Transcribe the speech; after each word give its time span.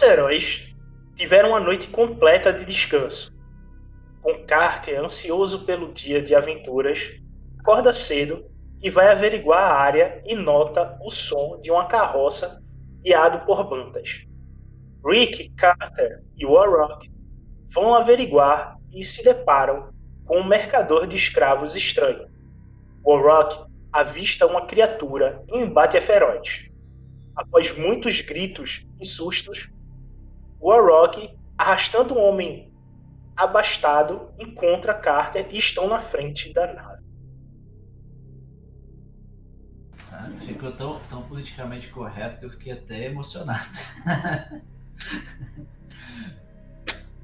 Nossos 0.00 0.12
heróis 0.12 0.74
tiveram 1.14 1.50
uma 1.50 1.60
noite 1.60 1.88
completa 1.88 2.50
de 2.50 2.64
descanso 2.64 3.30
com 4.22 4.46
Carter 4.46 4.98
ansioso 4.98 5.66
pelo 5.66 5.92
dia 5.92 6.22
de 6.22 6.34
aventuras, 6.34 7.20
acorda 7.58 7.92
cedo 7.92 8.46
e 8.82 8.88
vai 8.88 9.12
averiguar 9.12 9.60
a 9.60 9.74
área 9.74 10.22
e 10.24 10.34
nota 10.34 10.98
o 11.02 11.10
som 11.10 11.60
de 11.60 11.70
uma 11.70 11.84
carroça 11.84 12.62
guiado 13.02 13.44
por 13.44 13.68
bantas. 13.68 14.24
Rick, 15.04 15.50
Carter 15.50 16.24
e 16.34 16.46
Warrock 16.46 17.10
vão 17.68 17.94
averiguar 17.94 18.78
e 18.90 19.04
se 19.04 19.22
deparam 19.22 19.92
com 20.24 20.38
um 20.38 20.46
mercador 20.46 21.06
de 21.06 21.16
escravos 21.16 21.76
estranho. 21.76 22.26
Warrock 23.06 23.66
avista 23.92 24.46
uma 24.46 24.64
criatura 24.64 25.44
em 25.52 25.60
embate 25.60 26.00
feroz. 26.00 26.70
Após 27.36 27.76
muitos 27.76 28.22
gritos 28.22 28.86
e 28.98 29.04
sustos, 29.04 29.68
Warrock, 30.60 31.36
arrastando 31.56 32.14
um 32.14 32.22
homem 32.22 32.72
abastado, 33.36 34.30
encontra 34.38 34.92
Carter 34.92 35.46
e 35.50 35.58
estão 35.58 35.88
na 35.88 35.98
frente 35.98 36.52
da 36.52 36.72
nave. 36.72 37.02
Ah, 40.12 40.28
ficou 40.44 40.70
tão, 40.72 40.98
tão 41.08 41.22
politicamente 41.22 41.88
correto 41.88 42.38
que 42.38 42.44
eu 42.44 42.50
fiquei 42.50 42.72
até 42.72 43.06
emocionado. 43.06 43.64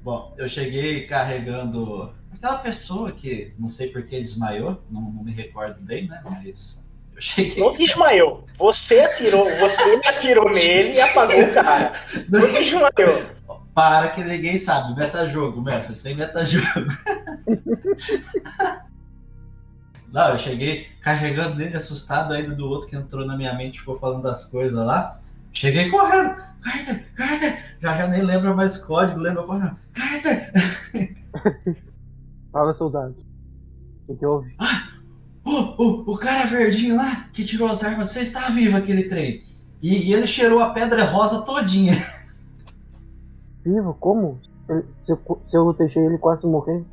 Bom, 0.01 0.33
eu 0.37 0.47
cheguei 0.47 1.05
carregando 1.05 2.15
aquela 2.31 2.57
pessoa 2.59 3.11
que 3.11 3.53
não 3.59 3.69
sei 3.69 3.91
por 3.91 4.03
que 4.03 4.19
desmaiou, 4.19 4.81
não, 4.89 5.01
não 5.01 5.23
me 5.23 5.33
recordo 5.33 5.81
bem, 5.81 6.07
né? 6.07 6.21
Mas 6.23 6.83
cheguei. 7.19 7.63
Não 7.63 7.73
desmaiou. 7.73 8.45
Você 8.55 9.01
atirou, 9.01 9.45
você 9.59 9.99
atirou 10.05 10.49
nele 10.49 10.95
e 10.95 10.99
apagou 10.99 11.41
o 11.41 11.53
cara. 11.53 11.93
Não 12.29 12.51
desmaiou. 12.51 13.37
Para 13.73 14.09
que 14.09 14.23
ninguém 14.23 14.57
sabe. 14.57 14.95
Metajogo, 14.95 15.61
mestre. 15.61 15.95
Sem 15.95 16.15
metajogo. 16.15 16.65
Não, 20.11 20.29
eu 20.29 20.39
cheguei 20.39 20.87
carregando 21.01 21.55
nele, 21.55 21.75
assustado 21.75 22.33
ainda 22.33 22.55
do 22.55 22.67
outro 22.67 22.89
que 22.89 22.95
entrou 22.95 23.25
na 23.25 23.35
minha 23.35 23.53
mente, 23.53 23.79
ficou 23.79 23.99
falando 23.99 24.23
das 24.23 24.45
coisas 24.45 24.85
lá. 24.85 25.19
Cheguei 25.51 25.89
correndo. 25.89 26.35
Carter, 26.61 27.13
Carter! 27.13 27.77
Já, 27.81 27.97
já 27.97 28.07
nem 28.07 28.21
lembra 28.21 28.53
mais 28.53 28.77
código, 28.77 29.19
lembra 29.19 29.43
correndo. 29.43 29.77
Carter! 29.93 30.51
Fala, 32.51 32.73
soldado. 32.73 33.15
O 34.07 34.15
que 34.15 34.25
houve? 34.25 34.55
Ah, 34.57 34.86
o, 35.47 35.81
o, 35.81 36.13
o 36.13 36.17
cara 36.17 36.45
verdinho 36.45 36.97
lá 36.97 37.29
que 37.31 37.45
tirou 37.45 37.69
as 37.69 37.83
armas, 37.83 38.11
você 38.11 38.21
está 38.21 38.49
vivo 38.49 38.75
aquele 38.75 39.03
trem. 39.03 39.43
E, 39.81 40.09
e 40.09 40.13
ele 40.13 40.27
cheirou 40.27 40.59
a 40.59 40.71
pedra 40.71 41.05
rosa 41.05 41.41
todinha. 41.41 41.93
vivo? 43.63 43.93
Como? 43.93 44.39
Se 45.01 45.13
eu, 45.13 45.41
se 45.45 45.55
eu 45.55 45.73
deixei 45.73 46.05
ele 46.05 46.17
quase 46.17 46.45
morrer. 46.45 46.83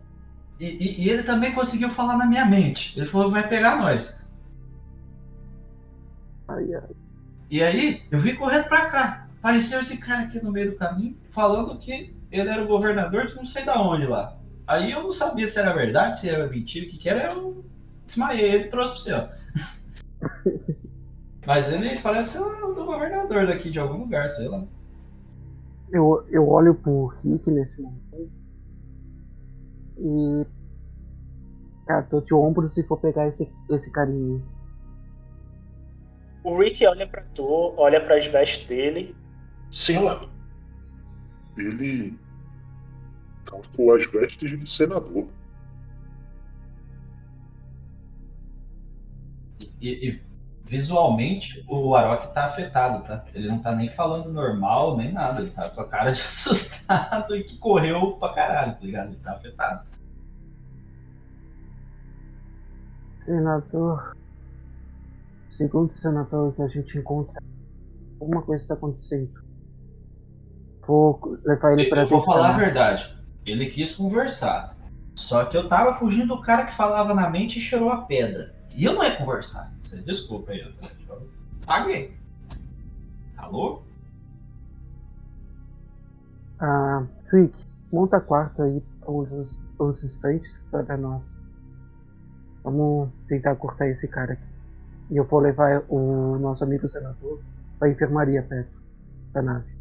E, 0.60 0.66
e, 0.66 1.02
e, 1.02 1.10
ele 1.10 1.24
também 1.24 1.52
conseguiu 1.52 1.90
falar 1.90 2.16
na 2.16 2.26
minha 2.26 2.44
mente. 2.44 2.96
Ele 2.96 3.06
falou 3.06 3.26
que 3.26 3.32
vai 3.32 3.48
pegar 3.48 3.76
nós. 3.76 4.24
Ai, 6.46 6.74
ai. 6.74 6.90
E 7.50 7.62
aí, 7.62 8.02
eu 8.10 8.20
vim 8.20 8.36
correndo 8.36 8.68
pra 8.68 8.86
cá. 8.86 9.28
Apareceu 9.38 9.80
esse 9.80 9.98
cara 9.98 10.22
aqui 10.22 10.42
no 10.42 10.52
meio 10.52 10.70
do 10.70 10.76
caminho, 10.76 11.16
falando 11.30 11.76
que 11.78 12.14
ele 12.30 12.48
era 12.48 12.62
o 12.62 12.68
governador 12.68 13.26
de 13.26 13.34
não 13.34 13.44
sei 13.44 13.64
da 13.64 13.80
onde 13.80 14.06
lá. 14.06 14.36
Aí 14.66 14.92
eu 14.92 15.02
não 15.02 15.10
sabia 15.10 15.46
se 15.46 15.58
era 15.58 15.74
verdade, 15.74 16.18
se 16.18 16.28
era 16.28 16.46
mentira, 16.46 16.86
o 16.86 16.88
que, 16.88 16.96
que 16.96 17.08
era. 17.08 17.32
Eu 17.32 17.64
desmaiei, 18.06 18.54
ele 18.54 18.68
trouxe 18.68 18.92
pro 18.92 19.00
céu. 19.00 19.28
Mas 21.46 21.72
ele 21.72 21.98
parece 22.00 22.38
o 22.38 22.72
do 22.72 22.86
governador 22.86 23.46
daqui 23.46 23.70
de 23.70 23.78
algum 23.78 23.98
lugar, 23.98 24.28
sei 24.30 24.48
lá. 24.48 24.64
Eu, 25.92 26.26
eu 26.30 26.48
olho 26.48 26.74
pro 26.74 27.06
Rick 27.06 27.50
nesse 27.50 27.82
momento. 27.82 28.30
E. 29.98 30.46
Cara, 31.86 32.02
tô 32.02 32.20
de 32.20 32.34
ombro 32.34 32.66
se 32.68 32.82
for 32.84 32.98
pegar 32.98 33.28
esse, 33.28 33.52
esse 33.70 33.92
carinho. 33.92 34.42
O 36.42 36.58
Rick 36.58 36.86
olha 36.86 37.06
pra 37.06 37.22
tu, 37.34 37.74
olha 37.76 38.02
para 38.04 38.16
as 38.16 38.26
vestes 38.26 38.66
dele. 38.66 39.14
Senhor, 39.70 40.28
ele 41.56 42.18
com 43.76 43.92
as 43.92 44.06
vestes 44.06 44.58
de 44.58 44.68
senador. 44.68 45.28
E, 49.84 50.08
e 50.08 50.22
visualmente 50.64 51.62
o 51.68 51.94
Arok 51.94 52.32
tá 52.32 52.46
afetado, 52.46 53.04
tá? 53.04 53.22
Ele 53.34 53.48
não 53.48 53.58
tá 53.58 53.74
nem 53.74 53.86
falando 53.86 54.32
normal, 54.32 54.96
nem 54.96 55.12
nada. 55.12 55.42
Ele 55.42 55.50
tá 55.50 55.68
com 55.68 55.82
a 55.82 55.86
cara 55.86 56.10
de 56.10 56.22
assustado 56.24 57.36
e 57.36 57.44
que 57.44 57.58
correu 57.58 58.12
pra 58.12 58.32
caralho, 58.32 58.72
tá 58.72 58.80
ligado? 58.80 59.08
Ele 59.08 59.20
tá 59.22 59.32
afetado. 59.32 59.86
Senador. 63.20 64.16
Segundo 65.50 65.90
o 65.90 65.92
senador 65.92 66.54
que 66.54 66.62
a 66.62 66.68
gente 66.68 66.96
encontra, 66.96 67.42
alguma 68.18 68.40
coisa 68.40 68.64
está 68.64 68.72
acontecendo. 68.72 69.44
Vou 70.86 71.38
levar 71.44 71.74
ele 71.74 71.90
para 71.90 72.02
Eu 72.02 72.08
vou 72.08 72.22
falar 72.22 72.54
a 72.54 72.58
verdade. 72.58 73.14
Ele 73.44 73.66
quis 73.66 73.94
conversar. 73.94 74.74
Só 75.14 75.44
que 75.44 75.56
eu 75.56 75.68
tava 75.68 75.98
fugindo 75.98 76.34
do 76.34 76.40
cara 76.40 76.64
que 76.64 76.74
falava 76.74 77.12
na 77.12 77.28
mente 77.28 77.58
e 77.58 77.62
cheirou 77.62 77.90
a 77.90 77.98
pedra. 77.98 78.63
E 78.74 78.84
eu 78.84 78.92
não 78.94 79.04
ia 79.04 79.16
conversar. 79.16 79.72
Desculpa 80.04 80.52
aí, 80.52 80.60
eu 80.60 80.72
paguei. 81.64 82.16
Alô? 83.36 83.82
Ah, 86.58 87.06
Rick, 87.30 87.54
monta 87.92 88.20
quarto 88.20 88.62
aí 88.62 88.82
uns, 89.06 89.60
uns 89.78 90.04
instantes 90.04 90.60
para 90.70 90.96
nós. 90.96 91.36
Vamos 92.62 93.10
tentar 93.28 93.54
cortar 93.56 93.88
esse 93.88 94.08
cara 94.08 94.32
aqui. 94.32 94.54
E 95.10 95.16
eu 95.16 95.24
vou 95.24 95.40
levar 95.40 95.84
o 95.88 96.38
nosso 96.38 96.64
amigo 96.64 96.88
senador 96.88 97.40
para 97.78 97.88
a 97.88 97.90
enfermaria 97.90 98.42
perto 98.42 98.72
da 99.32 99.42
nave. 99.42 99.74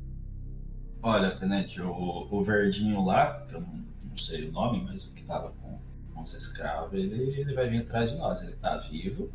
Olha, 1.02 1.36
Tenente, 1.36 1.82
o, 1.82 2.28
o 2.30 2.44
verdinho 2.44 3.04
lá, 3.04 3.46
eu 3.52 3.62
não, 3.62 3.74
não 4.10 4.18
sei 4.18 4.50
o 4.50 4.52
nome, 4.52 4.84
mas 4.84 5.06
o 5.06 5.14
que 5.14 5.24
tava 5.24 5.52
com, 5.62 5.80
com 6.24 6.28
os 6.28 6.34
escravos, 6.34 6.94
ele, 6.94 7.40
ele 7.40 7.54
vai 7.54 7.70
vir 7.70 7.82
atrás 7.82 8.12
de 8.12 8.18
nós. 8.18 8.42
Ele 8.42 8.54
tá 8.54 8.78
vivo 8.78 9.30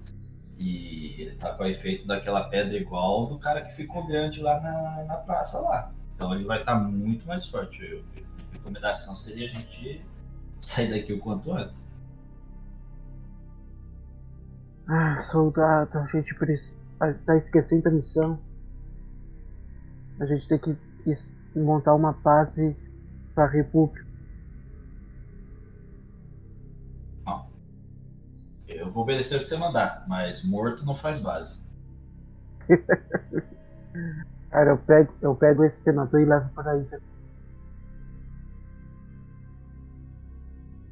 e 0.56 1.23
ele 1.23 1.37
tá 1.37 1.52
com 1.55 1.62
o 1.62 1.67
efeito 1.67 2.06
daquela 2.06 2.49
pedra 2.49 2.76
igual 2.76 3.26
do 3.26 3.38
cara 3.38 3.62
que 3.62 3.73
ficou 3.73 4.06
grande 4.06 4.40
lá 4.40 4.58
na, 4.61 5.05
na 5.05 5.17
praça 5.17 5.61
lá. 5.61 5.93
Então 6.14 6.35
ele 6.35 6.44
vai 6.44 6.61
estar 6.61 6.75
muito 6.75 7.26
mais 7.26 7.44
forte. 7.44 7.81
Eu, 7.85 8.02
a 8.17 8.52
recomendação 8.55 9.14
seria 9.14 9.46
a 9.46 9.50
gente 9.50 10.05
sair 10.58 10.90
daqui 10.90 11.12
o 11.12 11.20
quanto 11.20 11.52
antes. 11.52 11.93
Ah, 14.88 15.19
soldado, 15.19 15.99
a 15.99 16.06
gente 16.06 16.35
precisa. 16.35 16.79
Tá 17.25 17.37
esquecendo 17.37 17.88
a 17.88 17.93
missão. 17.93 18.40
A 20.19 20.26
gente 20.26 20.49
tem 20.49 20.58
que 20.58 20.76
montar 21.55 21.94
uma 21.94 22.12
base 22.12 22.76
para 23.35 23.44
a 23.44 23.49
República. 23.49 24.07
Eu 28.88 28.93
vou 28.93 29.02
obedecer 29.02 29.37
o 29.37 29.40
que 29.40 29.44
você 29.44 29.58
mandar, 29.58 30.02
mas 30.08 30.43
morto 30.49 30.82
não 30.87 30.94
faz 30.94 31.20
base. 31.20 31.69
Cara, 34.50 34.70
eu 34.70 34.79
pego, 34.79 35.14
eu 35.20 35.35
pego 35.35 35.62
esse 35.62 35.82
senador 35.82 36.19
e 36.23 36.25
levo 36.25 36.49
para 36.55 36.73
a 36.73 36.79
enfermaria. 36.79 37.19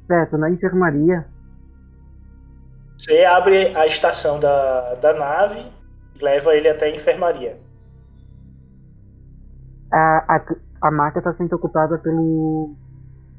Perto, 0.07 0.37
na 0.37 0.51
enfermaria. 0.51 1.27
Você 2.99 3.25
abre 3.25 3.75
a 3.75 3.87
estação 3.87 4.39
da, 4.39 4.95
da 4.97 5.15
nave 5.15 5.65
e 6.15 6.23
leva 6.23 6.55
ele 6.55 6.69
até 6.69 6.87
a 6.87 6.95
enfermaria. 6.95 7.59
A, 9.91 10.37
a, 10.37 10.45
a 10.83 10.91
marca 10.91 11.23
tá 11.23 11.33
sendo 11.33 11.57
ocupada 11.57 11.97
pelo 11.97 12.77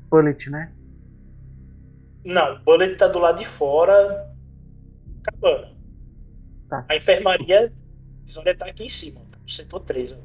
Bullet, 0.09 0.50
né? 0.50 0.71
Não, 2.25 2.56
o 2.56 2.59
Bullet 2.62 2.95
tá 2.95 3.07
do 3.07 3.19
lado 3.19 3.38
de 3.38 3.45
fora, 3.45 4.26
acabando. 5.27 5.75
Tá. 6.69 6.85
A 6.89 6.95
enfermaria, 6.95 7.71
onde 8.38 8.53
tá 8.56 8.65
aqui 8.65 8.83
em 8.83 8.89
cima, 8.89 9.21
tá 9.31 9.38
no 9.41 9.50
setor 9.50 9.79
3. 9.81 10.13
ó. 10.13 10.15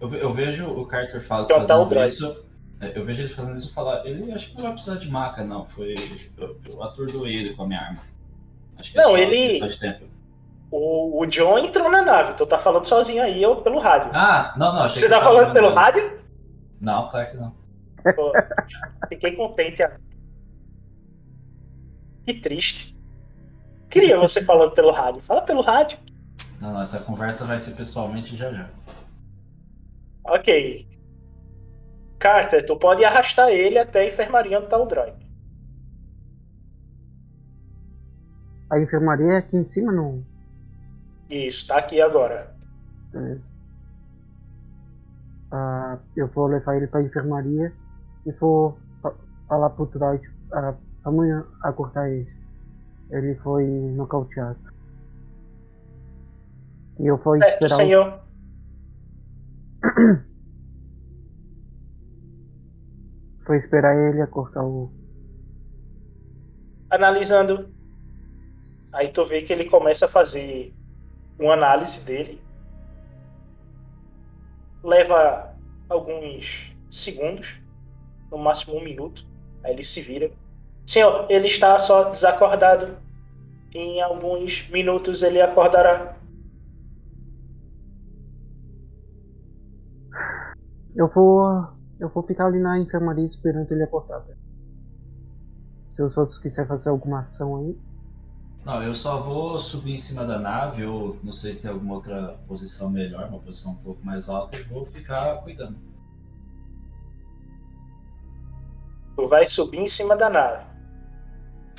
Eu, 0.00 0.14
eu 0.14 0.32
vejo 0.32 0.66
o 0.66 0.86
Carter 0.86 1.20
fala, 1.20 1.44
Então, 1.44 1.58
tá 1.58 1.62
o 1.64 1.66
fazendo 1.68 1.88
drive. 1.90 2.08
isso. 2.10 2.46
é, 2.80 2.98
Eu 2.98 3.04
vejo 3.04 3.22
ele 3.22 3.28
fazendo 3.28 3.56
isso 3.56 3.70
e 3.70 3.72
falar, 3.74 4.04
ele 4.06 4.32
acho 4.32 4.48
que 4.50 4.56
não 4.56 4.62
vai 4.64 4.72
precisar 4.72 4.96
de 4.96 5.08
maca, 5.10 5.44
não. 5.44 5.64
Foi. 5.64 5.94
Eu, 6.36 6.60
eu 6.68 6.82
atordoei 6.82 7.34
ele 7.36 7.54
com 7.54 7.62
a 7.62 7.66
minha 7.68 7.80
arma. 7.80 8.00
Acho 8.76 8.92
que 8.92 8.98
é 8.98 9.02
Não, 9.02 9.10
só 9.10 9.18
ele-. 9.18 10.08
O, 10.70 11.20
o 11.22 11.26
John 11.26 11.58
entrou 11.58 11.88
na 11.88 12.02
nave, 12.02 12.34
tu 12.34 12.44
tá 12.44 12.58
falando 12.58 12.84
sozinho 12.84 13.22
aí 13.22 13.40
eu 13.40 13.56
pelo 13.62 13.78
rádio. 13.78 14.10
Ah, 14.12 14.52
não, 14.56 14.72
não, 14.74 14.82
achei 14.82 15.00
Você 15.02 15.06
que 15.06 15.12
tá 15.14 15.20
falando 15.20 15.52
pelo 15.52 15.72
rádio? 15.72 16.18
Não, 16.80 17.08
claro 17.08 17.30
que 17.30 17.36
não. 17.36 17.54
Pô, 18.16 18.32
fiquei 19.08 19.32
contente. 19.36 19.82
agora. 19.82 20.00
Que 22.26 22.34
triste. 22.34 22.93
Queria 23.94 24.18
você 24.18 24.42
falando 24.42 24.72
pelo 24.72 24.90
rádio. 24.90 25.20
Fala 25.22 25.40
pelo 25.42 25.62
rádio. 25.62 25.98
Não, 26.60 26.72
não, 26.72 26.82
essa 26.82 26.98
conversa 27.00 27.44
vai 27.44 27.58
ser 27.60 27.74
pessoalmente 27.76 28.36
já 28.36 28.52
já. 28.52 28.68
Ok. 30.24 30.88
Carter, 32.18 32.66
tu 32.66 32.76
pode 32.76 33.04
arrastar 33.04 33.50
ele 33.50 33.78
até 33.78 34.00
a 34.00 34.06
enfermaria 34.08 34.58
onde 34.58 34.68
tá 34.68 34.76
o 34.78 34.86
droid. 34.86 35.16
A 38.70 38.80
enfermaria 38.80 39.34
é 39.34 39.36
aqui 39.36 39.56
em 39.56 39.64
cima, 39.64 39.92
não. 39.92 40.24
Isso, 41.30 41.66
tá 41.68 41.76
aqui 41.78 42.00
agora. 42.00 42.52
Beleza. 43.12 43.52
Ah, 45.52 45.98
eu 46.16 46.26
vou 46.28 46.46
levar 46.48 46.76
ele 46.76 46.88
pra 46.88 47.00
enfermaria 47.02 47.72
e 48.26 48.32
vou 48.32 48.76
fa- 49.00 49.14
falar 49.48 49.70
pro 49.70 49.86
droid. 49.86 50.28
Ah, 50.52 50.74
vamos 51.04 51.26
acordar 51.62 52.10
ele. 52.10 52.28
Ele 53.10 53.34
foi 53.36 53.64
nocauteado. 53.64 54.58
E 56.98 57.06
eu 57.06 57.16
vou 57.16 57.36
Certo, 57.36 57.64
esperar 57.64 57.74
o 57.74 57.76
senhor. 57.76 58.20
vou 63.46 63.56
esperar 63.56 63.94
ele 63.96 64.20
acordar 64.22 64.64
o. 64.64 64.90
Analisando. 66.90 67.72
Aí 68.92 69.08
tu 69.08 69.24
vê 69.24 69.42
que 69.42 69.52
ele 69.52 69.64
começa 69.68 70.06
a 70.06 70.08
fazer 70.08 70.72
uma 71.38 71.54
análise 71.54 72.04
dele. 72.04 72.40
Leva 74.82 75.54
alguns 75.88 76.76
segundos, 76.90 77.60
no 78.30 78.38
máximo 78.38 78.76
um 78.76 78.84
minuto. 78.84 79.26
Aí 79.64 79.72
ele 79.72 79.82
se 79.82 80.00
vira. 80.00 80.30
Senhor, 80.84 81.26
ele 81.30 81.46
está 81.46 81.78
só 81.78 82.10
desacordado. 82.10 82.96
Em 83.74 84.00
alguns 84.00 84.68
minutos 84.68 85.22
ele 85.22 85.40
acordará. 85.40 86.16
Eu 90.94 91.08
vou. 91.08 91.66
Eu 91.98 92.08
vou 92.08 92.22
ficar 92.22 92.46
ali 92.46 92.60
na 92.60 92.78
enfermaria 92.78 93.24
esperando 93.24 93.70
ele 93.72 93.82
acordar. 93.82 94.24
Se 95.90 96.02
os 96.02 96.16
outros 96.16 96.38
quiserem 96.38 96.68
fazer 96.68 96.90
alguma 96.90 97.20
ação 97.20 97.56
aí. 97.56 97.78
Não, 98.64 98.82
eu 98.82 98.94
só 98.94 99.20
vou 99.20 99.58
subir 99.58 99.94
em 99.94 99.98
cima 99.98 100.24
da 100.24 100.38
nave, 100.38 100.84
ou 100.84 101.18
não 101.22 101.32
sei 101.32 101.52
se 101.52 101.62
tem 101.62 101.70
alguma 101.70 101.94
outra 101.94 102.38
posição 102.48 102.90
melhor, 102.90 103.28
uma 103.28 103.38
posição 103.38 103.72
um 103.72 103.82
pouco 103.82 104.04
mais 104.04 104.28
alta, 104.28 104.56
e 104.56 104.62
vou 104.62 104.86
ficar 104.86 105.36
cuidando. 105.42 105.76
Tu 109.16 109.26
vai 109.26 109.44
subir 109.44 109.78
em 109.78 109.86
cima 109.86 110.16
da 110.16 110.30
nave. 110.30 110.73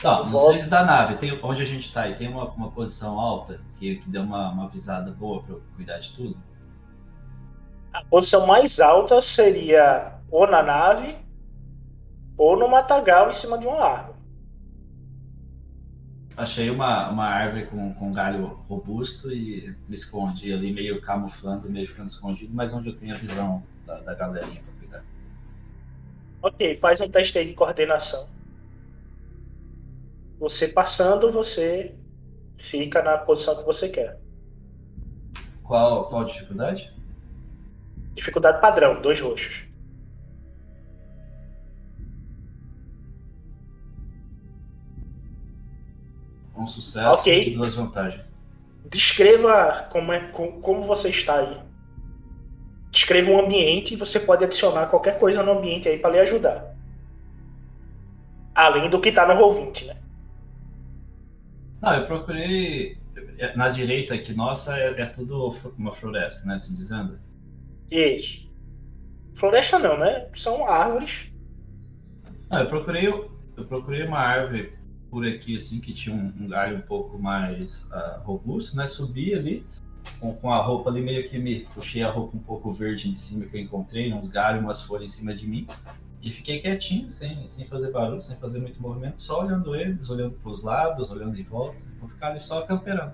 Não, 0.04 0.24
não 0.24 0.32
Volta. 0.32 0.52
sei 0.52 0.60
se 0.60 0.70
da 0.70 0.84
nave, 0.84 1.16
tem, 1.16 1.40
onde 1.44 1.62
a 1.62 1.66
gente 1.66 1.92
tá 1.92 2.02
aí, 2.02 2.16
tem 2.16 2.28
uma, 2.28 2.46
uma 2.52 2.70
posição 2.72 3.20
alta 3.20 3.60
que, 3.76 3.96
que 3.98 4.10
deu 4.10 4.24
uma, 4.24 4.52
uma 4.52 4.68
visada 4.68 5.12
boa 5.12 5.42
pra 5.42 5.54
eu 5.56 5.62
cuidar 5.76 5.98
de 6.00 6.12
tudo. 6.14 6.38
A 7.94 8.04
posição 8.06 8.46
mais 8.46 8.80
alta 8.80 9.22
seria 9.22 10.14
ou 10.30 10.46
na 10.48 10.62
nave 10.62 11.18
ou 12.38 12.58
no 12.58 12.68
matagal 12.68 13.30
em 13.30 13.32
cima 13.32 13.58
de 13.58 13.66
uma 13.66 13.82
árvore. 13.82 14.16
Achei 16.38 16.70
uma, 16.70 17.10
uma 17.10 17.26
árvore 17.26 17.66
com, 17.68 17.94
com 17.94 18.12
galho 18.12 18.60
robusto 18.68 19.32
e 19.32 19.74
me 19.88 19.96
escondi 19.96 20.52
ali, 20.52 20.74
meio 20.74 21.00
camuflando, 21.00 21.70
meio 21.70 21.88
ficando 21.88 22.08
escondido, 22.10 22.54
mas 22.54 22.74
onde 22.74 22.90
eu 22.90 22.96
tenho 22.98 23.16
a 23.16 23.18
visão 23.18 23.64
da, 23.86 24.02
da 24.02 24.14
galerinha 24.14 24.62
pra 24.62 24.74
cuidar. 24.74 25.04
Ok, 26.42 26.76
faz 26.76 27.00
um 27.00 27.10
teste 27.10 27.38
aí 27.40 27.48
de 27.48 27.54
coordenação. 27.54 28.28
Você 30.40 30.68
passando, 30.68 31.32
você 31.32 31.96
fica 32.58 33.02
na 33.02 33.18
posição 33.18 33.58
que 33.58 33.64
você 33.64 33.90
quer. 33.90 34.20
Qual, 35.64 36.08
qual 36.10 36.22
a 36.22 36.26
dificuldade? 36.26 36.94
Dificuldade 38.14 38.62
padrão, 38.62 39.02
dois 39.02 39.20
roxos. 39.20 39.64
Um 46.56 46.68
sucesso 46.68 47.22
Ok. 47.22 47.48
e 47.48 47.56
duas 47.56 47.76
vantagens. 47.76 48.24
Descreva 48.90 49.88
como, 49.92 50.14
é, 50.14 50.20
com- 50.32 50.62
como 50.62 50.84
você 50.84 51.10
está 51.10 51.40
aí. 51.40 51.60
Descreva 52.92 53.32
um 53.32 53.40
ambiente 53.40 53.94
e 53.94 53.98
você 53.98 54.20
pode 54.20 54.46
adicionar 54.46 54.86
qualquer 54.88 55.20
coisa 55.20 55.44
no 55.44 55.52
ambiente 55.52 55.90
aí 55.90 56.00
para 56.00 56.12
lhe 56.12 56.20
ajudar. 56.20 56.74
Além 58.54 58.90
do 58.90 59.02
que 59.02 59.12
tá 59.12 59.28
no 59.28 59.34
Roll20, 59.34 59.86
né? 59.88 59.98
Não, 61.86 61.94
eu 61.94 62.08
procurei. 62.08 62.98
Na 63.56 63.70
direita 63.70 64.16
aqui, 64.16 64.34
nossa, 64.34 64.76
é, 64.76 65.02
é 65.02 65.06
tudo 65.06 65.56
uma 65.78 65.92
floresta, 65.92 66.46
né? 66.48 66.56
Assim 66.56 66.76
dizendo. 66.76 67.20
Isso. 67.92 68.52
Floresta 69.36 69.78
não, 69.78 69.98
né? 69.98 70.28
São 70.34 70.68
árvores. 70.68 71.32
Não, 72.50 72.60
eu 72.60 72.68
procurei, 72.68 73.08
eu 73.08 73.66
procurei 73.68 74.04
uma 74.04 74.18
árvore 74.18 74.74
por 75.12 75.26
aqui, 75.26 75.56
assim, 75.56 75.80
que 75.80 75.94
tinha 75.94 76.16
um, 76.16 76.34
um 76.42 76.48
galho 76.48 76.78
um 76.78 76.82
pouco 76.82 77.20
mais 77.20 77.88
uh, 77.92 78.22
robusto, 78.24 78.76
né? 78.76 78.88
Subi 78.88 79.36
ali, 79.36 79.64
com, 80.20 80.34
com, 80.34 80.52
a 80.52 80.62
roupa 80.62 80.90
ali, 80.90 81.02
meio 81.02 81.30
que 81.30 81.38
me 81.38 81.62
puxei 81.74 82.02
a 82.02 82.10
roupa 82.10 82.36
um 82.36 82.42
pouco 82.42 82.72
verde 82.72 83.10
em 83.10 83.14
cima 83.14 83.46
que 83.46 83.58
eu 83.58 83.62
encontrei, 83.62 84.12
uns 84.12 84.30
galhos, 84.30 84.64
umas 84.64 84.82
folhas 84.82 85.14
em 85.14 85.18
cima 85.18 85.36
de 85.36 85.48
mim. 85.48 85.68
E 86.26 86.32
fiquei 86.32 86.60
quietinho, 86.60 87.08
sem, 87.08 87.48
sem 87.48 87.68
fazer 87.68 87.92
barulho, 87.92 88.20
sem 88.20 88.36
fazer 88.38 88.60
muito 88.60 88.82
movimento, 88.82 89.22
só 89.22 89.44
olhando 89.44 89.76
eles, 89.76 90.10
olhando 90.10 90.32
para 90.32 90.50
os 90.50 90.64
lados, 90.64 91.12
olhando 91.12 91.38
em 91.40 91.44
volta. 91.44 91.78
Vou 92.00 92.10
ficar 92.10 92.30
ali 92.30 92.40
só 92.40 92.62
camperando, 92.64 93.14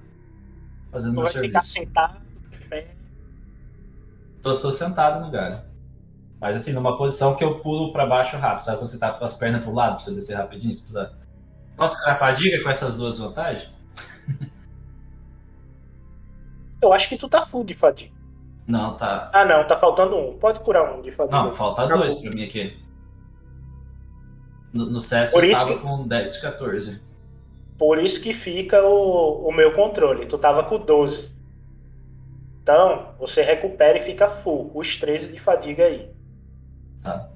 fazendo 0.90 1.12
Tu 1.12 1.16
meu 1.16 1.24
vai 1.26 1.34
serviço. 1.34 1.52
ficar 1.52 1.64
sentado. 1.66 2.22
né? 2.70 2.88
Tô, 4.42 4.54
tô 4.54 4.72
sentado 4.72 5.26
no 5.26 5.30
galho. 5.30 5.60
Mas 6.40 6.56
assim, 6.56 6.72
numa 6.72 6.98
posição 6.98 7.36
que 7.36 7.44
eu 7.44 7.60
pulo 7.60 7.92
pra 7.92 8.06
baixo 8.06 8.38
rápido. 8.38 8.64
Sabe 8.64 8.78
quando 8.78 8.88
você 8.88 8.98
tá 8.98 9.12
com 9.12 9.26
as 9.26 9.34
pernas 9.34 9.62
pro 9.62 9.74
lado 9.74 9.96
pra 9.98 10.00
você 10.00 10.16
descer 10.16 10.36
rapidinho? 10.38 10.74
Se 10.74 10.80
precisar. 10.80 11.12
Posso 11.76 12.02
crapar 12.02 12.36
com 12.64 12.70
essas 12.70 12.96
duas 12.96 13.20
vantagens? 13.20 13.70
Eu 16.82 16.94
acho 16.94 17.10
que 17.10 17.18
tu 17.18 17.28
tá 17.28 17.42
full 17.42 17.64
de 17.66 17.74
fadiga. 17.74 18.12
Não, 18.66 18.96
tá. 18.96 19.30
Ah, 19.34 19.44
não, 19.46 19.68
tá 19.68 19.76
faltando 19.76 20.16
um. 20.16 20.38
Pode 20.40 20.62
curar 20.62 20.94
um 20.96 21.02
de 21.02 21.12
fadiga. 21.12 21.38
Não, 21.44 21.52
falta 21.54 21.88
Tá 21.88 21.96
dois 21.96 22.16
pra 22.16 22.32
mim 22.32 22.44
aqui. 22.46 22.80
No, 24.74 24.86
no 24.86 25.02
CS 25.02 25.32
Por 25.32 25.44
eu 25.44 25.52
tava 25.52 25.74
que- 25.76 25.82
com 25.82 26.08
10 26.08 26.34
de 26.36 26.42
14. 26.42 27.02
Por 27.78 27.98
isso 27.98 28.22
que 28.22 28.32
fica 28.34 28.82
o, 28.84 29.48
o 29.48 29.52
meu 29.52 29.74
controle. 29.74 30.26
Tu 30.26 30.38
tava 30.38 30.64
com 30.64 30.78
12. 30.80 31.32
Então, 32.62 33.14
você 33.20 33.42
recupera 33.42 33.98
e 33.98 34.02
fica 34.02 34.28
full. 34.28 34.72
Os 34.76 34.96
13 34.96 35.34
de 35.34 35.40
fadiga 35.40 35.86
aí. 35.86 36.10
Tá. 37.02 37.28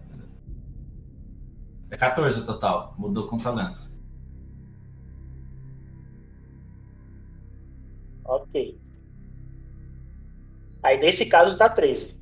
É 1.90 1.98
14 1.98 2.42
o 2.42 2.46
total. 2.46 2.94
Mudou 2.98 3.28
com 3.28 3.38
talento. 3.38 3.82
Ok. 8.24 8.80
Aí 10.84 10.98
nesse 11.00 11.26
caso 11.26 11.58
tá 11.58 11.68
13. 11.70 12.16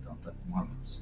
Então 0.00 0.16
tá 0.16 0.30
com 0.32 0.52
um 0.54 0.58
avanço. 0.58 1.01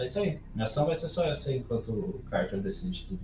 É 0.00 0.04
isso 0.04 0.18
aí. 0.18 0.40
Minha 0.54 0.64
ação 0.64 0.86
vai 0.86 0.94
ser 0.94 1.08
só 1.08 1.24
essa 1.24 1.50
aí, 1.50 1.58
enquanto 1.58 1.92
o 1.92 2.22
Carter 2.30 2.58
decide 2.58 3.06
tudo. 3.06 3.20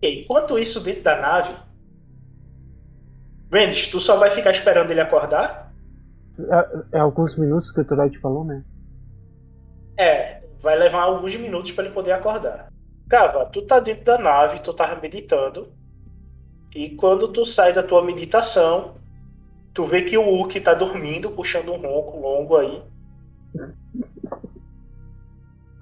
Enquanto 0.00 0.58
isso 0.58 0.80
dentro 0.80 1.02
da 1.02 1.20
nave. 1.20 1.54
Mendes, 3.52 3.86
tu 3.88 4.00
só 4.00 4.16
vai 4.16 4.30
ficar 4.30 4.52
esperando 4.52 4.90
ele 4.90 5.02
acordar? 5.02 5.70
É, 6.38 6.96
é 6.96 7.00
alguns 7.00 7.36
minutos 7.36 7.70
que 7.70 7.80
o 7.80 7.84
Torite 7.84 8.18
falou, 8.18 8.44
né? 8.44 8.64
É, 9.98 10.42
vai 10.58 10.78
levar 10.78 11.02
alguns 11.02 11.36
minutos 11.36 11.72
pra 11.72 11.84
ele 11.84 11.92
poder 11.92 12.12
acordar. 12.12 12.72
Cava, 13.06 13.44
tu 13.46 13.66
tá 13.66 13.80
dentro 13.80 14.04
da 14.04 14.16
nave, 14.16 14.60
tu 14.60 14.72
tava 14.72 14.98
meditando. 14.98 15.70
E 16.74 16.96
quando 16.96 17.28
tu 17.28 17.44
sai 17.44 17.72
da 17.72 17.82
tua 17.82 18.02
meditação, 18.02 18.94
tu 19.74 19.84
vê 19.84 20.02
que 20.02 20.16
o 20.16 20.40
Uki 20.40 20.60
tá 20.60 20.72
dormindo, 20.72 21.30
puxando 21.30 21.72
um 21.72 21.76
ronco 21.76 22.18
longo 22.18 22.56
aí. 22.56 22.82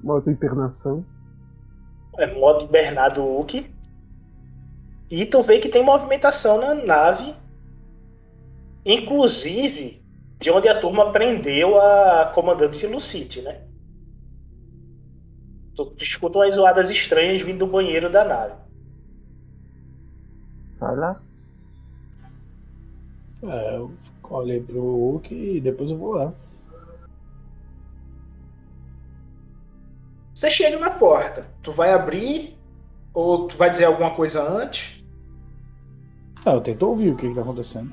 Modo 0.03 0.31
hibernação. 0.31 1.05
É 2.19 2.27
modo 2.27 2.65
hibernado 2.65 3.23
Uki. 3.23 3.73
E 5.11 5.27
tu 5.27 5.43
vê 5.43 5.59
que 5.59 5.69
tem 5.69 5.85
movimentação 5.85 6.59
na 6.59 6.75
nave. 6.75 7.37
Inclusive, 8.85 10.03
de 10.41 10.51
onde 10.51 10.69
a 10.69 10.81
turma 10.81 11.13
prendeu 11.13 11.79
a 11.79 12.33
comandante 12.35 12.87
Lucite, 12.87 13.43
né? 13.43 13.61
Tu, 15.77 15.85
tu 15.85 16.03
escuta 16.03 16.39
umas 16.39 16.55
zoadas 16.55 16.91
estranhas 16.91 17.41
vindo 17.41 17.59
do 17.59 17.67
banheiro 17.67 18.11
da 18.11 18.25
nave. 18.25 18.55
Vai 20.79 20.97
lá. 20.97 21.23
É, 23.43 23.77
eu 23.77 23.93
olhei 24.31 24.61
pro 24.61 24.81
Hulk 24.81 25.35
e 25.35 25.61
depois 25.61 25.91
eu 25.91 25.99
vou 25.99 26.13
lá. 26.13 26.33
Você 30.35 30.51
chega 30.51 30.79
na 30.79 30.91
porta. 30.91 31.51
Tu 31.63 31.73
vai 31.73 31.93
abrir 31.93 32.57
ou 33.13 33.47
tu 33.47 33.57
vai 33.57 33.71
dizer 33.71 33.85
alguma 33.85 34.15
coisa 34.15 34.43
antes? 34.43 35.05
Ah, 36.45 36.53
eu 36.55 36.61
tento 36.61 36.83
ouvir 36.83 37.11
o 37.11 37.17
que, 37.17 37.29
que 37.29 37.35
tá 37.35 37.43
acontecendo. 37.43 37.93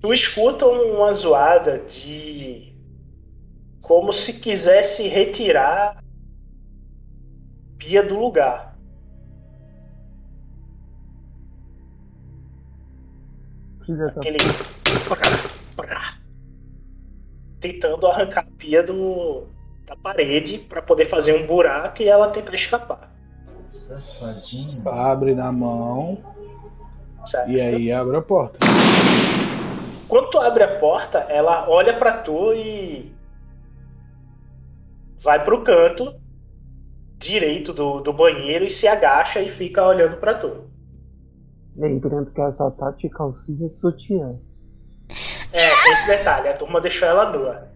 Tu 0.00 0.12
escuta 0.12 0.66
uma 0.66 1.12
zoada 1.12 1.78
de 1.78 2.74
como 3.80 4.12
se 4.12 4.40
quisesse 4.40 5.08
retirar 5.08 6.02
Pia 7.78 8.02
do 8.02 8.18
lugar. 8.18 8.75
Filha 13.86 14.06
Aquele 14.08 14.38
tentando 17.60 18.06
arrancar 18.06 18.40
a 18.40 18.58
pia 18.58 18.82
do 18.82 19.46
da 19.86 19.94
parede 19.94 20.58
para 20.58 20.82
poder 20.82 21.04
fazer 21.04 21.32
um 21.40 21.46
buraco 21.46 22.02
e 22.02 22.08
ela 22.08 22.28
tentar 22.28 22.54
escapar. 22.54 23.12
Safadinho. 23.70 24.88
Abre 24.88 25.34
na 25.34 25.52
mão 25.52 26.18
Certo? 27.24 27.50
e 27.50 27.60
aí 27.60 27.92
abre 27.92 28.16
a 28.16 28.22
porta. 28.22 28.58
Quando 30.08 30.30
tu 30.30 30.38
abre 30.38 30.64
a 30.64 30.76
porta, 30.76 31.18
ela 31.28 31.68
olha 31.68 31.96
pra 31.96 32.12
tu 32.12 32.52
e 32.52 33.12
vai 35.22 35.44
pro 35.44 35.62
canto 35.62 36.20
direito 37.16 37.72
do, 37.72 38.00
do 38.00 38.12
banheiro 38.12 38.64
e 38.64 38.70
se 38.70 38.86
agacha 38.88 39.40
e 39.40 39.48
fica 39.48 39.84
olhando 39.86 40.16
pra 40.16 40.34
tu. 40.34 40.68
Lembrando 41.76 42.32
que 42.32 42.40
ela 42.40 42.52
só 42.52 42.70
tá 42.70 42.90
de 42.92 43.08
calcinha 43.10 43.66
e 43.66 43.70
sutiã. 43.70 44.36
É, 45.52 45.58
tem 45.84 45.92
esse 45.92 46.06
detalhe, 46.06 46.48
a 46.48 46.54
turma 46.54 46.80
deixou 46.80 47.06
ela 47.06 47.30
nua. 47.30 47.68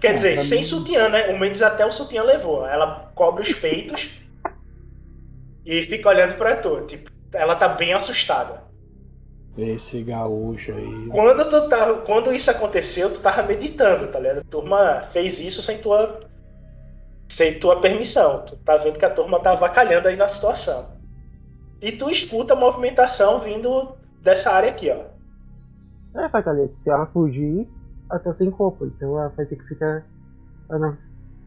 Quer 0.00 0.10
Ah, 0.10 0.12
dizer, 0.12 0.34
pra 0.34 0.42
sem 0.44 0.62
sutiã, 0.62 1.08
né? 1.08 1.28
O 1.34 1.38
Mendes 1.38 1.60
até 1.60 1.84
o 1.84 1.90
sutiã 1.90 2.22
levou. 2.22 2.66
Ela 2.66 3.10
cobre 3.14 3.42
os 3.42 3.52
peitos 3.52 4.10
e 5.66 5.82
fica 5.82 6.08
olhando 6.08 6.36
pra 6.36 6.56
tu. 6.56 6.80
Tipo, 6.86 7.10
ela 7.32 7.56
tá 7.56 7.68
bem 7.68 7.92
assustada. 7.92 8.62
Esse 9.56 10.02
gaúcho 10.04 10.72
aí. 10.72 11.08
Quando, 11.08 11.44
tu 11.50 11.68
tá, 11.68 11.94
quando 12.06 12.32
isso 12.32 12.48
aconteceu, 12.48 13.12
tu 13.12 13.20
tava 13.20 13.42
meditando, 13.42 14.06
tá 14.06 14.20
ligado? 14.20 14.38
A 14.38 14.44
turma 14.44 15.00
fez 15.00 15.40
isso 15.40 15.60
sem 15.60 15.78
tua, 15.78 16.20
sem 17.28 17.58
tua 17.58 17.80
permissão. 17.80 18.44
Tu 18.46 18.56
tá 18.58 18.76
vendo 18.76 19.00
que 19.00 19.04
a 19.04 19.10
turma 19.10 19.40
tá 19.40 19.50
avacalhando 19.50 20.06
aí 20.06 20.14
na 20.14 20.28
situação. 20.28 20.96
E 21.80 21.92
tu 21.92 22.10
escuta 22.10 22.54
a 22.54 22.56
movimentação 22.56 23.40
vindo 23.40 23.94
dessa 24.20 24.50
área 24.52 24.70
aqui, 24.70 24.90
ó. 24.90 25.06
É, 26.20 26.28
Pagalete, 26.28 26.78
se 26.78 26.90
ela 26.90 27.06
fugir, 27.06 27.68
ela 28.10 28.18
tá 28.18 28.32
sem 28.32 28.48
roupa. 28.48 28.84
Então 28.86 29.18
ela 29.18 29.28
vai 29.28 29.46
ter 29.46 29.56
que 29.56 29.64
ficar. 29.66 30.04
Ela 30.68 30.78
não- 30.78 30.98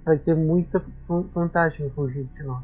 vai 0.06 0.18
ter 0.18 0.36
muita 0.36 0.80
van- 1.08 1.26
vantagem 1.34 1.88
em 1.88 1.90
fugir 1.90 2.24
de 2.26 2.44
nós. 2.44 2.64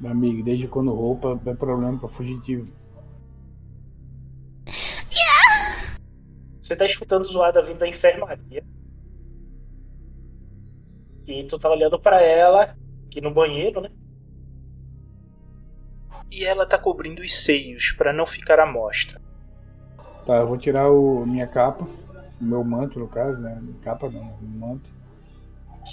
Meu 0.00 0.10
amigo, 0.10 0.42
desde 0.42 0.66
quando 0.66 0.92
roupa 0.92 1.40
é 1.46 1.54
problema 1.54 1.96
pra 1.98 2.08
fugitivo. 2.08 2.70
Você 6.60 6.74
tá 6.74 6.86
escutando 6.86 7.24
zoada 7.26 7.62
vindo 7.62 7.78
da 7.78 7.86
enfermaria. 7.86 8.64
E 11.26 11.44
tu 11.44 11.58
tá 11.58 11.70
olhando 11.70 11.98
pra 12.00 12.20
ela, 12.22 12.74
aqui 13.06 13.20
no 13.20 13.30
banheiro, 13.32 13.80
né? 13.80 13.90
E 16.34 16.44
ela 16.44 16.66
tá 16.66 16.76
cobrindo 16.76 17.22
os 17.22 17.32
seios 17.32 17.92
pra 17.92 18.12
não 18.12 18.26
ficar 18.26 18.58
à 18.58 18.66
mostra. 18.66 19.20
Tá, 20.26 20.36
eu 20.38 20.46
vou 20.46 20.56
tirar 20.58 20.90
o 20.90 21.24
minha 21.24 21.46
capa, 21.46 21.84
o 22.40 22.44
meu 22.44 22.64
manto 22.64 22.98
no 22.98 23.06
caso, 23.06 23.40
né? 23.40 23.62
Capa 23.82 24.08
não, 24.10 24.36
manto. 24.42 24.90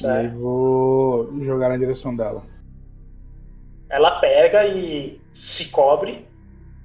E 0.01 0.07
aí 0.07 0.29
Certo? 0.29 0.39
vou 0.39 1.43
jogar 1.43 1.69
na 1.69 1.77
direção 1.77 2.15
dela. 2.15 2.43
Ela 3.89 4.19
pega 4.19 4.65
e 4.65 5.21
se 5.33 5.65
cobre 5.69 6.27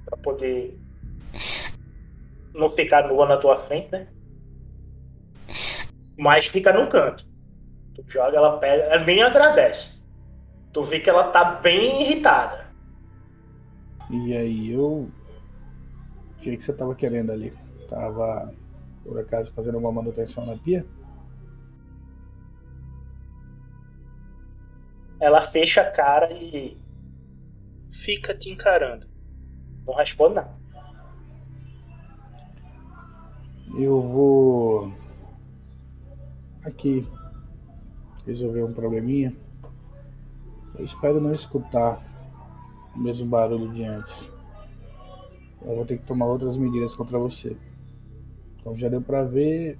pra 0.05 0.17
poder 0.17 0.77
não 2.53 2.69
ficar 2.69 3.07
nua 3.07 3.25
na 3.25 3.37
tua 3.37 3.55
frente, 3.55 3.91
né? 3.91 4.07
Mas 6.17 6.47
fica 6.47 6.73
no 6.73 6.87
canto. 6.89 7.25
Tu 7.95 8.03
joga, 8.07 8.37
ela 8.37 8.57
pega, 8.59 8.83
ela 8.83 9.03
nem 9.03 9.23
agradece. 9.23 10.03
Tu 10.73 10.83
vê 10.83 10.99
que 10.99 11.09
ela 11.09 11.31
tá 11.31 11.43
bem 11.45 12.01
irritada. 12.01 12.66
E 14.09 14.35
aí 14.35 14.71
eu. 14.71 15.09
O 16.37 16.39
que, 16.39 16.55
que 16.55 16.63
você 16.63 16.73
tava 16.73 16.95
querendo 16.95 17.31
ali? 17.31 17.53
Tava, 17.89 18.53
por 19.03 19.19
acaso, 19.19 19.53
fazendo 19.53 19.75
alguma 19.75 19.93
manutenção 19.93 20.45
na 20.45 20.57
pia? 20.57 20.85
Ela 25.19 25.41
fecha 25.41 25.81
a 25.81 25.91
cara 25.91 26.31
e 26.31 26.77
fica 27.91 28.33
te 28.33 28.49
encarando. 28.49 29.07
Não 29.85 29.95
responde 29.95 30.35
nada. 30.35 30.53
Eu 33.77 34.01
vou 34.01 34.91
aqui 36.63 37.05
resolver 38.25 38.63
um 38.63 38.73
probleminha. 38.73 39.33
Eu 40.77 40.85
espero 40.85 41.19
não 41.19 41.33
escutar 41.33 41.99
o 42.97 42.99
mesmo 42.99 43.27
barulho 43.27 43.71
de 43.71 43.83
antes. 43.83 44.29
Eu 45.61 45.75
vou 45.75 45.85
ter 45.85 45.97
que 45.97 46.05
tomar 46.05 46.25
outras 46.25 46.57
medidas 46.57 46.95
contra 46.95 47.19
você. 47.19 47.55
Então 48.59 48.75
já 48.75 48.89
deu 48.89 49.01
pra 49.01 49.23
ver, 49.23 49.77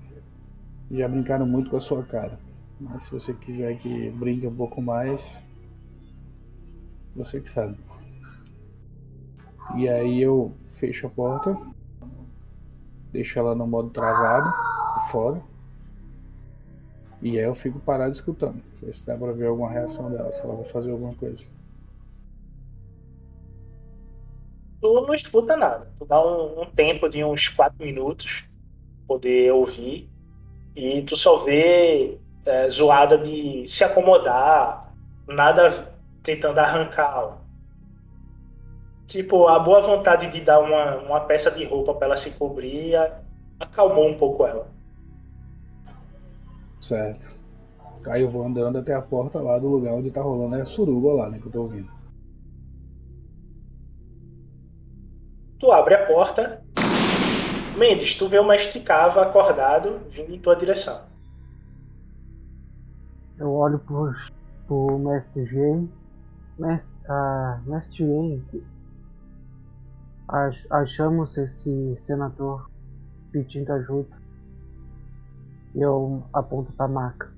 já 0.91 1.07
brincaram 1.07 1.45
muito 1.45 1.69
com 1.69 1.77
a 1.77 1.79
sua 1.79 2.03
cara. 2.03 2.39
Mas 2.79 3.05
se 3.05 3.11
você 3.11 3.33
quiser 3.33 3.75
que 3.75 4.11
brinque 4.11 4.45
um 4.45 4.55
pouco 4.55 4.81
mais, 4.81 5.43
você 7.15 7.41
que 7.41 7.49
sabe. 7.49 7.75
E 9.75 9.89
aí 9.89 10.21
eu 10.21 10.53
fecho 10.73 11.07
a 11.07 11.09
porta, 11.09 11.57
deixo 13.11 13.39
ela 13.39 13.55
no 13.55 13.65
modo 13.65 13.89
travado, 13.89 14.53
fora. 15.11 15.41
E 17.19 17.39
aí 17.39 17.45
eu 17.45 17.55
fico 17.55 17.79
parado 17.79 18.11
escutando. 18.11 18.61
Ver 18.79 18.93
se 18.93 19.07
dá 19.07 19.17
pra 19.17 19.31
ver 19.31 19.47
alguma 19.47 19.71
reação 19.71 20.11
dela, 20.11 20.31
se 20.31 20.43
ela 20.45 20.55
vai 20.55 20.65
fazer 20.65 20.91
alguma 20.91 21.15
coisa. 21.15 21.56
Tu 24.79 24.93
não 24.93 25.13
escuta 25.13 25.55
nada. 25.57 25.91
Tu 25.97 26.05
dá 26.05 26.23
um, 26.23 26.61
um 26.61 26.65
tempo 26.65 27.09
de 27.09 27.23
uns 27.23 27.47
4 27.49 27.83
minutos 27.83 28.45
poder 29.07 29.51
ouvir. 29.53 30.09
E 30.75 31.01
tu 31.01 31.15
só 31.15 31.37
vê 31.37 32.19
é, 32.45 32.69
zoada 32.69 33.17
de 33.17 33.67
se 33.67 33.83
acomodar, 33.83 34.93
nada 35.27 35.91
tentando 36.21 36.59
arrancá-la. 36.59 37.41
Tipo, 39.07 39.47
a 39.47 39.57
boa 39.57 39.81
vontade 39.81 40.27
de 40.27 40.41
dar 40.41 40.59
uma, 40.59 40.97
uma 40.97 41.19
peça 41.21 41.49
de 41.49 41.63
roupa 41.63 41.93
para 41.93 42.07
ela 42.07 42.15
se 42.17 42.37
cobrir 42.37 42.95
acalmou 43.59 44.07
um 44.07 44.17
pouco 44.17 44.45
ela. 44.45 44.67
Certo. 46.79 47.35
Aí 48.05 48.21
eu 48.21 48.29
vou 48.29 48.45
andando 48.45 48.77
até 48.77 48.93
a 48.93 49.01
porta 49.01 49.41
lá 49.41 49.57
do 49.57 49.67
lugar 49.67 49.93
onde 49.93 50.11
tá 50.11 50.21
rolando 50.21 50.55
a 50.55 50.65
suruba 50.65 51.13
lá, 51.13 51.29
né? 51.29 51.39
Que 51.39 51.47
eu 51.47 51.51
tô 51.51 51.61
ouvindo. 51.63 51.96
Tu 55.59 55.71
abre 55.71 55.95
a 55.95 56.05
porta. 56.05 56.63
Mendes, 57.75 58.13
tu 58.13 58.27
vê 58.27 58.37
o 58.37 58.47
mestre 58.47 58.79
Cava 58.79 59.23
acordado 59.23 60.01
vindo 60.09 60.33
em 60.33 60.39
tua 60.39 60.55
direção. 60.55 61.07
Eu 63.39 63.51
olho 63.53 63.79
pro, 63.79 64.11
pro 64.67 64.99
Mestre 64.99 65.45
Gen. 65.45 65.91
Mestre, 66.59 66.99
ah, 67.07 67.59
Mestre 67.65 68.43
achamos 70.69 71.37
esse 71.37 71.95
senador 71.97 72.69
pedindo 73.31 73.71
ajuda. 73.73 74.15
Eu 75.75 76.23
aponto 76.33 76.71
pra 76.73 76.87
maca. 76.87 77.36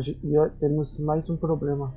E 0.00 0.50
temos 0.58 0.98
mais 0.98 1.28
um 1.30 1.36
problema. 1.36 1.94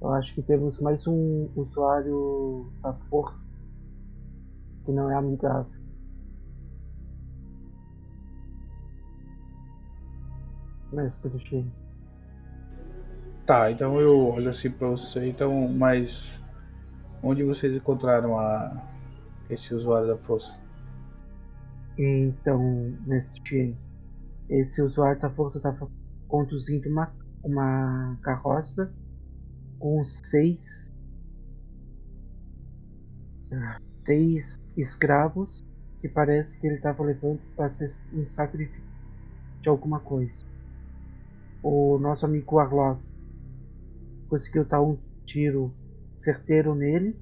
Eu 0.00 0.10
acho 0.10 0.34
que 0.34 0.42
temos 0.42 0.80
mais 0.80 1.06
um 1.06 1.48
usuário 1.56 2.70
da 2.82 2.92
força 2.92 3.48
que 4.84 4.92
não 4.92 5.10
é 5.10 5.14
amigável. 5.16 5.72
Mestre 10.92 11.38
Shin. 11.40 11.70
Tá, 13.44 13.70
então 13.70 14.00
eu 14.00 14.28
olho 14.28 14.48
assim 14.48 14.70
pra 14.70 14.88
você. 14.88 15.28
Então, 15.28 15.68
mas 15.68 16.40
onde 17.22 17.42
vocês 17.42 17.76
encontraram 17.76 18.38
a 18.38 18.76
esse 19.50 19.74
usuário 19.74 20.08
da 20.08 20.16
força? 20.16 20.54
Então, 21.98 22.60
Mestre 23.06 23.42
Shin, 23.44 23.76
esse 24.48 24.80
usuário 24.82 25.20
da 25.20 25.30
força 25.30 25.58
estava 25.58 25.88
conduzindo 26.28 26.88
uma, 26.88 27.14
uma 27.42 28.18
carroça 28.22 28.92
com 29.78 30.04
seis 30.04 30.88
seis 34.04 34.56
escravos 34.76 35.64
que 36.00 36.08
parece 36.08 36.60
que 36.60 36.66
ele 36.66 36.76
estava 36.76 37.02
levando 37.02 37.40
para 37.56 37.68
ser 37.68 37.88
um 38.12 38.26
sacrifício 38.26 38.82
de 39.60 39.68
alguma 39.68 39.98
coisa. 40.00 40.44
O 41.62 41.98
nosso 41.98 42.24
amigo 42.24 42.58
Arlok 42.58 43.00
conseguiu 44.28 44.64
dar 44.64 44.82
um 44.82 44.96
tiro 45.24 45.74
certeiro 46.16 46.74
nele, 46.74 47.16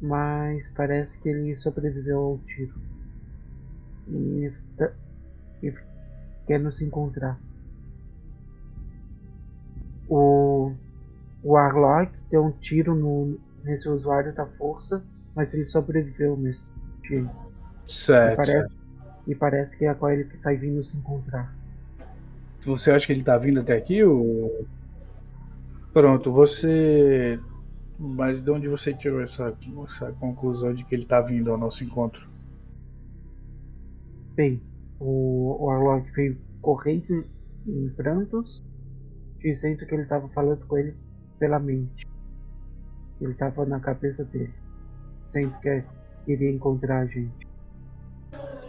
mas 0.00 0.68
parece 0.70 1.20
que 1.20 1.28
ele 1.28 1.54
sobreviveu 1.54 2.18
ao 2.18 2.38
tiro. 2.38 2.74
E, 4.08 4.50
e 5.62 5.72
quer 6.48 6.58
nos 6.58 6.80
encontrar. 6.80 7.38
O, 10.08 10.72
o 11.42 11.56
Arlok 11.56 12.10
deu 12.30 12.42
um 12.42 12.50
tiro 12.50 12.94
no, 12.94 13.38
nesse 13.62 13.86
usuário 13.86 14.34
da 14.34 14.46
força, 14.46 15.04
mas 15.36 15.52
ele 15.52 15.64
sobreviveu 15.64 16.34
nesse 16.38 16.72
tiro. 17.02 17.30
E 17.86 17.92
Certo. 17.92 18.36
parece, 18.36 18.82
e 19.26 19.34
parece 19.34 19.76
que 19.76 19.84
é 19.84 19.88
agora 19.88 20.14
ele 20.14 20.24
que 20.24 20.38
vai 20.38 20.56
vir 20.56 20.70
nos 20.70 20.94
encontrar. 20.94 21.54
Você 22.62 22.90
acha 22.90 23.06
que 23.06 23.12
ele 23.12 23.22
tá 23.22 23.36
vindo 23.36 23.60
até 23.60 23.76
aqui? 23.76 24.02
Ou... 24.02 24.66
Pronto, 25.92 26.32
você. 26.32 27.38
Mas 27.98 28.40
de 28.40 28.50
onde 28.50 28.68
você 28.68 28.94
tirou 28.94 29.20
essa, 29.20 29.54
essa 29.84 30.12
conclusão 30.12 30.72
de 30.72 30.84
que 30.84 30.94
ele 30.94 31.04
tá 31.04 31.20
vindo 31.20 31.50
ao 31.50 31.58
nosso 31.58 31.84
encontro? 31.84 32.28
Bem, 34.34 34.62
o, 35.00 35.70
Arlok 35.70 36.10
veio 36.12 36.38
correndo 36.60 37.24
em 37.66 37.88
prantos, 37.90 38.64
dizendo 39.38 39.86
que 39.86 39.94
ele 39.94 40.02
estava 40.02 40.28
falando 40.30 40.66
com 40.66 40.78
ele 40.78 40.96
pela 41.38 41.58
mente. 41.58 42.06
Ele 43.20 43.32
estava 43.32 43.64
na 43.64 43.80
cabeça 43.80 44.24
dele, 44.24 44.54
sempre 45.26 45.58
que 45.60 46.32
iria 46.32 46.50
encontrar 46.50 47.00
a 47.00 47.06
gente. 47.06 47.46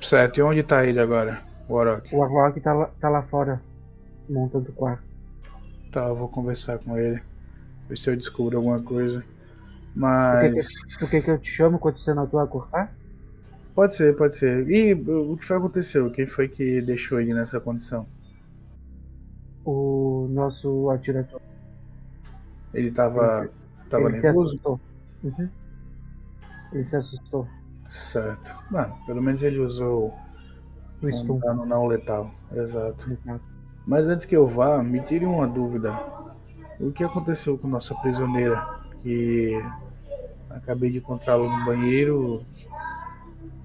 Certo, 0.01 0.39
e 0.39 0.43
onde 0.43 0.63
tá 0.63 0.85
ele 0.85 0.99
agora, 0.99 1.41
o 1.67 1.73
Orochi? 1.73 2.15
O 2.15 2.23
Arlok 2.23 2.59
tá 2.61 2.73
lá, 2.73 2.85
tá 2.99 3.09
lá 3.09 3.21
fora, 3.21 3.61
montando 4.29 4.69
o 4.69 4.73
quarto. 4.73 5.03
Tá, 5.91 6.07
eu 6.07 6.15
vou 6.15 6.29
conversar 6.29 6.77
com 6.79 6.97
ele. 6.97 7.21
Ver 7.87 7.97
se 7.97 8.09
eu 8.09 8.15
descubro 8.15 8.57
alguma 8.57 8.81
coisa. 8.81 9.21
Por 9.21 9.27
que, 9.27 9.99
Mas. 9.99 10.67
que, 10.67 10.99
por 10.99 11.09
que 11.09 11.21
que 11.21 11.31
eu 11.31 11.39
te 11.39 11.49
chamo 11.49 11.79
quando 11.79 11.97
você 11.97 12.13
não 12.13 12.23
atua 12.23 12.43
a 12.43 12.47
cortar? 12.47 12.95
Pode 13.79 13.95
ser, 13.95 14.13
pode 14.13 14.35
ser. 14.35 14.69
E 14.69 14.91
o 14.91 15.37
que 15.37 15.45
foi 15.45 15.55
que 15.55 15.63
aconteceu? 15.63 16.11
Quem 16.11 16.27
foi 16.27 16.49
que 16.49 16.81
deixou 16.81 17.17
ele 17.21 17.33
nessa 17.33 17.61
condição? 17.61 18.05
O 19.63 20.27
nosso 20.29 20.89
atirador. 20.89 21.39
Ele 22.73 22.91
tava. 22.91 23.39
Ele 23.39 23.49
tava 23.89 24.03
ele 24.03 24.11
se 24.11 24.23
nervoso? 24.23 24.43
assustou. 24.43 24.81
Uhum. 25.23 25.49
Ele 26.73 26.83
se 26.83 26.97
assustou. 26.97 27.47
Certo. 27.87 28.53
Mano, 28.69 28.97
pelo 29.05 29.21
menos 29.21 29.43
ele 29.43 29.59
usou 29.59 30.13
O 31.01 31.07
um 31.07 31.09
stun. 31.09 31.39
não 31.65 31.87
letal. 31.87 32.29
Exato. 32.51 33.09
Exato. 33.09 33.45
Mas 33.87 34.09
antes 34.09 34.25
que 34.25 34.35
eu 34.35 34.45
vá, 34.45 34.83
me 34.83 34.99
tire 35.03 35.25
uma 35.25 35.47
dúvida. 35.47 35.97
O 36.81 36.91
que 36.91 37.01
aconteceu 37.01 37.57
com 37.57 37.69
nossa 37.69 37.95
prisioneira? 37.95 38.61
Que 39.01 39.53
acabei 40.49 40.91
de 40.91 40.97
encontrá-la 40.97 41.47
no 41.59 41.65
banheiro, 41.65 42.45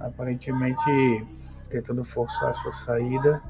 aparentemente 0.07 1.27
tentando 1.71 2.05
forçar 2.05 2.55
sua 2.55 2.73
saída, 2.73 3.43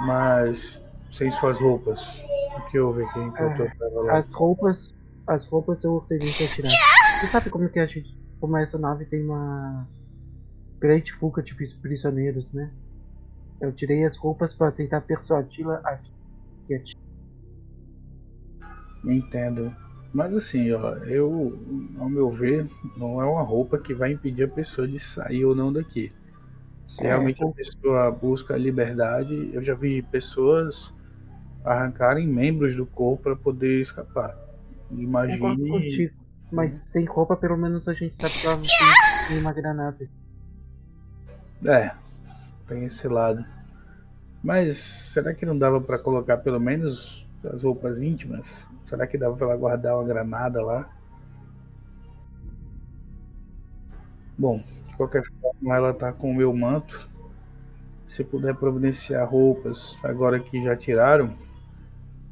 mas 0.00 0.84
sem 1.10 1.30
suas 1.30 1.60
roupas. 1.60 2.22
O 2.56 2.70
que 2.70 2.78
houve 2.78 3.02
aqui 3.04 3.20
estava 3.20 4.00
lá? 4.02 4.18
As 4.18 4.28
roupas. 4.30 4.94
As 5.26 5.46
roupas 5.46 5.84
eu 5.84 5.92
ordenei 5.94 6.32
pra 6.32 6.46
tirar. 6.48 6.70
Você 7.20 7.26
sabe 7.26 7.50
como 7.50 7.68
que 7.68 7.78
a 7.78 7.86
gente. 7.86 8.18
Como 8.40 8.56
essa 8.56 8.78
nave 8.78 9.04
tem 9.04 9.22
uma 9.24 9.86
grande 10.78 11.12
fuga 11.12 11.42
de 11.42 11.54
pris- 11.54 11.74
prisioneiros, 11.74 12.54
né? 12.54 12.72
Eu 13.60 13.72
tirei 13.72 14.04
as 14.04 14.16
roupas 14.16 14.54
pra 14.54 14.72
tentar 14.72 15.02
persuadi-la 15.02 15.80
a 15.84 15.98
ficar 15.98 16.82
Entendo. 19.04 19.74
Mas 20.12 20.34
assim, 20.34 20.72
ó, 20.72 20.96
eu, 21.04 21.58
ao 21.98 22.08
meu 22.08 22.30
ver, 22.30 22.66
não 22.96 23.20
é 23.22 23.24
uma 23.24 23.42
roupa 23.42 23.78
que 23.78 23.94
vai 23.94 24.12
impedir 24.12 24.44
a 24.44 24.48
pessoa 24.48 24.86
de 24.86 24.98
sair 24.98 25.44
ou 25.44 25.54
não 25.54 25.72
daqui. 25.72 26.12
Se 26.86 27.04
É, 27.04 27.08
realmente 27.08 27.42
a 27.44 27.48
pessoa 27.48 28.10
busca 28.10 28.54
a 28.54 28.58
liberdade, 28.58 29.50
eu 29.52 29.62
já 29.62 29.74
vi 29.74 30.02
pessoas 30.02 30.92
arrancarem 31.64 32.26
membros 32.26 32.74
do 32.74 32.84
corpo 32.84 33.22
para 33.22 33.36
poder 33.36 33.80
escapar. 33.80 34.36
Imagine. 34.90 35.68
contigo. 35.68 36.14
Mas 36.50 36.74
sem 36.74 37.04
roupa, 37.04 37.36
pelo 37.36 37.56
menos 37.56 37.86
a 37.86 37.94
gente 37.94 38.16
sabe 38.16 38.34
que 38.34 38.46
ela 38.46 38.60
tem 39.28 39.38
uma 39.38 39.52
granada. 39.52 40.08
É, 41.64 41.92
tem 42.66 42.84
esse 42.84 43.06
lado. 43.06 43.44
Mas 44.42 44.78
será 44.78 45.32
que 45.32 45.46
não 45.46 45.56
dava 45.56 45.80
para 45.80 45.98
colocar 45.98 46.38
pelo 46.38 46.58
menos 46.58 47.29
as 47.44 47.62
roupas 47.62 48.02
íntimas? 48.02 48.68
Será 48.84 49.06
que 49.06 49.18
dava 49.18 49.36
para 49.36 49.46
ela 49.46 49.56
guardar 49.56 49.96
uma 49.96 50.04
granada 50.04 50.62
lá? 50.62 50.90
Bom, 54.36 54.62
de 54.88 54.96
qualquer 54.96 55.22
forma, 55.24 55.76
ela 55.76 55.92
tá 55.92 56.12
com 56.12 56.30
o 56.30 56.34
meu 56.34 56.54
manto. 56.54 57.08
Se 58.06 58.24
puder 58.24 58.54
providenciar 58.54 59.28
roupas, 59.28 59.96
agora 60.02 60.40
que 60.40 60.62
já 60.62 60.74
tiraram, 60.76 61.34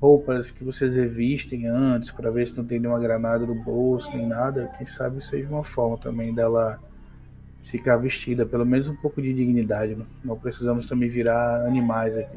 roupas 0.00 0.50
que 0.50 0.64
vocês 0.64 0.94
revistem 0.94 1.66
antes 1.66 2.10
para 2.10 2.30
ver 2.30 2.46
se 2.46 2.56
não 2.56 2.64
tem 2.64 2.78
nenhuma 2.78 2.98
granada 2.98 3.44
no 3.46 3.54
bolso 3.54 4.16
nem 4.16 4.26
nada, 4.26 4.70
quem 4.76 4.86
sabe 4.86 5.24
seja 5.24 5.48
uma 5.48 5.64
forma 5.64 5.98
também 5.98 6.34
dela 6.34 6.80
ficar 7.62 7.96
vestida, 7.96 8.46
pelo 8.46 8.64
menos 8.64 8.88
um 8.88 8.96
pouco 8.96 9.20
de 9.20 9.32
dignidade. 9.32 9.94
Né? 9.94 10.06
Não 10.24 10.38
precisamos 10.38 10.86
também 10.86 11.08
virar 11.08 11.66
animais 11.66 12.16
aqui. 12.16 12.36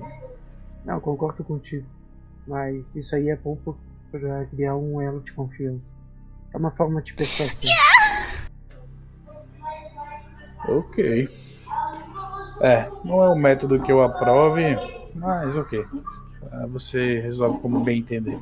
Não, 0.83 0.99
concordo 0.99 1.43
contigo. 1.43 1.85
Mas 2.47 2.95
isso 2.95 3.15
aí 3.15 3.29
é 3.29 3.35
bom 3.35 3.57
para 4.11 4.45
criar 4.45 4.75
um 4.75 5.01
elo 5.01 5.21
de 5.21 5.31
confiança. 5.33 5.95
É 6.53 6.57
uma 6.57 6.71
forma 6.71 7.01
de 7.01 7.13
persuasão. 7.13 7.61
Ok. 10.67 11.29
É, 12.61 12.89
não 13.03 13.23
é 13.23 13.29
um 13.29 13.35
método 13.35 13.81
que 13.81 13.91
eu 13.91 14.03
aprove, 14.03 14.63
mas 15.15 15.57
ok. 15.57 15.85
Ah, 16.51 16.67
Você 16.67 17.19
resolve 17.19 17.59
como 17.59 17.83
bem 17.83 17.99
entender. 17.99 18.39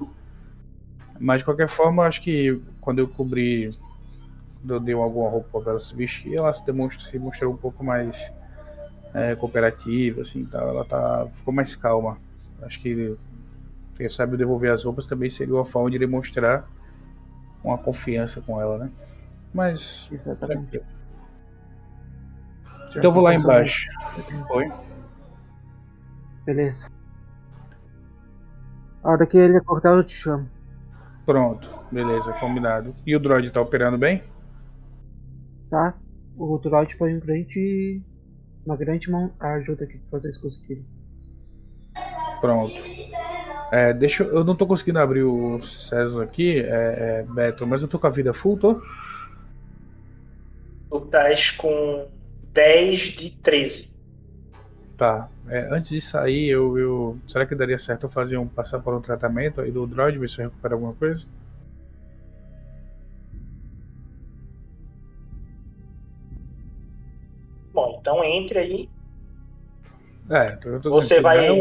Mas 1.19 1.39
de 1.41 1.45
qualquer 1.45 1.67
forma, 1.67 2.05
acho 2.05 2.21
que 2.21 2.62
quando 2.81 2.99
eu 2.99 3.07
cobri, 3.07 3.77
quando 4.59 4.73
eu 4.73 4.79
dei 4.79 4.93
alguma 4.95 5.29
roupa 5.29 5.59
para 5.59 5.71
ela 5.71 5.79
se 5.79 5.95
vestir, 5.95 6.35
ela 6.38 6.51
se, 6.51 6.65
demonstra, 6.65 7.05
se 7.05 7.19
mostrou 7.19 7.53
um 7.53 7.57
pouco 7.57 7.83
mais 7.83 8.31
é, 9.13 9.35
cooperativa, 9.35 10.21
assim, 10.21 10.45
tal. 10.45 10.69
Ela 10.69 10.85
tá, 10.85 11.27
ficou 11.31 11.53
mais 11.53 11.75
calma. 11.75 12.17
Acho 12.62 12.79
que 12.81 13.15
quem 13.99 14.09
sabe 14.09 14.38
devolver 14.38 14.71
as 14.71 14.85
roupas 14.85 15.05
também 15.05 15.29
seria 15.29 15.53
uma 15.53 15.65
forma 15.65 15.91
de 15.91 15.99
demonstrar 15.99 16.65
uma 17.62 17.77
confiança 17.77 18.39
com 18.39 18.59
ela, 18.59 18.77
né? 18.77 18.89
Mas 19.53 20.09
Exatamente. 20.09 20.81
então 22.91 23.01
eu 23.03 23.12
vou 23.12 23.21
lá 23.21 23.35
embaixo. 23.35 23.89
Oi? 24.51 24.71
Beleza. 26.45 26.89
A 29.03 29.12
hora 29.12 29.27
que 29.27 29.38
ele 29.38 29.57
acordar, 29.57 29.97
eu 29.97 30.03
te 30.03 30.13
chamo. 30.13 30.49
Pronto, 31.25 31.69
beleza, 31.91 32.31
combinado. 32.39 32.95
E 33.05 33.13
o 33.13 33.19
droid 33.19 33.51
tá 33.51 33.59
operando 33.59 33.97
bem? 33.97 34.23
Tá? 35.69 35.93
O 36.38 36.57
droid 36.57 36.95
foi 36.95 37.13
um 37.13 37.19
grande. 37.19 38.01
Uma 38.65 38.77
grande 38.77 39.12
mão 39.12 39.33
ajuda 39.39 39.83
aqui 39.83 39.97
pra 39.97 40.12
fazer 40.12 40.29
isso 40.29 40.41
conseguirem. 40.41 40.85
Pronto. 42.39 42.81
É, 43.71 43.93
deixa 43.93 44.23
eu. 44.23 44.38
Eu 44.38 44.43
não 44.43 44.55
tô 44.55 44.65
conseguindo 44.65 44.99
abrir 44.99 45.23
o 45.23 45.62
César 45.62 46.23
aqui, 46.23 46.60
é, 46.60 47.19
é, 47.21 47.23
Beto, 47.23 47.67
mas 47.67 47.82
eu 47.82 47.88
tô 47.88 47.99
com 47.99 48.08
a 48.08 48.10
vida 48.10 48.34
full, 48.34 48.58
tô? 48.58 48.82
Tu 50.89 50.97
estás 51.05 51.51
com 51.51 52.08
10 52.53 52.99
de 52.99 53.29
13. 53.29 53.89
Tá. 54.97 55.29
É, 55.47 55.67
antes 55.71 55.91
de 55.91 56.01
sair, 56.01 56.49
eu, 56.49 56.77
eu. 56.77 57.17
Será 57.27 57.45
que 57.45 57.55
daria 57.55 57.77
certo 57.77 58.03
eu 58.05 58.10
fazer 58.10 58.38
um. 58.38 58.47
passar 58.47 58.79
por 58.79 58.93
um 58.93 59.01
tratamento 59.01 59.62
aí 59.62 59.71
do 59.71 59.88
droid, 59.88 60.17
ver 60.17 60.27
se 60.27 60.41
eu 60.41 60.45
recupero 60.49 60.75
alguma 60.75 60.93
coisa? 60.93 61.25
Bom, 67.73 67.97
então 67.99 68.23
entre 68.23 68.60
aí. 68.60 68.89
É, 70.29 70.53
eu 70.65 70.79
tô 70.82 70.89
dizendo, 70.89 70.95
Você 70.95 71.15
se 71.15 71.21
vai- 71.21 71.47
eu. 71.47 71.55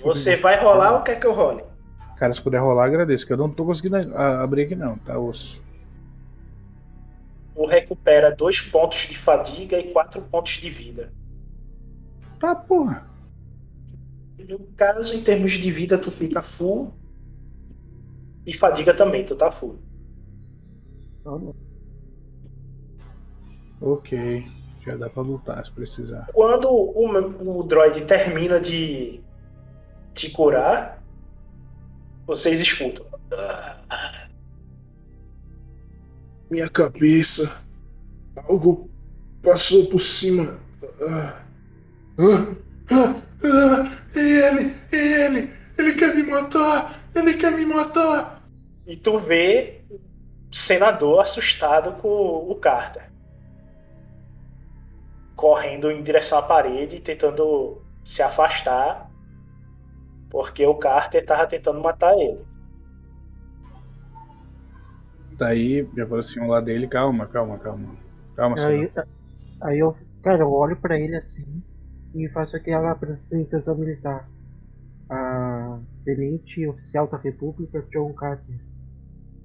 Você 0.00 0.36
vai 0.36 0.60
rolar 0.60 0.94
ou 0.94 1.02
quer 1.02 1.18
que 1.18 1.26
eu 1.26 1.32
role? 1.32 1.64
Cara, 2.16 2.32
se 2.32 2.40
puder 2.40 2.58
rolar, 2.58 2.84
agradeço, 2.84 3.26
que 3.26 3.32
eu 3.32 3.36
não 3.36 3.50
tô 3.50 3.64
conseguindo 3.64 3.96
abrir 4.16 4.62
aqui 4.62 4.76
não, 4.76 4.96
tá, 4.98 5.18
osso? 5.18 5.62
Tu 7.54 7.66
recupera 7.66 8.34
2 8.34 8.60
pontos 8.62 9.00
de 9.00 9.16
fadiga 9.16 9.78
e 9.78 9.92
4 9.92 10.22
pontos 10.22 10.52
de 10.52 10.70
vida. 10.70 11.12
Tá, 12.38 12.54
porra. 12.54 13.10
No 14.48 14.58
caso, 14.76 15.16
em 15.16 15.22
termos 15.22 15.52
de 15.52 15.70
vida, 15.70 15.96
tu 15.98 16.10
fica 16.10 16.42
full. 16.42 16.92
E 18.44 18.52
fadiga 18.52 18.92
também, 18.92 19.24
tu 19.24 19.36
tá 19.36 19.50
full. 19.50 19.78
Ok. 23.80 24.44
Já 24.84 24.96
dá 24.96 25.08
pra 25.08 25.22
lutar 25.22 25.64
se 25.64 25.70
precisar. 25.70 26.28
Quando 26.32 26.68
o, 26.68 27.58
o 27.58 27.62
droid 27.62 28.00
termina 28.04 28.58
de 28.58 29.22
te 30.22 30.30
curar, 30.30 31.02
vocês 32.26 32.60
escutam. 32.60 33.04
Minha 36.48 36.68
cabeça. 36.68 37.60
Algo 38.48 38.88
passou 39.42 39.86
por 39.86 39.98
cima. 39.98 40.60
Ah. 41.02 41.42
Ah, 42.18 42.54
ah, 42.90 43.22
ah, 43.44 44.18
ele, 44.18 44.74
ele, 44.92 45.50
ele 45.78 45.94
quer 45.94 46.14
me 46.14 46.22
matar, 46.24 47.02
ele 47.14 47.34
quer 47.34 47.52
me 47.52 47.64
matar. 47.64 48.44
E 48.86 48.96
tu 48.96 49.16
vê 49.16 49.80
o 49.90 50.54
senador 50.54 51.20
assustado 51.20 52.00
com 52.00 52.50
o 52.50 52.54
Carter. 52.56 53.10
Correndo 55.34 55.90
em 55.90 56.02
direção 56.02 56.38
à 56.38 56.42
parede, 56.42 57.00
tentando 57.00 57.82
se 58.04 58.22
afastar. 58.22 59.11
Porque 60.32 60.64
o 60.66 60.74
Carter 60.74 61.26
tava 61.26 61.46
tentando 61.46 61.78
matar 61.82 62.16
ele. 62.16 62.42
Daí, 65.36 65.86
me 65.92 66.00
aproximo 66.00 66.46
lá 66.46 66.58
dele, 66.58 66.88
calma, 66.88 67.26
calma, 67.26 67.58
calma. 67.58 67.94
Calma, 68.34 68.56
senhor. 68.56 68.90
Aí, 68.96 69.04
aí 69.60 69.78
eu, 69.78 69.94
cara, 70.22 70.42
eu 70.42 70.50
olho 70.50 70.74
pra 70.76 70.98
ele 70.98 71.16
assim 71.16 71.62
e 72.14 72.30
faço 72.30 72.56
aquela 72.56 72.92
apresentação 72.92 73.76
militar. 73.76 74.26
A 75.10 75.78
tenente 76.02 76.66
oficial 76.66 77.06
da 77.06 77.18
República, 77.18 77.86
John 77.90 78.14
Carter. 78.14 78.58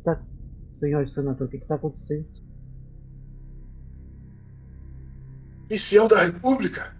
Tá, 0.06 0.22
senhor 0.72 1.06
senador, 1.06 1.48
o 1.48 1.52
que, 1.52 1.58
que 1.58 1.68
tá 1.68 1.76
acontecendo? 1.76 2.26
Oficial 5.66 6.08
da 6.08 6.22
República? 6.22 6.97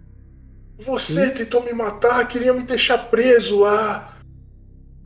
Você 0.78 1.30
tentou 1.30 1.64
me 1.64 1.72
matar, 1.72 2.26
queria 2.28 2.54
me 2.54 2.62
deixar 2.62 3.10
preso 3.10 3.60
lá. 3.60 4.16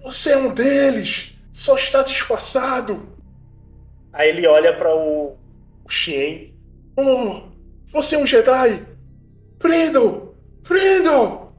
Você 0.05 0.33
é 0.33 0.37
um 0.37 0.53
deles, 0.53 1.35
só 1.51 1.75
está 1.77 2.03
disfarçado. 2.03 3.09
Aí 4.13 4.29
ele 4.29 4.47
olha 4.47 4.77
para 4.77 4.95
o, 4.95 5.37
o 5.85 5.89
Xien. 5.89 6.55
Oh, 6.97 7.49
você 7.87 8.17
é 8.17 8.19
um 8.19 8.27
Jedi? 8.27 8.87
Prendam! 9.59 10.35
Prendam! 10.63 11.53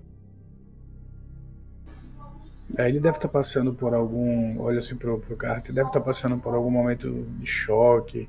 É, 2.78 2.90
ele 2.90 3.00
deve 3.00 3.18
estar 3.18 3.28
passando 3.28 3.74
por 3.74 3.94
algum. 3.94 4.60
Olha 4.60 4.80
assim 4.80 4.96
pro, 4.96 5.20
pro 5.20 5.36
Carter, 5.36 5.74
deve 5.74 5.88
estar 5.88 6.02
passando 6.02 6.38
por 6.38 6.54
algum 6.54 6.72
momento 6.72 7.10
de 7.40 7.46
choque. 7.48 8.28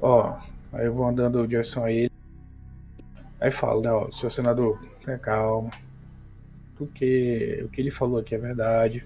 Ó, 0.00 0.36
aí 0.72 0.86
eu 0.86 0.92
vou 0.92 1.06
andando 1.06 1.44
em 1.44 1.48
direção 1.48 1.84
a 1.84 1.92
ele. 1.92 2.09
Aí 3.40 3.50
falo, 3.50 3.80
né, 3.80 3.90
ó, 3.90 4.10
senhor 4.10 4.30
senador, 4.30 4.78
tenha 5.04 5.18
calma. 5.18 5.70
Porque 6.76 7.62
o 7.64 7.68
que 7.68 7.80
ele 7.80 7.90
falou 7.90 8.18
aqui 8.18 8.34
é 8.34 8.38
verdade. 8.38 9.04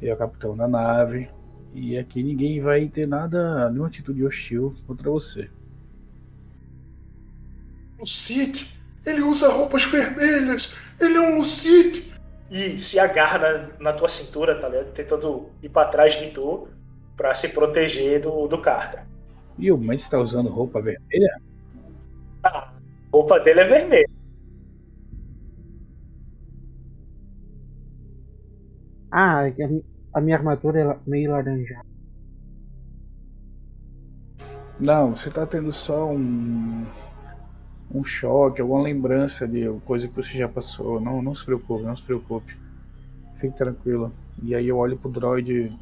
Ele 0.00 0.10
é 0.10 0.14
o 0.14 0.16
capitão 0.16 0.56
da 0.56 0.68
nave. 0.68 1.28
E 1.72 1.96
aqui 1.98 2.22
ninguém 2.22 2.60
vai 2.60 2.86
ter 2.86 3.06
nada, 3.06 3.68
nenhuma 3.70 3.88
atitude 3.88 4.24
hostil 4.24 4.74
contra 4.86 5.10
você. 5.10 5.48
Lucite! 7.98 8.78
Ele 9.04 9.22
usa 9.22 9.48
roupas 9.48 9.84
vermelhas! 9.84 10.74
Ele 11.00 11.16
é 11.16 11.20
um 11.20 11.38
Lucite! 11.38 12.12
E 12.50 12.76
se 12.76 12.98
agarra 12.98 13.38
na, 13.38 13.68
na 13.78 13.92
tua 13.92 14.08
cintura, 14.08 14.58
tá 14.58 14.68
ligado? 14.68 14.92
Tentando 14.92 15.50
ir 15.62 15.68
pra 15.68 15.84
trás 15.84 16.16
de 16.16 16.28
tu 16.30 16.66
pra 17.16 17.32
se 17.34 17.50
proteger 17.50 18.20
do, 18.20 18.48
do 18.48 18.58
Carter. 18.58 19.04
E 19.56 19.70
o 19.70 19.78
Mendes 19.78 20.04
está 20.04 20.18
usando 20.18 20.48
roupa 20.48 20.80
vermelha? 20.80 21.40
A 23.12 23.16
roupa 23.16 23.38
dele 23.38 23.60
é 23.60 23.64
vermelha. 23.64 24.08
Ah, 29.12 29.42
a, 29.64 29.68
mi- 29.68 29.84
a 30.16 30.20
minha 30.20 30.36
armadura 30.36 30.80
é 30.80 30.98
meio 31.06 31.30
laranjada. 31.30 31.84
Não, 34.78 35.14
você 35.14 35.30
tá 35.30 35.46
tendo 35.46 35.70
só 35.70 36.10
um. 36.10 36.84
um 37.92 38.02
choque, 38.04 38.60
alguma 38.60 38.82
lembrança 38.82 39.46
de 39.48 39.68
coisa 39.84 40.06
que 40.08 40.14
você 40.14 40.38
já 40.38 40.48
passou. 40.48 41.00
Não, 41.00 41.20
não 41.20 41.34
se 41.34 41.44
preocupe, 41.44 41.84
não 41.84 41.94
se 41.96 42.02
preocupe. 42.02 42.56
Fique 43.36 43.56
tranquilo. 43.56 44.12
E 44.42 44.54
aí 44.54 44.68
eu 44.68 44.78
olho 44.78 44.98
pro 44.98 45.10
droid. 45.10 45.72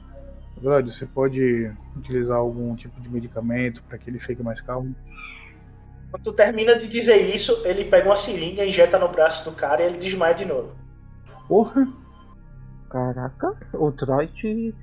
Droid, 0.60 0.92
você 0.92 1.06
pode 1.06 1.72
utilizar 1.96 2.38
algum 2.38 2.74
tipo 2.76 3.00
de 3.00 3.10
medicamento 3.10 3.82
para 3.84 3.98
que 3.98 4.10
ele 4.10 4.20
fique 4.20 4.42
mais 4.42 4.60
calmo? 4.60 4.94
Quando 6.11 6.23
tu 6.23 6.33
termina 6.33 6.75
de 6.75 6.88
dizer 6.88 7.35
isso, 7.35 7.66
ele 7.66 7.85
pega 7.85 8.09
uma 8.09 8.16
seringa, 8.16 8.64
injeta 8.64 8.99
no 8.99 9.09
braço 9.09 9.49
do 9.49 9.55
cara 9.55 9.83
e 9.83 9.87
ele 9.87 9.99
desmaia 9.99 10.35
de 10.35 10.44
novo. 10.44 10.73
Porra! 11.47 11.87
Caraca, 12.88 13.55
o 13.75 13.90
droid. 13.90 14.75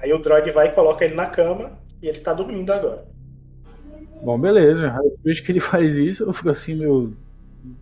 Aí 0.00 0.12
o 0.12 0.18
droid 0.18 0.50
vai 0.50 0.68
e 0.68 0.72
coloca 0.72 1.04
ele 1.04 1.14
na 1.14 1.26
cama 1.26 1.78
e 2.02 2.08
ele 2.08 2.20
tá 2.20 2.34
dormindo 2.34 2.70
agora. 2.72 3.06
Bom, 4.22 4.38
beleza. 4.38 4.90
Aí 4.92 5.06
eu 5.06 5.16
vejo 5.24 5.42
que 5.42 5.52
ele 5.52 5.60
faz 5.60 5.96
isso, 5.96 6.24
eu 6.24 6.32
fico 6.32 6.50
assim, 6.50 6.74
meu. 6.74 7.14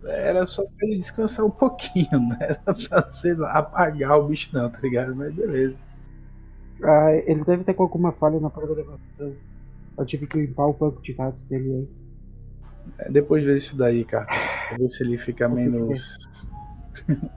Era 0.05 0.47
só 0.47 0.63
pra 0.63 0.87
ele 0.87 0.97
descansar 0.97 1.45
um 1.45 1.51
pouquinho, 1.51 2.07
não 2.13 2.37
era 2.39 2.55
pra 2.55 3.11
você 3.11 3.35
apagar 3.47 4.17
o 4.17 4.27
bicho, 4.27 4.49
não, 4.53 4.69
tá 4.69 4.79
ligado? 4.79 5.13
Mas 5.13 5.33
beleza. 5.33 5.83
Ah, 6.81 7.13
ele 7.25 7.43
deve 7.43 7.65
ter 7.65 7.73
com 7.73 7.83
alguma 7.83 8.13
falha 8.13 8.39
na 8.39 8.49
programação. 8.49 9.35
Eu 9.97 10.05
tive 10.05 10.25
que 10.25 10.37
limpar 10.37 10.67
o 10.67 10.73
banco 10.73 11.01
de 11.01 11.13
dados 11.13 11.43
dele 11.45 11.69
aí. 11.73 12.12
É, 12.99 13.11
depois 13.11 13.43
vê 13.45 13.55
isso 13.55 13.75
daí, 13.77 14.03
cara. 14.05 14.25
Pra 14.25 14.77
ver 14.77 14.87
se 14.89 15.03
ele 15.03 15.17
fica 15.17 15.47
menos 15.49 16.27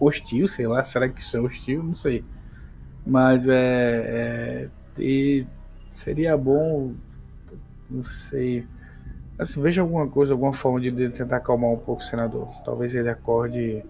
hostil, 0.00 0.46
sei 0.48 0.66
lá. 0.66 0.82
Será 0.82 1.09
que 1.09 1.20
isso 1.20 1.37
é 1.37 1.40
hostil? 1.40 1.82
Não 1.82 1.94
sei. 1.94 2.24
Mas 3.06 3.46
é. 3.48 4.66
é 4.66 4.70
e 4.98 5.46
seria 5.90 6.37
bom. 6.37 6.94
Não 7.90 8.02
sei. 8.04 8.66
Assim, 9.38 9.61
veja 9.61 9.82
alguma 9.82 10.09
coisa, 10.09 10.32
alguma 10.32 10.52
forma 10.52 10.80
de 10.80 10.90
de 10.90 11.11
tentar 11.11 11.37
acalmar 11.37 11.70
um 11.70 11.76
pouco 11.76 12.00
o 12.02 12.04
senador. 12.04 12.48
Talvez 12.64 12.94
ele 12.94 13.09
acorde. 13.11 13.85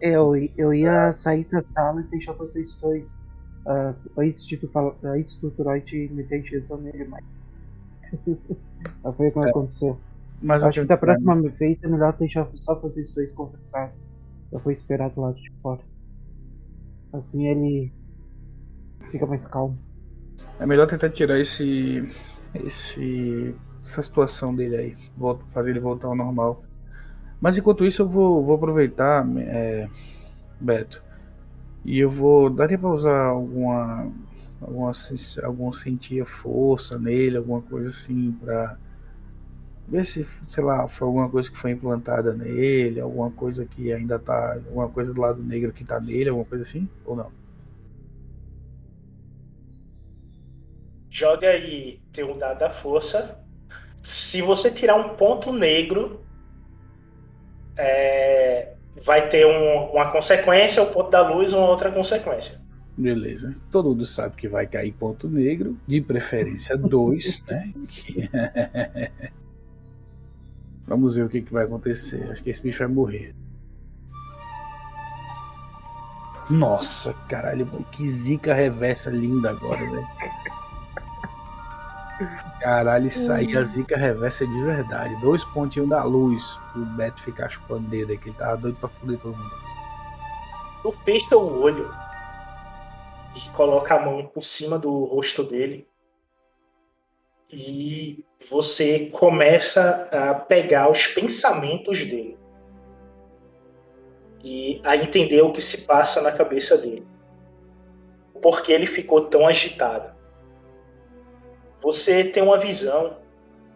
Eu, 0.00 0.32
eu 0.56 0.72
ia 0.72 1.12
sair 1.12 1.44
da 1.46 1.60
sala 1.60 2.00
e 2.00 2.04
deixar 2.04 2.32
vocês 2.32 2.74
dois. 2.80 3.18
ah, 3.66 3.94
antes, 4.16 4.46
de 4.46 4.56
tu 4.56 4.68
falar, 4.68 4.94
antes 5.04 5.36
do 5.36 5.50
droid 5.50 6.08
meter 6.12 6.36
a 6.36 6.38
injeção 6.38 6.78
nele. 6.80 7.06
Mas 7.06 7.24
foi 9.16 9.28
o 9.28 9.32
que 9.32 9.38
É. 9.38 9.50
aconteceu. 9.50 9.98
Mas 10.42 10.64
Acho 10.64 10.80
que 10.80 10.86
da 10.86 10.96
próxima 10.96 11.34
vez 11.42 11.78
é 11.82 11.88
melhor 11.88 12.16
deixar 12.16 12.48
só 12.54 12.74
vocês 12.80 13.14
dois 13.14 13.32
conversar. 13.32 13.92
Eu 14.50 14.58
vou 14.58 14.72
esperar 14.72 15.10
do 15.10 15.20
lado 15.20 15.36
de 15.36 15.50
fora. 15.62 15.80
Assim 17.12 17.46
ele 17.46 17.92
fica 19.10 19.26
mais 19.26 19.46
calmo. 19.46 19.78
É 20.58 20.66
melhor 20.66 20.86
tentar 20.86 21.10
tirar 21.10 21.38
esse. 21.38 22.08
esse 22.54 23.54
essa 23.82 24.02
situação 24.02 24.54
dele 24.54 24.76
aí. 24.76 24.96
Fazer 25.48 25.70
ele 25.70 25.80
voltar 25.80 26.08
ao 26.08 26.14
normal. 26.14 26.62
Mas 27.40 27.56
enquanto 27.56 27.86
isso 27.86 28.02
eu 28.02 28.08
vou, 28.08 28.44
vou 28.44 28.56
aproveitar, 28.56 29.26
é, 29.38 29.88
Beto. 30.60 31.02
E 31.84 31.98
eu 31.98 32.10
vou. 32.10 32.50
Daria 32.50 32.78
pra 32.78 32.90
usar 32.90 33.26
alguma. 33.26 34.12
alguma 34.60 34.90
algum 35.42 35.72
sentir 35.72 36.24
força 36.26 36.98
nele, 36.98 37.38
alguma 37.38 37.62
coisa 37.62 37.88
assim 37.88 38.32
pra. 38.32 38.78
Ver 39.90 40.04
se, 40.04 40.26
sei 40.46 40.62
lá, 40.62 40.86
foi 40.86 41.06
alguma 41.08 41.28
coisa 41.28 41.50
que 41.50 41.58
foi 41.58 41.72
implantada 41.72 42.32
nele, 42.32 43.00
alguma 43.00 43.30
coisa 43.30 43.66
que 43.66 43.92
ainda 43.92 44.18
tá. 44.18 44.54
Alguma 44.54 44.88
coisa 44.88 45.12
do 45.12 45.20
lado 45.20 45.42
negro 45.42 45.72
que 45.72 45.84
tá 45.84 45.98
nele, 46.00 46.28
alguma 46.30 46.46
coisa 46.46 46.62
assim? 46.62 46.88
Ou 47.04 47.16
não? 47.16 47.32
Joga 51.10 51.48
aí 51.48 52.00
teu 52.12 52.32
dado 52.36 52.60
da 52.60 52.70
força. 52.70 53.40
Se 54.00 54.40
você 54.40 54.70
tirar 54.70 54.94
um 54.96 55.16
ponto 55.16 55.52
negro, 55.52 56.24
é, 57.76 58.74
vai 59.04 59.28
ter 59.28 59.44
um- 59.46 59.90
uma 59.92 60.10
consequência, 60.10 60.82
o 60.82 60.92
ponto 60.92 61.10
da 61.10 61.28
luz, 61.28 61.52
uma 61.52 61.68
outra 61.68 61.90
consequência. 61.90 62.60
Beleza. 62.96 63.56
Todo 63.70 63.88
mundo 63.90 64.04
sabe 64.04 64.36
que 64.36 64.46
vai 64.48 64.66
cair 64.66 64.92
ponto 64.92 65.28
negro, 65.28 65.76
de 65.86 66.00
preferência 66.00 66.76
dois, 66.76 67.42
né? 67.48 67.72
Vamos 70.90 71.14
ver 71.14 71.22
o 71.22 71.28
que, 71.28 71.40
que 71.40 71.52
vai 71.52 71.66
acontecer. 71.66 72.28
Acho 72.32 72.42
que 72.42 72.50
esse 72.50 72.64
bicho 72.64 72.80
vai 72.80 72.88
morrer. 72.88 73.32
Nossa, 76.50 77.14
caralho, 77.28 77.64
que 77.92 78.08
zica 78.08 78.52
reversa 78.52 79.08
linda 79.08 79.50
agora, 79.50 79.78
velho. 79.78 80.08
Caralho, 82.60 83.06
isso 83.06 83.30
aí 83.32 83.56
a 83.56 83.62
zica 83.62 83.96
reversa 83.96 84.44
de 84.44 84.62
verdade. 84.64 85.14
Dois 85.20 85.44
pontinhos 85.44 85.88
da 85.88 86.02
luz 86.02 86.58
pro 86.72 86.84
Beto 86.84 87.22
ficar 87.22 87.48
chupando 87.48 87.88
dedo 87.88 88.10
aí, 88.10 88.18
que 88.18 88.30
ele 88.30 88.36
tava 88.36 88.56
doido 88.56 88.76
pra 88.76 88.88
fuder 88.88 89.16
todo 89.20 89.36
mundo. 89.36 89.54
Tu 90.82 90.90
fecha 91.04 91.36
o 91.36 91.60
olho 91.60 91.88
e 93.36 93.48
coloca 93.50 93.94
a 93.94 94.04
mão 94.04 94.26
por 94.26 94.42
cima 94.42 94.76
do 94.76 95.04
rosto 95.04 95.44
dele. 95.44 95.89
E 97.52 98.24
você 98.48 99.10
começa 99.10 100.08
a 100.12 100.34
pegar 100.34 100.90
os 100.90 101.06
pensamentos 101.06 102.04
dele. 102.04 102.38
E 104.42 104.80
a 104.84 104.96
entender 104.96 105.42
o 105.42 105.52
que 105.52 105.60
se 105.60 105.82
passa 105.86 106.22
na 106.22 106.32
cabeça 106.32 106.78
dele. 106.78 107.06
Por 108.40 108.62
que 108.62 108.72
ele 108.72 108.86
ficou 108.86 109.22
tão 109.22 109.46
agitado. 109.46 110.16
Você 111.80 112.24
tem 112.24 112.42
uma 112.42 112.58
visão 112.58 113.18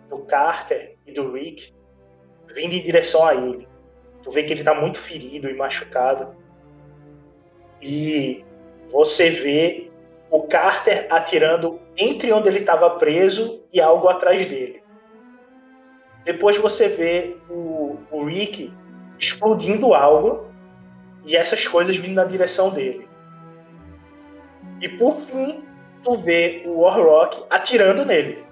do 0.09 0.19
Carter 0.19 0.97
e 1.07 1.13
do 1.13 1.33
Rick 1.33 1.75
vindo 2.55 2.75
em 2.75 2.83
direção 2.83 3.27
a 3.27 3.35
ele. 3.35 3.69
Tu 4.23 4.31
vê 4.31 4.45
que 4.45 4.53
ele 4.53 4.65
tá 4.65 4.75
muito 4.75 4.99
ferido 4.99 5.51
e 5.51 5.55
machucado 5.55 6.35
e 7.85 8.43
você 8.89 9.29
vê 9.29 9.91
o 10.31 10.45
Carter 10.45 11.07
atirando 11.11 11.81
entre 11.97 12.33
onde 12.33 12.49
ele 12.49 12.59
estava 12.59 12.91
preso 12.91 13.63
e 13.73 13.81
algo 13.81 14.09
atrás 14.09 14.45
dele. 14.47 14.83
Depois 16.25 16.57
você 16.57 16.89
vê 16.89 17.37
o, 17.51 17.99
o 18.11 18.25
Rick 18.25 18.73
explodindo 19.19 19.95
algo 19.95 20.47
e 21.27 21.37
essas 21.37 21.67
coisas 21.67 21.97
vindo 21.97 22.15
na 22.15 22.25
direção 22.25 22.71
dele. 22.71 23.09
E 24.81 24.89
por 24.89 25.13
fim, 25.13 25.65
tu 26.03 26.15
vê 26.15 26.63
o 26.67 26.81
Warrock 26.81 27.45
atirando 27.51 28.05
nele. 28.05 28.45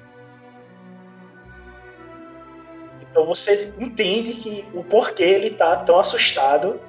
Então 3.01 3.27
você 3.27 3.75
entende 3.79 4.33
que 4.35 4.65
o 4.73 4.83
porquê 4.83 5.25
ele 5.25 5.51
tá 5.51 5.77
tão 5.77 5.99
assustado 5.99 6.81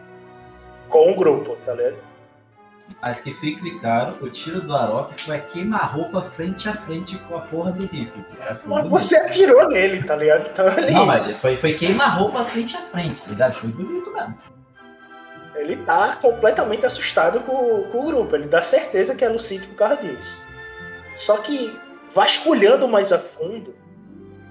com 0.87 1.11
o 1.11 1.15
grupo, 1.15 1.57
tá 1.65 1.73
ligado? 1.73 1.97
Mas 3.01 3.19
que 3.21 3.79
claro, 3.79 4.15
o 4.21 4.29
tiro 4.29 4.61
do 4.61 4.75
Arok 4.75 5.21
foi 5.21 5.35
a 5.35 5.39
queima-roupa 5.39 6.21
frente 6.21 6.69
a 6.69 6.73
frente 6.73 7.17
com 7.17 7.35
a 7.35 7.41
porra 7.41 7.71
do 7.71 7.85
rifle. 7.85 8.23
você 8.89 9.17
atirou 9.17 9.67
nele, 9.67 10.03
tá 10.03 10.15
ligado? 10.15 10.49
Então 10.49 10.67
ele, 10.77 10.91
Não, 10.91 11.05
mas 11.05 11.35
foi, 11.37 11.57
foi 11.57 11.73
queima-roupa 11.73 12.45
frente 12.45 12.77
a 12.77 12.79
frente, 12.79 13.21
tá 13.21 13.29
ligado? 13.29 13.53
Foi 13.53 13.69
bonito 13.69 14.11
mesmo. 14.13 14.37
ele 15.55 15.77
tá 15.77 16.15
completamente 16.15 16.85
assustado 16.85 17.41
com, 17.41 17.83
com 17.91 17.99
o 17.99 18.05
grupo. 18.05 18.35
Ele 18.35 18.47
dá 18.47 18.61
certeza 18.61 19.15
que 19.15 19.25
é 19.25 19.29
Lucite 19.29 19.67
por 19.67 19.75
causa 19.75 19.97
disso. 19.97 20.37
Só 21.15 21.37
que, 21.37 21.77
vasculhando 22.09 22.87
mais 22.87 23.11
a 23.11 23.19
fundo, 23.19 23.75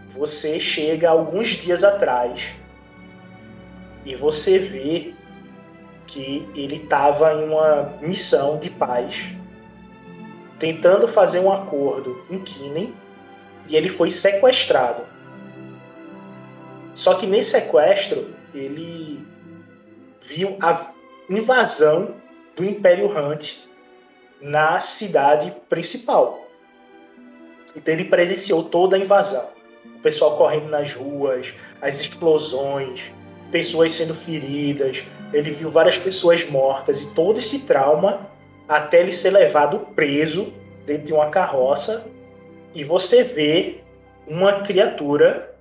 você 0.08 0.60
chega 0.60 1.08
alguns 1.08 1.48
dias 1.48 1.82
atrás 1.82 2.54
e 4.04 4.14
você 4.14 4.58
vê 4.58 5.14
que 6.12 6.46
ele 6.54 6.76
estava 6.76 7.32
em 7.32 7.44
uma 7.44 7.94
missão 8.02 8.58
de 8.58 8.68
paz, 8.68 9.30
tentando 10.58 11.08
fazer 11.08 11.40
um 11.40 11.50
acordo 11.50 12.22
em 12.30 12.38
Kinen, 12.38 12.94
e 13.66 13.76
ele 13.76 13.88
foi 13.88 14.10
sequestrado. 14.10 15.04
Só 16.94 17.14
que 17.14 17.26
nesse 17.26 17.52
sequestro, 17.52 18.34
ele 18.54 19.26
viu 20.20 20.58
a 20.60 20.92
invasão 21.30 22.16
do 22.54 22.62
Império 22.62 23.06
Hunt 23.06 23.54
na 24.38 24.78
cidade 24.80 25.54
principal. 25.66 26.46
Então 27.74 27.94
ele 27.94 28.04
presenciou 28.04 28.64
toda 28.64 28.96
a 28.96 28.98
invasão. 28.98 29.48
O 29.96 30.00
pessoal 30.00 30.36
correndo 30.36 30.68
nas 30.68 30.92
ruas, 30.92 31.54
as 31.80 32.00
explosões, 32.00 33.10
pessoas 33.50 33.92
sendo 33.92 34.12
feridas. 34.12 35.04
Ele 35.32 35.50
viu 35.50 35.70
várias 35.70 35.98
pessoas 35.98 36.48
mortas 36.48 37.02
e 37.02 37.14
todo 37.14 37.38
esse 37.38 37.60
trauma 37.66 38.30
até 38.68 39.00
ele 39.00 39.12
ser 39.12 39.30
levado 39.30 39.80
preso 39.94 40.52
dentro 40.84 41.04
de 41.04 41.12
uma 41.12 41.30
carroça. 41.30 42.06
E 42.74 42.84
você 42.84 43.22
vê 43.22 43.80
uma 44.26 44.60
criatura 44.62 45.54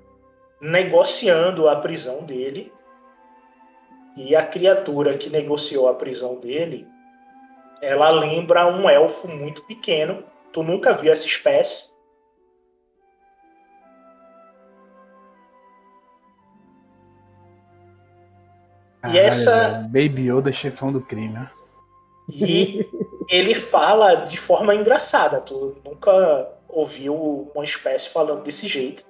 negociando 0.62 1.68
a 1.68 1.76
prisão 1.76 2.24
dele. 2.24 2.72
E 4.16 4.36
a 4.36 4.46
criatura 4.46 5.18
que 5.18 5.30
negociou 5.30 5.88
a 5.88 5.94
prisão 5.94 6.36
dele, 6.36 6.86
ela 7.82 8.10
lembra 8.10 8.68
um 8.68 8.90
elfo 8.90 9.28
muito 9.28 9.64
pequeno. 9.64 10.24
Tu 10.52 10.62
nunca 10.64 10.94
viu 10.94 11.12
essa 11.12 11.26
espécie. 11.26 11.91
E 19.10 19.18
essa 19.18 19.88
Baby 19.90 20.30
Yoda, 20.30 20.52
chefão 20.52 20.92
do 20.92 21.02
crime. 21.02 21.48
E 22.30 22.88
ele 23.30 23.56
fala 23.56 24.16
de 24.16 24.38
forma 24.38 24.76
engraçada. 24.76 25.42
Tu 25.42 25.76
nunca 25.84 26.50
ouviu 26.70 27.52
uma 27.54 27.64
espécie 27.64 28.10
falando 28.10 28.44
desse 28.44 28.68
jeito. 28.68 29.04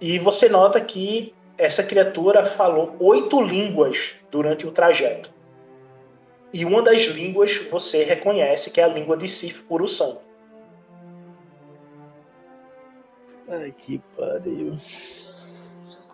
E 0.00 0.18
você 0.18 0.48
nota 0.48 0.80
que 0.80 1.34
essa 1.56 1.82
criatura 1.82 2.44
falou 2.44 2.94
oito 3.00 3.42
línguas 3.42 4.14
durante 4.30 4.66
o 4.66 4.70
trajeto. 4.70 5.32
E 6.52 6.64
uma 6.64 6.80
das 6.80 7.02
línguas 7.02 7.56
você 7.70 8.04
reconhece 8.04 8.70
que 8.70 8.80
é 8.80 8.84
a 8.84 8.88
língua 8.88 9.16
de 9.16 9.28
Sif 9.28 9.62
Puro-Sangue. 9.64 10.20
Ai, 13.48 13.74
que 13.76 13.98
pariu. 14.16 14.78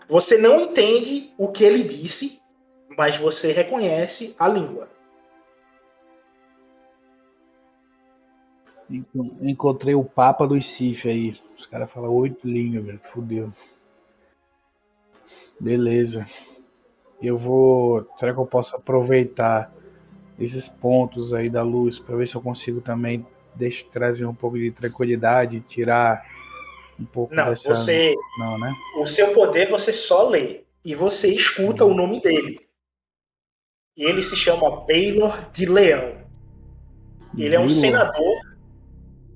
Você 0.09 0.37
não 0.39 0.61
entende 0.61 1.33
o 1.39 1.49
que 1.49 1.65
ele 1.65 1.83
disse, 1.83 2.41
mas 2.97 3.17
você 3.17 3.53
reconhece 3.53 4.35
a 4.39 4.49
língua. 4.49 4.89
Encontrei 9.41 9.95
o 9.95 10.05
Papa 10.05 10.47
do 10.47 10.61
Sif 10.61 11.09
aí. 11.09 11.39
Os 11.57 11.67
caras 11.67 11.91
falam 11.91 12.13
oito 12.13 12.47
línguas, 12.47 12.85
velho. 12.85 13.01
Fudeu. 13.03 13.53
Beleza. 15.59 16.27
Eu 17.23 17.39
vou. 17.39 18.07
Será 18.17 18.35
que 18.35 18.39
eu 18.39 18.47
posso 18.47 18.77
aproveitar 18.77 19.73
esses 20.39 20.69
pontos 20.69 21.33
aí 21.33 21.49
da 21.49 21.63
luz 21.63 21.99
para 21.99 22.17
ver 22.17 22.27
se 22.27 22.35
eu 22.35 22.43
consigo 22.43 22.81
também 22.81 23.27
deixar, 23.55 23.89
trazer 23.89 24.27
um 24.27 24.35
pouco 24.35 24.59
de 24.59 24.71
tranquilidade, 24.71 25.61
tirar 25.61 26.34
um 26.99 27.05
pouco 27.05 27.35
Não, 27.35 27.47
dessa. 27.49 27.75
você. 27.75 28.15
Não, 28.39 28.59
né? 28.59 28.73
O 28.99 29.07
seu 29.07 29.33
poder 29.33 29.69
você 29.69 29.93
só 29.93 30.29
lê. 30.29 30.63
E 30.85 30.95
você 30.95 31.29
escuta 31.29 31.85
o 31.85 31.95
nome 31.95 32.21
dele. 32.21 32.61
E 33.97 34.05
ele 34.05 34.23
se 34.23 34.37
chama 34.37 34.85
Baylor 34.87 35.51
de 35.53 35.67
Leão. 35.67 36.17
Ele 37.39 37.55
é 37.55 37.61
um 37.61 37.71
senador. 37.71 38.35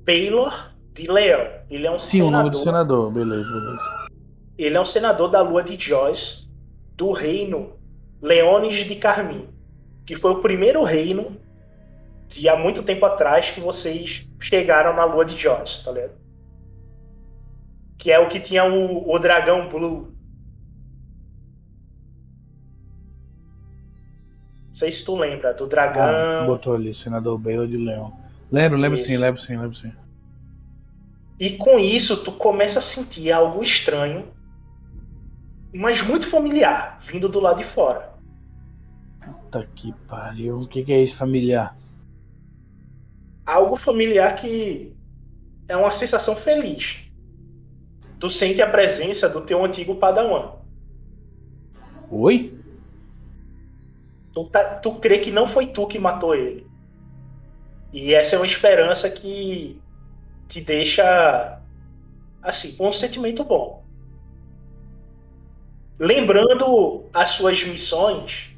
Baylor 0.05 0.73
de 0.93 1.07
Leão. 1.11 1.47
Ele 1.71 1.87
é 1.87 1.91
um 1.91 1.99
Sim, 1.99 2.23
o 2.23 2.25
senador. 2.27 2.39
nome 2.39 2.51
do 2.51 2.59
senador. 2.59 3.11
Beleza, 3.13 3.51
beleza. 3.53 4.09
Ele 4.57 4.77
é 4.77 4.81
um 4.81 4.85
senador 4.85 5.29
da 5.29 5.41
Lua 5.41 5.63
de 5.63 5.79
Joyce, 5.79 6.49
do 6.95 7.13
reino 7.13 7.79
Leones 8.21 8.77
de 8.85 8.97
Carmim, 8.97 9.49
que 10.05 10.17
foi 10.17 10.33
o 10.33 10.41
primeiro 10.41 10.83
reino 10.83 11.37
de 12.29 12.49
há 12.49 12.57
muito 12.57 12.83
tempo 12.83 13.07
atrás 13.07 13.51
que 13.51 13.61
vocês 13.61 14.29
chegaram 14.41 14.95
na 14.95 15.05
Lua 15.05 15.25
de 15.25 15.37
Joyce, 15.37 15.85
tá 15.85 15.93
ligado? 15.93 16.13
Que 17.99 18.11
é 18.13 18.19
o 18.19 18.29
que 18.29 18.41
tinha 18.41 18.65
o, 18.65 19.11
o 19.13 19.19
dragão 19.19 19.69
Blue. 19.69 20.15
Não 24.67 24.75
sei 24.75 24.91
se 24.91 25.05
tu 25.05 25.17
lembra, 25.17 25.53
do 25.55 25.65
Ah, 25.65 25.67
dragão. 25.67 26.47
botou 26.47 26.75
ali, 26.75 26.95
senador 26.95 27.37
Baylor 27.39 27.67
de 27.67 27.77
Leão. 27.77 28.17
Lembro, 28.51 28.79
lembro 28.79 28.97
Isso. 28.97 29.07
sim, 29.09 29.17
lembro 29.17 29.41
sim, 29.41 29.57
lembro 29.57 29.75
sim. 29.75 29.93
E 31.41 31.51
com 31.57 31.79
isso, 31.79 32.23
tu 32.23 32.33
começa 32.33 32.79
a 32.79 32.83
sentir 32.83 33.31
algo 33.33 33.63
estranho, 33.63 34.33
mas 35.75 36.03
muito 36.03 36.29
familiar, 36.29 36.99
vindo 37.01 37.29
do 37.29 37.41
lado 37.41 37.59
de 37.59 37.65
fora. 37.65 38.15
Puta 39.21 39.67
que 39.75 39.93
pariu. 40.09 40.61
O 40.61 40.69
que, 40.69 40.83
que 40.83 40.93
é 40.93 41.03
isso, 41.03 41.17
familiar? 41.17 41.77
algo 43.47 43.77
familiar 43.77 44.35
que 44.35 44.95
é 45.67 45.75
uma 45.75 45.91
sensação 45.91 46.37
feliz. 46.37 47.08
Tu 48.19 48.29
sente 48.31 48.61
a 48.61 48.69
presença 48.69 49.29
do 49.29 49.41
teu 49.41 49.65
antigo 49.65 49.95
padawan. 49.95 50.53
Oi? 52.11 52.59
Tu, 54.33 54.45
tá- 54.47 54.75
tu 54.77 54.95
crê 54.97 55.19
que 55.19 55.31
não 55.31 55.47
foi 55.47 55.67
tu 55.67 55.87
que 55.87 55.99
matou 55.99 56.35
ele. 56.35 56.67
E 57.93 58.13
essa 58.13 58.37
é 58.37 58.39
uma 58.39 58.47
esperança 58.47 59.09
que 59.11 59.81
te 60.49 60.61
deixa 60.61 61.61
assim, 62.43 62.75
com 62.77 62.89
um 62.89 62.93
sentimento 62.93 63.45
bom. 63.45 63.85
Lembrando 65.99 67.07
as 67.13 67.31
suas 67.31 67.65
missões, 67.65 68.51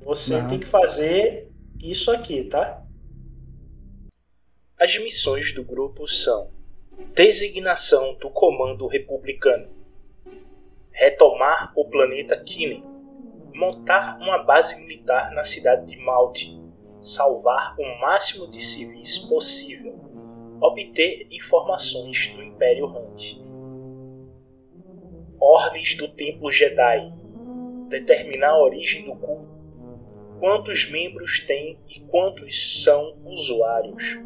você 0.00 0.40
Não. 0.40 0.48
tem 0.48 0.58
que 0.58 0.66
fazer 0.66 1.50
isso 1.78 2.10
aqui, 2.10 2.44
tá? 2.44 2.82
As 4.78 4.98
missões 4.98 5.52
do 5.52 5.62
grupo 5.62 6.08
são: 6.08 6.50
designação 7.14 8.14
do 8.14 8.30
comando 8.30 8.86
republicano, 8.86 9.68
retomar 10.92 11.72
o 11.74 11.84
planeta 11.84 12.40
Killing, 12.40 12.84
montar 13.54 14.18
uma 14.20 14.38
base 14.38 14.76
militar 14.80 15.32
na 15.32 15.44
cidade 15.44 15.86
de 15.86 15.96
Malte, 15.96 16.60
salvar 17.00 17.74
o 17.78 18.00
máximo 18.00 18.48
de 18.48 18.60
civis 18.60 19.18
possível, 19.18 19.98
obter 20.60 21.26
informações 21.30 22.28
do 22.28 22.42
Império 22.42 22.86
Hunt. 22.86 23.40
Ordens 25.40 25.94
do 25.96 26.06
Templo 26.06 26.52
Jedi, 26.52 27.12
determinar 27.88 28.50
a 28.50 28.62
origem 28.62 29.04
do 29.04 29.16
culto, 29.16 29.48
quantos 30.38 30.88
membros 30.90 31.40
tem 31.40 31.78
e 31.88 32.00
quantos 32.00 32.82
são 32.82 33.18
usuários. 33.24 34.18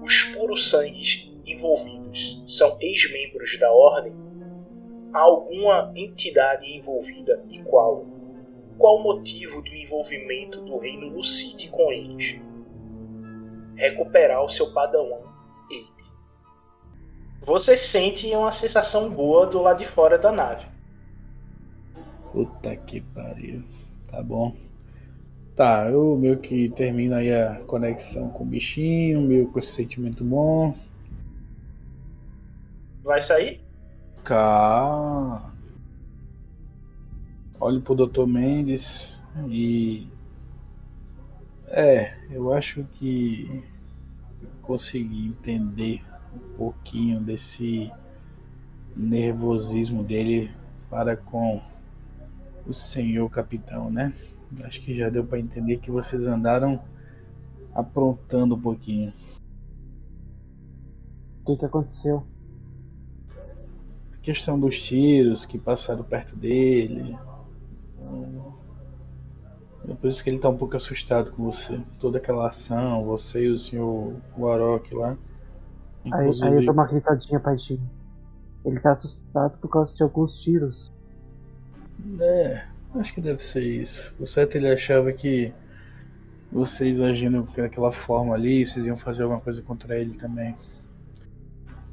Os 0.00 0.24
puros 0.24 0.68
sangues 0.68 1.31
envolvidos 1.46 2.42
são 2.46 2.76
ex-membros 2.80 3.58
da 3.58 3.70
Ordem? 3.72 4.12
Há 5.12 5.20
alguma 5.20 5.92
entidade 5.94 6.66
envolvida 6.66 7.44
e 7.50 7.60
qual? 7.62 8.06
Qual 8.78 8.96
o 8.96 9.02
motivo 9.02 9.62
do 9.62 9.74
envolvimento 9.74 10.60
do 10.62 10.78
reino 10.78 11.08
Lucite 11.08 11.70
com 11.70 11.92
eles? 11.92 12.40
Recuperar 13.76 14.42
o 14.42 14.48
seu 14.48 14.72
padawan, 14.72 15.20
Abe. 15.66 16.04
Você 17.42 17.76
sente 17.76 18.26
uma 18.34 18.52
sensação 18.52 19.10
boa 19.10 19.46
do 19.46 19.60
lado 19.60 19.78
de 19.78 19.84
fora 19.84 20.18
da 20.18 20.32
nave. 20.32 20.66
Puta 22.32 22.74
que 22.76 23.00
pariu. 23.00 23.62
Tá 24.08 24.22
bom. 24.22 24.54
Tá, 25.54 25.90
eu 25.90 26.16
meio 26.16 26.38
que 26.38 26.70
termino 26.70 27.14
aí 27.14 27.30
a 27.30 27.60
conexão 27.66 28.30
com 28.30 28.42
o 28.42 28.46
bichinho, 28.46 29.20
meio 29.20 29.48
com 29.52 29.58
esse 29.58 29.72
sentimento 29.72 30.24
bom. 30.24 30.74
Vai 33.02 33.20
sair? 33.20 33.60
Cá. 34.24 35.52
Olho 37.60 37.80
pro 37.80 37.94
Dr. 37.94 38.26
Mendes 38.26 39.20
e. 39.48 40.08
É, 41.66 42.14
eu 42.30 42.52
acho 42.52 42.84
que 42.94 43.64
consegui 44.60 45.26
entender 45.26 46.04
um 46.34 46.56
pouquinho 46.56 47.20
desse 47.20 47.90
nervosismo 48.94 50.04
dele 50.04 50.50
para 50.88 51.16
com 51.16 51.60
o 52.66 52.72
senhor 52.72 53.28
capitão, 53.30 53.90
né? 53.90 54.14
Acho 54.62 54.80
que 54.82 54.92
já 54.92 55.08
deu 55.08 55.24
para 55.24 55.40
entender 55.40 55.78
que 55.78 55.90
vocês 55.90 56.26
andaram 56.26 56.80
aprontando 57.74 58.54
um 58.54 58.60
pouquinho. 58.60 59.12
O 61.40 61.46
que, 61.46 61.56
que 61.56 61.64
aconteceu? 61.64 62.24
Questão 64.22 64.58
dos 64.58 64.80
tiros 64.80 65.44
que 65.44 65.58
passaram 65.58 66.04
perto 66.04 66.36
dele. 66.36 67.18
É 69.88 69.94
por 69.94 70.08
isso 70.08 70.22
que 70.22 70.30
ele 70.30 70.38
tá 70.38 70.48
um 70.48 70.56
pouco 70.56 70.76
assustado 70.76 71.32
com 71.32 71.44
você. 71.44 71.80
Toda 71.98 72.18
aquela 72.18 72.46
ação, 72.46 73.04
você 73.04 73.46
e 73.46 73.50
o 73.50 73.58
senhor 73.58 74.14
Warok 74.38 74.94
lá. 74.94 75.16
Aí, 76.12 76.30
aí 76.42 76.54
eu 76.54 76.64
dou 76.64 76.72
uma 76.72 76.86
risadinha 76.86 77.38
baixinho. 77.40 77.82
Ele 78.64 78.78
tá 78.78 78.92
assustado 78.92 79.58
por 79.58 79.68
causa 79.68 79.94
de 79.94 80.02
alguns 80.02 80.40
tiros. 80.40 80.92
É, 82.20 82.64
acho 82.94 83.12
que 83.12 83.20
deve 83.20 83.42
ser 83.42 83.64
isso. 83.64 84.14
O 84.20 84.26
certo 84.26 84.56
ele 84.56 84.70
achava 84.70 85.12
que 85.12 85.52
vocês 86.50 87.00
agindo 87.00 87.48
daquela 87.56 87.90
forma 87.90 88.34
ali, 88.34 88.64
vocês 88.64 88.86
iam 88.86 88.96
fazer 88.96 89.24
alguma 89.24 89.40
coisa 89.40 89.62
contra 89.62 89.98
ele 89.98 90.14
também. 90.14 90.54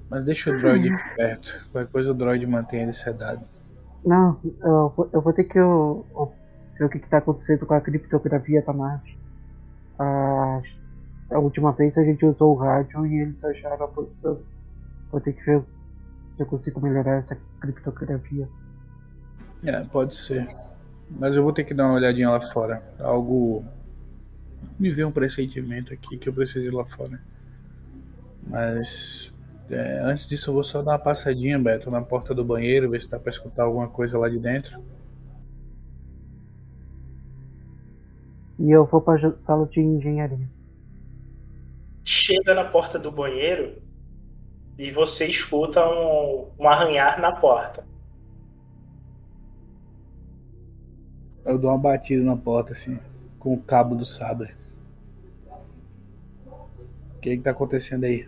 Mas 0.09 0.25
deixa 0.25 0.49
o 0.49 0.57
droid 0.57 0.89
aqui 0.89 1.15
perto. 1.15 1.67
Qualquer 1.71 1.91
coisa 1.91 2.11
o 2.11 2.13
droid 2.13 2.45
mantém 2.47 2.81
ele 2.81 2.93
sedado. 2.93 3.45
Não, 4.05 4.39
eu 4.61 4.89
vou, 4.95 5.09
eu 5.13 5.21
vou 5.21 5.33
ter 5.33 5.43
que 5.43 5.59
eu, 5.59 6.05
eu 6.11 6.33
ver 6.77 6.85
o 6.85 6.89
que, 6.89 6.99
que 6.99 7.09
tá 7.09 7.17
acontecendo 7.17 7.65
com 7.65 7.73
a 7.73 7.81
criptografia 7.81 8.61
da 8.61 8.73
nave. 8.73 9.17
A, 9.99 10.59
a 11.31 11.39
última 11.39 11.73
vez 11.73 11.97
a 11.97 12.03
gente 12.03 12.25
usou 12.25 12.55
o 12.55 12.57
rádio 12.57 13.05
e 13.05 13.21
eles 13.21 13.43
acharam 13.43 13.83
a 13.83 13.87
posição. 13.87 14.39
Vou 15.11 15.19
ter 15.19 15.33
que 15.33 15.45
ver 15.45 15.63
se 16.31 16.41
eu 16.41 16.47
consigo 16.47 16.79
melhorar 16.79 17.17
essa 17.17 17.37
criptografia. 17.59 18.47
É, 19.63 19.81
pode 19.81 20.15
ser. 20.15 20.47
Mas 21.09 21.35
eu 21.35 21.43
vou 21.43 21.51
ter 21.51 21.63
que 21.65 21.73
dar 21.73 21.85
uma 21.85 21.95
olhadinha 21.95 22.29
lá 22.29 22.39
fora. 22.39 22.81
Algo. 22.99 23.65
Me 24.79 24.89
veio 24.89 25.07
um 25.07 25.11
pressentimento 25.11 25.93
aqui 25.93 26.17
que 26.17 26.29
eu 26.29 26.33
preciso 26.33 26.65
ir 26.65 26.73
lá 26.73 26.85
fora. 26.85 27.19
Mas. 28.47 29.33
É, 29.69 29.99
antes 29.99 30.27
disso, 30.27 30.49
eu 30.49 30.55
vou 30.55 30.63
só 30.63 30.81
dar 30.81 30.93
uma 30.93 30.99
passadinha, 30.99 31.59
Beto, 31.59 31.91
na 31.91 32.01
porta 32.01 32.33
do 32.33 32.43
banheiro, 32.43 32.89
ver 32.89 33.01
se 33.01 33.09
dá 33.09 33.19
pra 33.19 33.29
escutar 33.29 33.63
alguma 33.63 33.87
coisa 33.87 34.17
lá 34.17 34.27
de 34.27 34.39
dentro. 34.39 34.81
E 38.57 38.71
eu 38.71 38.85
vou 38.85 39.01
pra 39.01 39.17
sala 39.37 39.67
de 39.67 39.79
engenharia. 39.79 40.49
Chega 42.03 42.53
na 42.53 42.65
porta 42.65 42.97
do 42.97 43.11
banheiro 43.11 43.81
e 44.77 44.89
você 44.91 45.27
escuta 45.27 45.87
um, 45.87 46.47
um 46.59 46.67
arranhar 46.67 47.21
na 47.21 47.31
porta. 47.31 47.85
Eu 51.45 51.57
dou 51.57 51.69
uma 51.69 51.77
batida 51.77 52.23
na 52.23 52.35
porta 52.35 52.73
assim, 52.73 52.99
com 53.37 53.53
o 53.53 53.61
cabo 53.61 53.95
do 53.95 54.03
sabre. 54.03 54.53
O 57.15 57.19
que 57.21 57.37
que 57.37 57.43
tá 57.43 57.51
acontecendo 57.51 58.05
aí? 58.05 58.27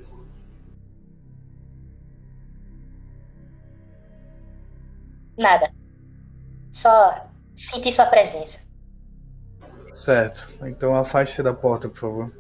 Nada. 5.37 5.71
Só 6.71 7.27
senti 7.55 7.91
sua 7.91 8.05
presença. 8.05 8.67
Certo. 9.93 10.51
Então 10.63 10.95
afaste-se 10.95 11.43
da 11.43 11.53
porta, 11.53 11.89
por 11.89 11.97
favor. 11.97 12.31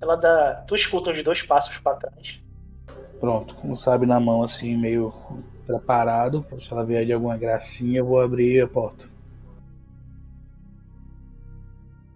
Ela 0.00 0.16
dá. 0.16 0.64
Tu 0.66 0.74
escuta 0.74 1.10
uns 1.10 1.22
dois 1.22 1.42
passos 1.42 1.78
pra 1.78 1.94
trás. 1.94 2.42
Pronto, 3.18 3.54
com 3.54 3.70
o 3.70 3.76
sabre 3.76 4.06
na 4.06 4.20
mão 4.20 4.42
assim, 4.42 4.76
meio 4.76 5.14
preparado. 5.66 6.44
Se 6.58 6.70
ela 6.72 6.84
vier 6.84 7.06
de 7.06 7.12
alguma 7.12 7.38
gracinha, 7.38 8.00
eu 8.00 8.04
vou 8.04 8.20
abrir 8.20 8.62
a 8.62 8.68
porta. 8.68 9.06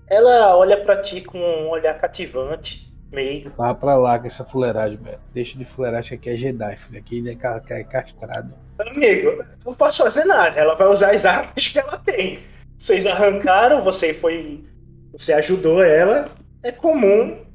Ela 0.07 0.57
olha 0.57 0.83
pra 0.85 1.01
ti 1.01 1.21
com 1.21 1.39
um 1.39 1.69
olhar 1.69 1.99
cativante, 1.99 2.95
meio. 3.11 3.51
Vá 3.57 3.75
pra 3.75 3.95
lá 3.95 4.19
com 4.19 4.27
essa 4.27 4.45
fuleiragem, 4.45 4.99
velho. 4.99 5.21
Deixa 5.33 5.59
de 5.59 5.65
fuleiragem 5.65 6.19
que 6.19 6.29
aqui 6.29 6.31
é 6.31 6.37
Jedi, 6.37 6.77
filho. 6.77 6.99
Aqui 6.99 7.25
é 7.29 7.75
é 7.81 7.85
castrado. 7.85 8.68
Amigo, 8.79 9.45
não 9.65 9.75
posso 9.75 10.03
fazer 10.03 10.25
nada. 10.25 10.59
Ela 10.59 10.75
vai 10.75 10.87
usar 10.89 11.13
as 11.13 11.27
armas 11.27 11.67
que 11.67 11.79
ela 11.79 11.99
tem. 11.99 12.39
Vocês 12.79 13.07
arrancaram, 13.07 13.83
você 13.83 14.15
foi. 14.15 14.65
Você 15.13 15.33
ajudou 15.33 15.83
ela. 15.83 16.27
É 16.63 16.71
comum 16.71 17.49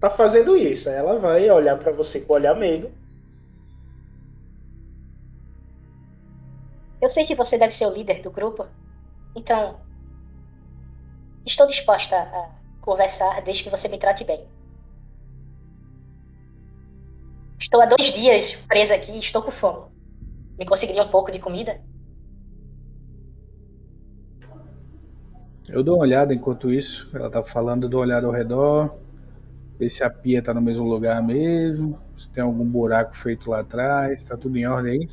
tá 0.00 0.08
fazendo 0.08 0.56
isso. 0.56 0.88
Ela 0.88 1.16
vai 1.18 1.48
olhar 1.50 1.76
pra 1.78 1.92
você 1.92 2.20
com 2.20 2.32
olhar 2.32 2.54
meio. 2.54 2.92
Eu 7.00 7.08
sei 7.08 7.24
que 7.24 7.34
você 7.34 7.56
deve 7.56 7.72
ser 7.72 7.86
o 7.86 7.92
líder 7.92 8.20
do 8.22 8.30
grupo. 8.30 8.66
Então. 9.34 9.80
Estou 11.46 11.66
disposta 11.66 12.16
a 12.16 12.50
conversar 12.80 13.40
desde 13.42 13.62
que 13.62 13.70
você 13.70 13.88
me 13.88 13.98
trate 13.98 14.24
bem. 14.24 14.46
Estou 17.58 17.80
há 17.80 17.86
dois 17.86 18.12
dias 18.12 18.52
presa 18.68 18.94
aqui 18.94 19.12
e 19.12 19.18
estou 19.18 19.42
com 19.42 19.50
fome. 19.50 19.97
Me 20.58 20.66
conseguiria 20.66 21.04
um 21.04 21.08
pouco 21.08 21.30
de 21.30 21.38
comida? 21.38 21.80
Eu 25.68 25.84
dou 25.84 25.96
uma 25.96 26.02
olhada 26.02 26.34
enquanto 26.34 26.72
isso. 26.72 27.08
Ela 27.14 27.30
tá 27.30 27.44
falando, 27.44 27.84
eu 27.84 27.88
dou 27.88 28.00
uma 28.00 28.06
olhada 28.06 28.26
ao 28.26 28.32
redor. 28.32 28.98
Ver 29.78 29.88
se 29.88 30.02
a 30.02 30.10
pia 30.10 30.42
tá 30.42 30.52
no 30.52 30.60
mesmo 30.60 30.84
lugar 30.84 31.22
mesmo. 31.22 31.96
Se 32.16 32.28
tem 32.28 32.42
algum 32.42 32.64
buraco 32.64 33.16
feito 33.16 33.48
lá 33.48 33.60
atrás. 33.60 34.24
Tá 34.24 34.36
tudo 34.36 34.58
em 34.58 34.66
ordem 34.66 34.92
aí? 34.92 35.08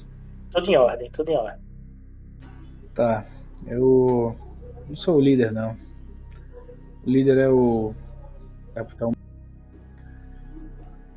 Tudo 0.49 0.71
em 0.71 0.77
ordem, 0.77 1.11
tudo 1.11 1.29
em 1.29 1.37
ordem. 1.37 1.61
Tá. 2.95 3.27
Eu 3.67 4.35
não 4.87 4.95
sou 4.95 5.17
o 5.17 5.21
líder, 5.21 5.51
não. 5.51 5.77
O 7.05 7.09
líder 7.09 7.37
é 7.37 7.49
o 7.49 7.93
capitão. 8.73 9.11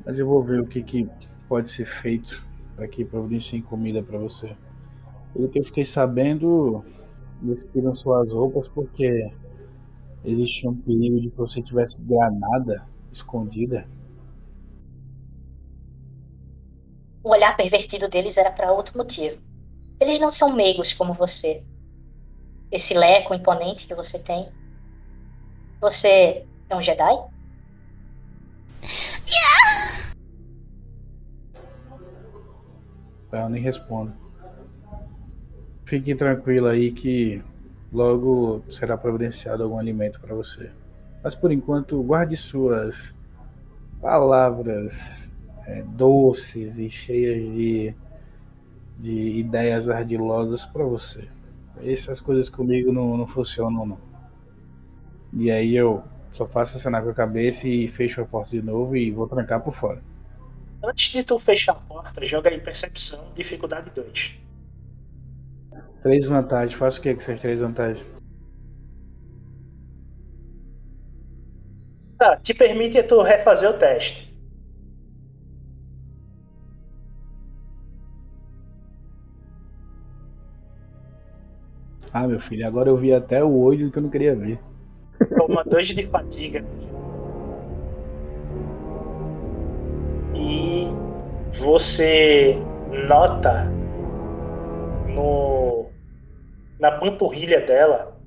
Mas 0.05 0.19
eu 0.19 0.27
vou 0.27 0.43
ver 0.43 0.61
o 0.61 0.67
que, 0.67 0.83
que 0.83 1.09
pode 1.47 1.69
ser 1.69 1.85
feito 1.85 2.47
para 2.79 2.87
que 2.87 3.03
providenciem 3.03 3.61
comida 3.61 4.01
para 4.01 4.17
você. 4.17 4.55
Pelo 5.33 5.49
que 5.49 5.59
eu 5.59 5.63
fiquei 5.65 5.83
sabendo, 5.83 6.83
eles 7.43 7.61
pediram 7.61 7.93
suas 7.93 8.31
roupas 8.31 8.69
porque 8.69 9.29
existia 10.23 10.69
um 10.69 10.75
perigo 10.75 11.19
de 11.19 11.29
que 11.29 11.37
você 11.37 11.61
tivesse 11.61 12.07
granada 12.07 12.87
escondida. 13.11 13.85
O 17.21 17.31
olhar 17.31 17.55
pervertido 17.57 18.07
deles 18.07 18.37
era 18.37 18.49
para 18.49 18.71
outro 18.71 18.97
motivo. 18.97 19.37
Eles 19.99 20.17
não 20.17 20.31
são 20.31 20.55
meigos 20.55 20.93
como 20.93 21.13
você. 21.13 21.61
Esse 22.71 22.93
leco 22.93 23.33
imponente 23.33 23.87
que 23.87 23.93
você 23.93 24.17
tem. 24.19 24.47
Você 25.81 26.45
é 26.69 26.75
um 26.75 26.81
Jedi? 26.81 27.13
Eu 33.31 33.49
nem 33.49 33.61
respondo. 33.61 34.13
Fique 35.85 36.15
tranquilo 36.15 36.67
aí 36.67 36.91
que 36.91 37.41
logo 37.91 38.63
será 38.69 38.97
providenciado 38.97 39.63
algum 39.63 39.77
alimento 39.77 40.19
para 40.19 40.35
você. 40.35 40.71
Mas 41.23 41.35
por 41.35 41.51
enquanto, 41.51 42.01
guarde 42.01 42.37
suas 42.37 43.15
palavras 44.01 45.27
é, 45.65 45.83
doces 45.83 46.79
e 46.79 46.89
cheias 46.89 47.37
de, 47.37 47.95
de 48.97 49.39
ideias 49.39 49.89
ardilosas 49.89 50.65
para 50.65 50.83
você. 50.83 51.27
Essas 51.83 52.19
coisas 52.19 52.49
comigo 52.49 52.91
não, 52.91 53.17
não 53.17 53.27
funcionam, 53.27 53.85
não. 53.85 53.97
E 55.33 55.51
aí 55.51 55.75
eu 55.75 56.03
só 56.31 56.47
faço 56.47 56.77
acenar 56.77 57.03
com 57.03 57.09
a 57.09 57.13
cabeça 57.13 57.67
e 57.67 57.87
fecho 57.87 58.21
a 58.21 58.25
porta 58.25 58.51
de 58.51 58.61
novo 58.61 58.95
e 58.95 59.11
vou 59.11 59.27
trancar 59.27 59.61
por 59.61 59.73
fora. 59.73 60.01
Antes 60.83 61.11
de 61.11 61.23
tu 61.23 61.37
fechar 61.37 61.73
a 61.73 61.75
porta, 61.75 62.25
joga 62.25 62.49
aí 62.49 62.59
percepção, 62.59 63.31
dificuldade 63.35 63.91
2. 63.93 64.39
Três 66.01 66.25
vantagens. 66.25 66.77
Faço 66.77 66.99
o 66.99 67.03
que 67.03 67.13
com 67.13 67.19
essas 67.19 67.41
três 67.41 67.59
vantagens? 67.59 68.05
Tá, 72.17 72.37
te 72.37 72.53
permite 72.53 73.01
tu 73.03 73.21
refazer 73.21 73.69
o 73.69 73.73
teste. 73.73 74.29
Ah, 82.11 82.27
meu 82.27 82.39
filho, 82.39 82.65
agora 82.65 82.89
eu 82.89 82.97
vi 82.97 83.13
até 83.13 83.43
o 83.43 83.55
olho 83.55 83.91
que 83.91 83.99
eu 83.99 84.03
não 84.03 84.09
queria 84.09 84.35
ver. 84.35 84.59
Toma 85.37 85.63
dois 85.63 85.87
de 85.87 86.07
fadiga. 86.07 86.63
E 90.35 90.87
você 91.57 92.55
nota 93.07 93.65
no 95.07 95.89
na 96.79 96.91
panturrilha 96.91 97.59
dela 97.61 98.17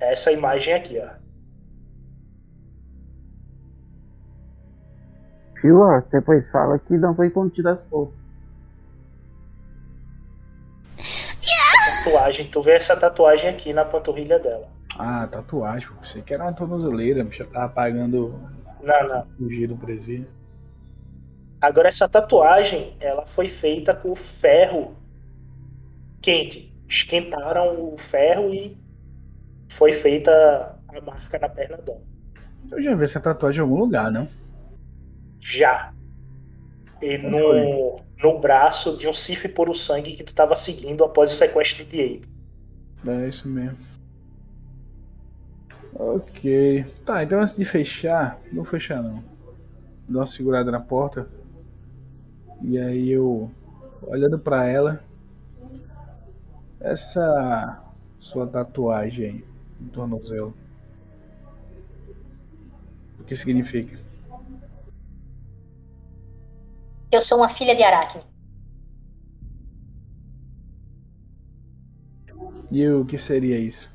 essa 0.00 0.32
imagem 0.32 0.74
aqui, 0.74 0.98
ó. 0.98 1.08
Viu? 5.62 5.80
ó, 5.80 6.00
Depois 6.10 6.48
fala 6.50 6.78
que 6.78 6.96
não 6.96 7.14
foi 7.14 7.30
contida 7.30 7.72
as 7.72 7.82
fotos. 7.84 8.14
Tatuagem, 12.04 12.48
tu 12.48 12.62
vê 12.62 12.72
essa 12.72 12.96
tatuagem 12.96 13.50
aqui 13.50 13.72
na 13.72 13.84
panturrilha 13.84 14.38
dela. 14.38 14.68
Ah, 14.98 15.26
tatuagem. 15.26 15.88
Você 16.02 16.22
que 16.22 16.32
era 16.32 16.44
uma 16.44 16.52
tornozeleira, 16.52 17.26
já 17.30 17.44
tava 17.44 17.72
pagando 17.72 18.34
Não, 18.82 19.08
não. 19.08 19.26
fugir 19.36 19.66
do 19.66 19.76
presídio. 19.76 20.28
Agora 21.60 21.88
essa 21.88 22.08
tatuagem, 22.08 22.96
ela 23.00 23.26
foi 23.26 23.48
feita 23.48 23.94
com 23.94 24.14
ferro 24.14 24.96
quente. 26.20 26.72
Esquentaram 26.88 27.92
o 27.92 27.98
ferro 27.98 28.52
e 28.54 28.76
foi 29.68 29.92
feita 29.92 30.76
a 30.88 31.00
marca 31.00 31.38
na 31.38 31.48
perna 31.48 31.76
dela. 31.78 32.00
Eu 32.70 32.82
já 32.82 32.94
vi 32.94 33.04
essa 33.04 33.20
tatuagem 33.20 33.60
em 33.60 33.62
algum 33.62 33.78
lugar, 33.78 34.10
não? 34.10 34.28
Já. 35.40 35.92
E 37.00 37.18
no, 37.18 38.00
no 38.22 38.38
braço 38.38 38.96
de 38.96 39.06
um 39.06 39.14
Sif 39.14 39.48
por 39.48 39.68
o 39.68 39.74
sangue 39.74 40.12
que 40.12 40.24
tu 40.24 40.34
tava 40.34 40.54
seguindo 40.54 41.04
após 41.04 41.30
o 41.30 41.34
sequestro 41.34 41.84
de 41.84 42.00
Abe. 42.00 42.28
É 43.06 43.28
isso 43.28 43.48
mesmo. 43.48 43.78
Ok. 45.94 46.84
Tá, 47.04 47.22
então 47.22 47.40
antes 47.40 47.56
de 47.56 47.64
fechar, 47.64 48.38
não 48.48 48.62
vou 48.62 48.64
fechar 48.64 49.02
não. 49.02 49.22
Dou 50.08 50.20
uma 50.20 50.26
segurada 50.26 50.70
na 50.70 50.80
porta. 50.80 51.28
E 52.60 52.76
aí 52.78 53.10
eu, 53.10 53.50
olhando 54.02 54.38
pra 54.38 54.66
ela, 54.66 55.04
essa 56.80 57.82
sua 58.18 58.46
tatuagem 58.46 59.26
aí, 59.26 59.44
no 59.80 59.90
tornozelo. 59.90 60.54
O 63.20 63.24
que 63.24 63.36
significa? 63.36 63.98
Eu 67.10 67.22
sou 67.22 67.38
uma 67.38 67.48
filha 67.48 67.74
de 67.74 67.82
Arachne. 67.82 68.22
E 72.70 72.86
o 72.88 73.04
que 73.04 73.16
seria 73.16 73.58
isso? 73.58 73.90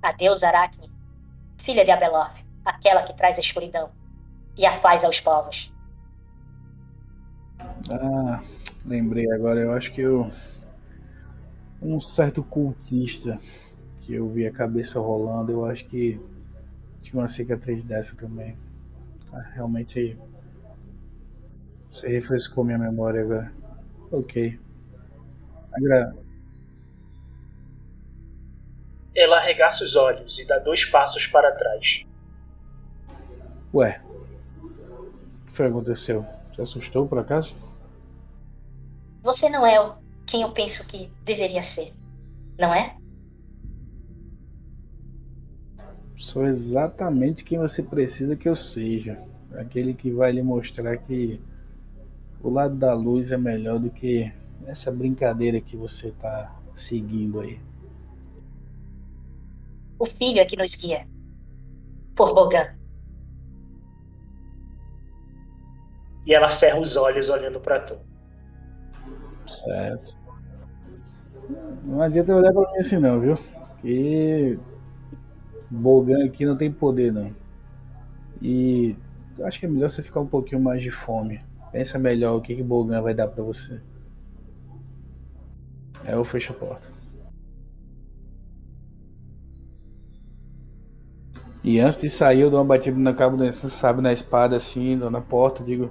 A 0.00 0.10
deusa 0.12 0.48
Arachne, 0.48 0.90
filha 1.58 1.84
de 1.84 1.90
Abeloth, 1.90 2.34
aquela 2.64 3.02
que 3.02 3.14
traz 3.14 3.36
a 3.36 3.40
escuridão 3.40 3.90
e 4.56 4.66
a 4.66 4.78
paz 4.78 5.04
aos 5.04 5.20
povos. 5.20 5.72
Ah, 7.90 8.42
lembrei 8.84 9.30
agora, 9.32 9.60
eu 9.60 9.72
acho 9.72 9.92
que 9.92 10.00
eu. 10.00 10.30
um 11.80 12.00
certo 12.00 12.42
cultista 12.42 13.38
que 14.02 14.14
eu 14.14 14.28
vi 14.28 14.46
a 14.46 14.52
cabeça 14.52 15.00
rolando, 15.00 15.52
eu 15.52 15.64
acho 15.64 15.84
que 15.86 16.20
tinha 17.00 17.20
uma 17.20 17.28
cicatriz 17.28 17.84
dessa 17.84 18.16
também. 18.16 18.56
Ah, 19.32 19.40
realmente 19.54 20.18
você 21.88 22.08
refrescou 22.08 22.64
minha 22.64 22.78
memória 22.78 23.22
agora. 23.22 23.52
Ok. 24.10 24.58
Agra... 25.72 26.14
Ela 29.14 29.36
arregaça 29.36 29.84
os 29.84 29.94
olhos 29.94 30.38
e 30.38 30.46
dá 30.46 30.58
dois 30.58 30.86
passos 30.86 31.26
para 31.26 31.52
trás. 31.52 32.06
Ué, 33.74 34.02
que 35.52 35.56
foi 35.56 35.66
que 35.66 35.72
aconteceu? 35.72 36.24
Você 36.54 36.62
assustou 36.62 37.06
por 37.06 37.18
acaso? 37.18 37.54
Você 39.22 39.48
não 39.50 39.64
é 39.64 39.94
quem 40.26 40.42
eu 40.42 40.50
penso 40.50 40.86
que 40.88 41.10
deveria 41.24 41.62
ser, 41.62 41.92
não 42.58 42.74
é? 42.74 42.96
Sou 46.16 46.46
exatamente 46.46 47.44
quem 47.44 47.58
você 47.58 47.82
precisa 47.82 48.34
que 48.34 48.48
eu 48.48 48.56
seja. 48.56 49.22
Aquele 49.54 49.92
que 49.92 50.10
vai 50.10 50.32
lhe 50.32 50.42
mostrar 50.42 50.96
que 50.96 51.40
o 52.42 52.48
lado 52.48 52.74
da 52.74 52.94
luz 52.94 53.30
é 53.30 53.36
melhor 53.36 53.78
do 53.78 53.90
que 53.90 54.32
essa 54.66 54.90
brincadeira 54.90 55.60
que 55.60 55.76
você 55.76 56.08
está 56.08 56.56
seguindo 56.74 57.40
aí. 57.40 57.60
O 59.98 60.06
filho 60.06 60.40
é 60.40 60.44
que 60.44 60.56
nos 60.56 60.74
guia. 60.74 61.06
Por 62.14 62.34
Bogan. 62.34 62.81
E 66.24 66.34
ela 66.34 66.50
cerra 66.50 66.78
os 66.78 66.96
olhos 66.96 67.28
olhando 67.28 67.60
para 67.60 67.80
tu. 67.80 67.98
Certo. 69.46 70.16
Não 71.84 72.00
adianta 72.00 72.34
olhar 72.34 72.52
pra 72.52 72.72
mim 72.72 72.78
assim 72.78 72.98
não, 72.98 73.20
viu? 73.20 73.38
Que 73.80 74.58
Bogan 75.70 76.24
aqui 76.24 76.46
não 76.46 76.56
tem 76.56 76.70
poder 76.70 77.12
não. 77.12 77.34
E 78.40 78.96
acho 79.42 79.58
que 79.58 79.66
é 79.66 79.68
melhor 79.68 79.90
você 79.90 80.02
ficar 80.02 80.20
um 80.20 80.26
pouquinho 80.26 80.60
mais 80.60 80.82
de 80.82 80.90
fome. 80.90 81.40
Pensa 81.72 81.98
melhor 81.98 82.36
o 82.36 82.40
que 82.40 82.54
que 82.54 82.62
Bogan 82.62 83.00
vai 83.02 83.14
dar 83.14 83.28
para 83.28 83.42
você. 83.42 83.80
Aí 86.04 86.12
eu 86.12 86.24
fecho 86.24 86.52
a 86.52 86.56
porta. 86.56 86.88
E 91.64 91.78
antes 91.78 92.00
de 92.00 92.10
sair, 92.10 92.40
eu 92.40 92.50
dou 92.50 92.58
uma 92.58 92.64
batida 92.64 92.98
na 92.98 93.14
cabo, 93.14 93.38
sabe, 93.52 94.00
na 94.02 94.12
espada 94.12 94.56
assim, 94.56 94.96
na 94.96 95.20
porta, 95.20 95.62
digo. 95.62 95.90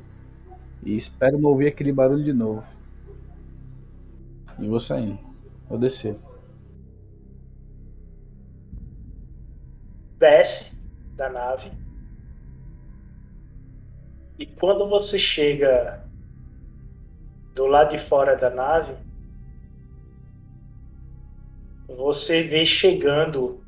E 0.84 0.96
espero 0.96 1.38
não 1.38 1.50
ouvir 1.50 1.68
aquele 1.68 1.92
barulho 1.92 2.24
de 2.24 2.34
novo. 2.34 2.68
E 4.60 4.68
vou 4.68 4.80
saindo. 4.80 5.20
Vou 5.70 5.78
descer. 5.78 6.18
Desce 10.18 10.78
da 11.16 11.30
nave. 11.30 11.72
E 14.38 14.46
quando 14.46 14.88
você 14.88 15.20
chega 15.20 16.04
do 17.54 17.66
lado 17.66 17.92
de 17.92 17.98
fora 17.98 18.36
da 18.36 18.50
nave, 18.50 18.94
você 21.88 22.44
vê 22.44 22.66
chegando 22.66 23.64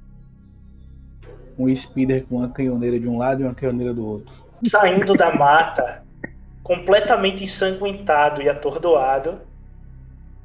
um 1.58 1.74
speeder 1.74 2.26
com 2.26 2.38
uma 2.38 2.50
canhoneira 2.50 3.00
de 3.00 3.08
um 3.08 3.18
lado 3.18 3.42
e 3.42 3.44
uma 3.44 3.54
canhoneira 3.54 3.94
do 3.94 4.06
outro. 4.06 4.36
Saindo 4.66 5.16
da 5.16 5.36
mata, 5.36 6.03
completamente 6.64 7.44
ensanguentado 7.44 8.42
e 8.42 8.48
atordoado, 8.48 9.42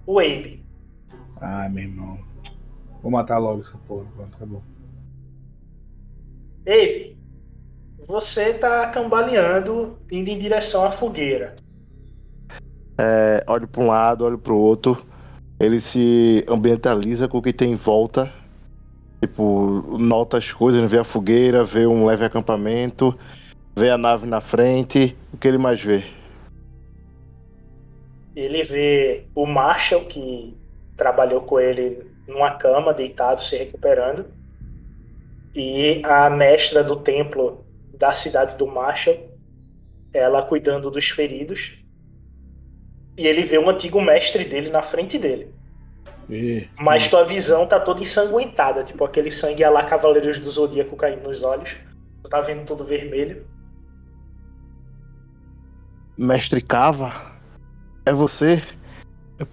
o 0.04 0.18
Abe. 0.18 0.62
Ah, 1.40 1.68
meu 1.68 1.84
irmão. 1.84 2.18
Vou 3.00 3.12
matar 3.12 3.38
logo 3.38 3.60
essa 3.60 3.78
porra. 3.86 4.06
Pronto, 4.16 4.34
acabou. 4.34 4.62
Abe, 6.66 7.16
você 8.06 8.52
tá 8.54 8.90
cambaleando, 8.90 9.96
indo 10.10 10.28
em 10.28 10.38
direção 10.38 10.84
à 10.84 10.90
fogueira. 10.90 11.56
É, 12.98 13.44
olho 13.46 13.68
para 13.68 13.82
um 13.82 13.86
lado, 13.86 14.24
olho 14.24 14.38
para 14.38 14.52
o 14.52 14.58
outro. 14.58 15.06
Ele 15.60 15.80
se 15.80 16.44
ambientaliza 16.48 17.28
com 17.28 17.38
o 17.38 17.42
que 17.42 17.52
tem 17.52 17.72
em 17.72 17.76
volta. 17.76 18.32
Tipo, 19.20 19.96
nota 19.98 20.38
as 20.38 20.52
coisas, 20.52 20.90
vê 20.90 20.98
a 20.98 21.04
fogueira, 21.04 21.64
vê 21.64 21.86
um 21.86 22.06
leve 22.06 22.24
acampamento, 22.24 23.16
vê 23.78 23.90
a 23.90 23.96
nave 23.96 24.26
na 24.26 24.40
frente. 24.40 25.16
O 25.32 25.38
que 25.38 25.46
ele 25.46 25.56
mais 25.56 25.80
vê? 25.80 26.04
Ele 28.34 28.62
vê 28.62 29.26
o 29.34 29.46
Marshall, 29.46 30.04
que 30.04 30.56
trabalhou 30.96 31.42
com 31.42 31.60
ele 31.60 32.10
numa 32.26 32.50
cama, 32.50 32.92
deitado, 32.92 33.40
se 33.40 33.56
recuperando. 33.56 34.26
E 35.54 36.02
a 36.04 36.28
mestra 36.28 36.84
do 36.84 36.96
templo 36.96 37.64
da 37.94 38.12
cidade 38.12 38.56
do 38.56 38.66
Marshall, 38.66 39.16
ela 40.12 40.42
cuidando 40.42 40.90
dos 40.90 41.08
feridos. 41.08 41.78
E 43.16 43.26
ele 43.26 43.42
vê 43.42 43.58
um 43.58 43.68
antigo 43.68 44.00
mestre 44.00 44.44
dele 44.44 44.70
na 44.70 44.82
frente 44.82 45.18
dele. 45.18 45.52
E... 46.30 46.68
Mas 46.78 47.08
tua 47.08 47.24
visão 47.24 47.66
tá 47.66 47.80
toda 47.80 48.02
ensanguentada, 48.02 48.84
tipo 48.84 49.04
aquele 49.04 49.30
sangue 49.30 49.64
a 49.64 49.70
lá 49.70 49.84
Cavaleiros 49.84 50.38
do 50.38 50.50
Zodíaco 50.50 50.94
caindo 50.94 51.26
nos 51.26 51.42
olhos. 51.42 51.76
Tu 52.22 52.30
tá 52.30 52.40
vendo 52.40 52.64
tudo 52.64 52.84
vermelho. 52.84 53.46
Mestre 56.18 56.60
Cava, 56.60 57.12
é 58.04 58.12
você? 58.12 58.60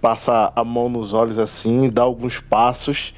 Passa 0.00 0.52
a 0.56 0.64
mão 0.64 0.88
nos 0.88 1.12
olhos 1.12 1.38
assim, 1.38 1.88
dá 1.88 2.02
alguns 2.02 2.40
passos, 2.40 3.14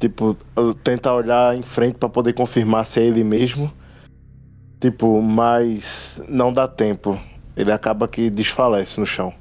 tipo, 0.00 0.36
tenta 0.82 1.12
olhar 1.12 1.56
em 1.56 1.62
frente 1.62 1.98
para 1.98 2.08
poder 2.08 2.32
confirmar 2.32 2.84
se 2.84 2.98
é 2.98 3.04
ele 3.04 3.22
mesmo. 3.22 3.72
Tipo, 4.80 5.22
mas 5.22 6.20
não 6.28 6.52
dá 6.52 6.66
tempo. 6.66 7.16
Ele 7.56 7.70
acaba 7.70 8.08
que 8.08 8.28
desfalece 8.28 8.98
no 8.98 9.06
chão. 9.06 9.32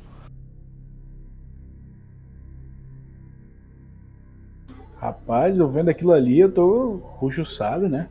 Rapaz, 4.98 5.58
eu 5.58 5.68
vendo 5.68 5.90
aquilo 5.90 6.14
ali, 6.14 6.40
eu 6.40 6.54
tô 6.54 7.02
sabe, 7.44 7.90
né? 7.90 8.08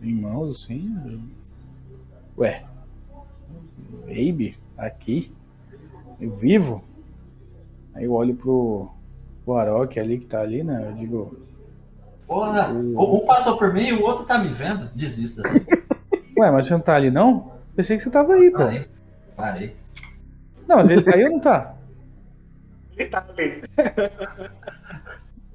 Em 0.00 0.14
mãos 0.14 0.50
assim. 0.50 0.96
Ué. 2.38 2.69
Baby, 4.10 4.58
aqui. 4.76 5.32
Eu 6.20 6.32
vivo. 6.32 6.82
Aí 7.94 8.04
eu 8.04 8.12
olho 8.12 8.34
pro, 8.34 8.90
pro 9.44 9.54
Arok 9.54 9.98
ali 10.00 10.18
que 10.18 10.26
tá 10.26 10.40
ali, 10.40 10.64
né? 10.64 10.88
Eu 10.88 10.92
digo. 10.94 11.38
Porra, 12.26 12.70
o... 12.72 13.22
um 13.22 13.26
passou 13.26 13.56
por 13.56 13.72
mim 13.72 13.86
e 13.86 13.92
o 13.92 14.02
outro 14.02 14.24
tá 14.24 14.36
me 14.36 14.48
vendo. 14.48 14.90
Desista. 14.94 15.42
Assim. 15.46 15.60
Ué, 16.36 16.50
mas 16.50 16.66
você 16.66 16.74
não 16.74 16.80
tá 16.80 16.96
ali 16.96 17.10
não? 17.10 17.52
Pensei 17.76 17.96
que 17.96 18.02
você 18.02 18.10
tava 18.10 18.34
aí, 18.34 18.50
pô. 18.50 18.58
Parei. 18.58 18.88
Parei. 19.36 19.76
Não, 20.66 20.76
mas 20.76 20.90
ele 20.90 21.02
tá 21.02 21.14
aí 21.14 21.24
ou 21.24 21.30
não 21.30 21.40
tá? 21.40 21.74
Ele 22.96 23.08
tá 23.08 23.24
ali. 23.28 23.62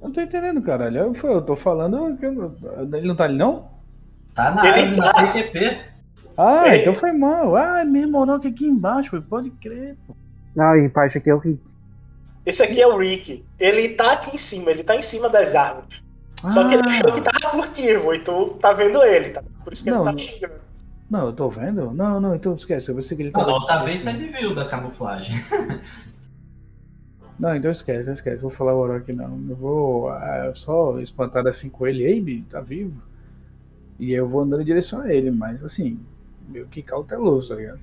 Eu 0.00 0.08
não 0.08 0.12
tô 0.12 0.20
entendendo, 0.20 0.62
caralho. 0.62 0.98
Eu, 0.98 1.12
eu 1.30 1.42
tô 1.42 1.56
falando. 1.56 2.16
que 2.16 2.26
Ele 2.26 3.06
não 3.06 3.16
tá 3.16 3.24
ali 3.24 3.36
não? 3.36 3.70
Tá 4.34 4.50
na 4.50 4.66
Ele 4.66 4.80
árvore, 4.80 4.96
na 4.96 5.12
tá. 5.12 5.32
PQP. 5.32 5.95
Ah, 6.36 6.68
Ei. 6.74 6.80
então 6.82 6.92
foi 6.94 7.12
mal. 7.12 7.56
Ah, 7.56 7.80
é 7.80 7.84
mesmo, 7.84 8.20
Arok 8.22 8.46
aqui 8.46 8.66
embaixo, 8.66 9.20
pode 9.22 9.50
crer, 9.50 9.96
pô. 10.06 10.14
Não, 10.54 10.76
embaixo 10.76 11.18
aqui 11.18 11.30
é 11.30 11.34
o 11.34 11.38
Rick. 11.38 11.60
Esse 12.44 12.62
aqui 12.62 12.80
é 12.80 12.86
o 12.86 12.96
Rick. 12.98 13.44
Ele 13.58 13.90
tá 13.90 14.12
aqui 14.12 14.34
em 14.34 14.38
cima, 14.38 14.70
ele 14.70 14.84
tá 14.84 14.94
em 14.96 15.02
cima 15.02 15.28
das 15.28 15.54
árvores. 15.54 16.00
Só 16.48 16.68
que 16.68 16.74
ele 16.74 16.82
Ah. 16.84 16.86
achou 16.86 17.12
que 17.12 17.20
tava 17.20 17.48
furtivo 17.50 18.14
e 18.14 18.18
tu 18.20 18.50
tá 18.60 18.72
vendo 18.72 19.02
ele, 19.02 19.30
tá? 19.30 19.42
Por 19.64 19.72
isso 19.72 19.82
que 19.82 19.90
Não, 19.90 19.98
ele 19.98 20.04
tá 20.04 20.12
não. 20.12 20.18
xingando. 20.18 20.54
Não, 21.10 21.26
eu 21.26 21.32
tô 21.32 21.48
vendo? 21.48 21.90
Não, 21.92 22.20
não, 22.20 22.34
então 22.34 22.54
esquece. 22.54 22.90
Eu 22.90 22.94
pensei 22.96 23.16
que 23.16 23.22
ele 23.24 23.30
Ah, 23.34 23.38
tava. 23.38 23.46
da 23.46 23.54
outra 23.54 23.76
vez 23.84 24.00
você 24.00 24.12
me 24.12 24.28
viu 24.28 24.54
da 24.54 24.64
camuflagem. 24.64 25.34
Não, 27.38 27.54
então 27.54 27.70
esquece, 27.70 28.10
esquece. 28.10 28.40
Vou 28.42 28.50
falar 28.50 28.74
o 28.74 28.78
Orochi 28.78 29.12
não. 29.12 29.38
Eu 29.48 29.56
vou 29.56 30.08
ah, 30.08 30.52
só 30.54 30.98
espantar 31.00 31.46
assim 31.46 31.68
com 31.68 31.86
ele. 31.86 32.02
Ei, 32.02 32.42
tá 32.48 32.60
vivo? 32.62 33.02
E 33.98 34.12
eu 34.12 34.26
vou 34.26 34.40
andando 34.42 34.62
em 34.62 34.64
direção 34.64 35.02
a 35.02 35.12
ele, 35.12 35.30
mas 35.30 35.62
assim, 35.62 36.00
meio 36.48 36.66
que 36.68 36.82
cauteloso, 36.82 37.50
tá 37.50 37.54
ligado? 37.56 37.80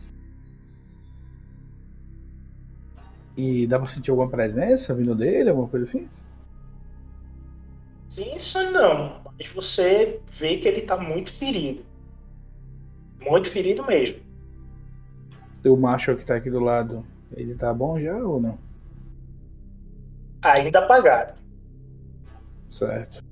E 3.36 3.66
dá 3.66 3.80
pra 3.80 3.88
sentir 3.88 4.12
alguma 4.12 4.30
presença 4.30 4.94
vindo 4.94 5.16
dele, 5.16 5.50
alguma 5.50 5.68
coisa 5.68 5.84
assim? 5.84 6.10
Sim, 8.08 8.36
isso 8.36 8.62
não. 8.72 9.24
Mas 9.38 9.48
você 9.50 10.22
vê 10.32 10.58
que 10.58 10.68
ele 10.68 10.82
tá 10.82 10.98
muito 10.98 11.32
ferido. 11.32 11.84
Muito 13.20 13.50
ferido 13.50 13.84
mesmo. 13.86 14.20
O 15.66 15.76
macho 15.76 16.16
que 16.16 16.26
tá 16.26 16.36
aqui 16.36 16.52
do 16.52 16.60
lado, 16.60 17.06
ele 17.32 17.56
tá 17.56 17.74
bom 17.74 18.00
já 18.00 18.16
ou 18.18 18.40
não? 18.40 18.60
Ainda 20.42 20.80
apagado. 20.80 21.34
Certo. 22.70 23.23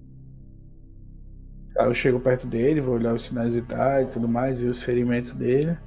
Eu 1.75 1.93
chego 1.93 2.19
perto 2.19 2.45
dele, 2.45 2.81
vou 2.81 2.95
olhar 2.95 3.13
os 3.13 3.23
sinais 3.23 3.55
vitais 3.55 4.07
e 4.07 4.11
tudo 4.11 4.27
mais, 4.27 4.61
e 4.63 4.67
os 4.67 4.83
ferimentos 4.83 5.33
dele. 5.33 5.77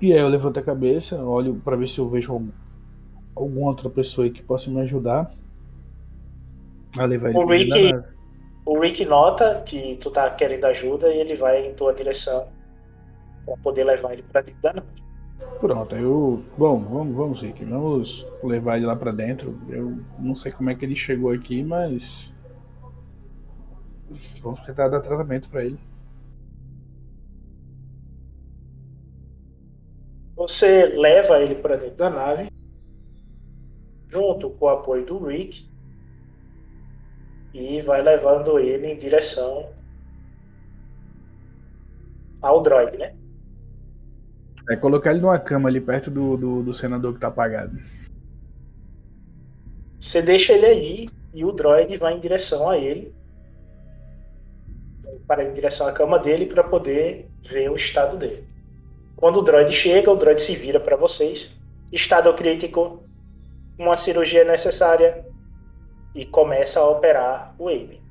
E 0.00 0.12
aí 0.12 0.18
eu 0.18 0.28
levanto 0.28 0.58
a 0.58 0.62
cabeça, 0.62 1.22
olho 1.22 1.54
pra 1.64 1.76
ver 1.76 1.88
se 1.88 1.98
eu 1.98 2.08
vejo 2.08 2.32
algum- 2.32 2.50
alguma 3.34 3.68
outra 3.68 3.88
pessoa 3.90 4.26
aí 4.26 4.30
que 4.30 4.42
possa 4.42 4.70
me 4.70 4.80
ajudar. 4.80 5.30
Vai 6.94 7.06
levar 7.06 7.30
ele 7.30 7.38
O 7.38 7.46
Rick-. 7.46 8.02
O 8.64 8.80
Rick 8.80 9.04
nota 9.04 9.62
que 9.64 9.96
tu 9.96 10.10
tá 10.10 10.28
querendo 10.30 10.64
ajuda 10.64 11.08
e 11.08 11.18
ele 11.20 11.34
vai 11.36 11.66
em 11.68 11.74
tua 11.74 11.92
direção 11.94 12.48
pra 13.44 13.56
poder 13.58 13.84
levar 13.84 14.12
ele 14.12 14.22
pra 14.22 14.40
dentro 14.40 14.60
da 14.60 14.72
nave. 14.72 14.86
Pronto, 15.60 15.94
eu. 15.94 16.42
Bom, 16.58 16.80
vamos, 16.80 17.16
vamos, 17.16 17.42
Rick. 17.42 17.64
Vamos 17.64 18.26
levar 18.42 18.78
ele 18.78 18.86
lá 18.86 18.96
pra 18.96 19.12
dentro. 19.12 19.56
Eu 19.68 19.98
não 20.18 20.34
sei 20.34 20.50
como 20.50 20.68
é 20.70 20.74
que 20.74 20.84
ele 20.84 20.96
chegou 20.96 21.30
aqui, 21.30 21.62
mas. 21.62 22.34
Vamos 24.40 24.62
tentar 24.62 24.88
dar 24.88 25.00
tratamento 25.00 25.48
pra 25.48 25.64
ele. 25.64 25.78
Você 30.36 30.86
leva 30.86 31.40
ele 31.40 31.54
pra 31.54 31.76
dentro 31.76 31.96
da 31.96 32.10
nave, 32.10 32.50
junto 34.06 34.50
com 34.50 34.66
o 34.66 34.68
apoio 34.68 35.04
do 35.04 35.24
Rick, 35.24 35.68
e 37.54 37.80
vai 37.80 38.02
levando 38.02 38.58
ele 38.58 38.86
em 38.86 38.96
direção 38.96 39.70
ao 42.42 42.62
droid, 42.62 42.98
né? 42.98 43.16
É 44.68 44.76
colocar 44.76 45.12
ele 45.12 45.20
numa 45.20 45.38
cama 45.38 45.68
ali 45.68 45.80
perto 45.80 46.10
do, 46.10 46.36
do, 46.36 46.62
do 46.62 46.74
senador 46.74 47.14
que 47.14 47.20
tá 47.20 47.28
apagado. 47.28 47.78
Você 49.98 50.20
deixa 50.20 50.52
ele 50.52 50.66
aí 50.66 51.08
e 51.32 51.44
o 51.44 51.52
droid 51.52 51.96
vai 51.96 52.14
em 52.14 52.20
direção 52.20 52.68
a 52.68 52.76
ele, 52.76 53.14
para 55.26 55.44
em 55.44 55.52
direção 55.52 55.86
à 55.86 55.92
cama 55.92 56.18
dele 56.18 56.46
para 56.46 56.62
poder 56.62 57.28
ver 57.42 57.70
o 57.70 57.74
estado 57.74 58.16
dele. 58.16 58.46
Quando 59.16 59.38
o 59.38 59.42
droid 59.42 59.72
chega, 59.72 60.10
o 60.10 60.16
droid 60.16 60.40
se 60.40 60.54
vira 60.54 60.78
para 60.78 60.96
vocês. 60.96 61.50
Estado 61.90 62.32
crítico, 62.34 63.02
uma 63.78 63.96
cirurgia 63.96 64.44
necessária 64.44 65.24
e 66.14 66.24
começa 66.24 66.80
a 66.80 66.88
operar 66.88 67.54
o 67.58 67.68
Abe. 67.68 68.02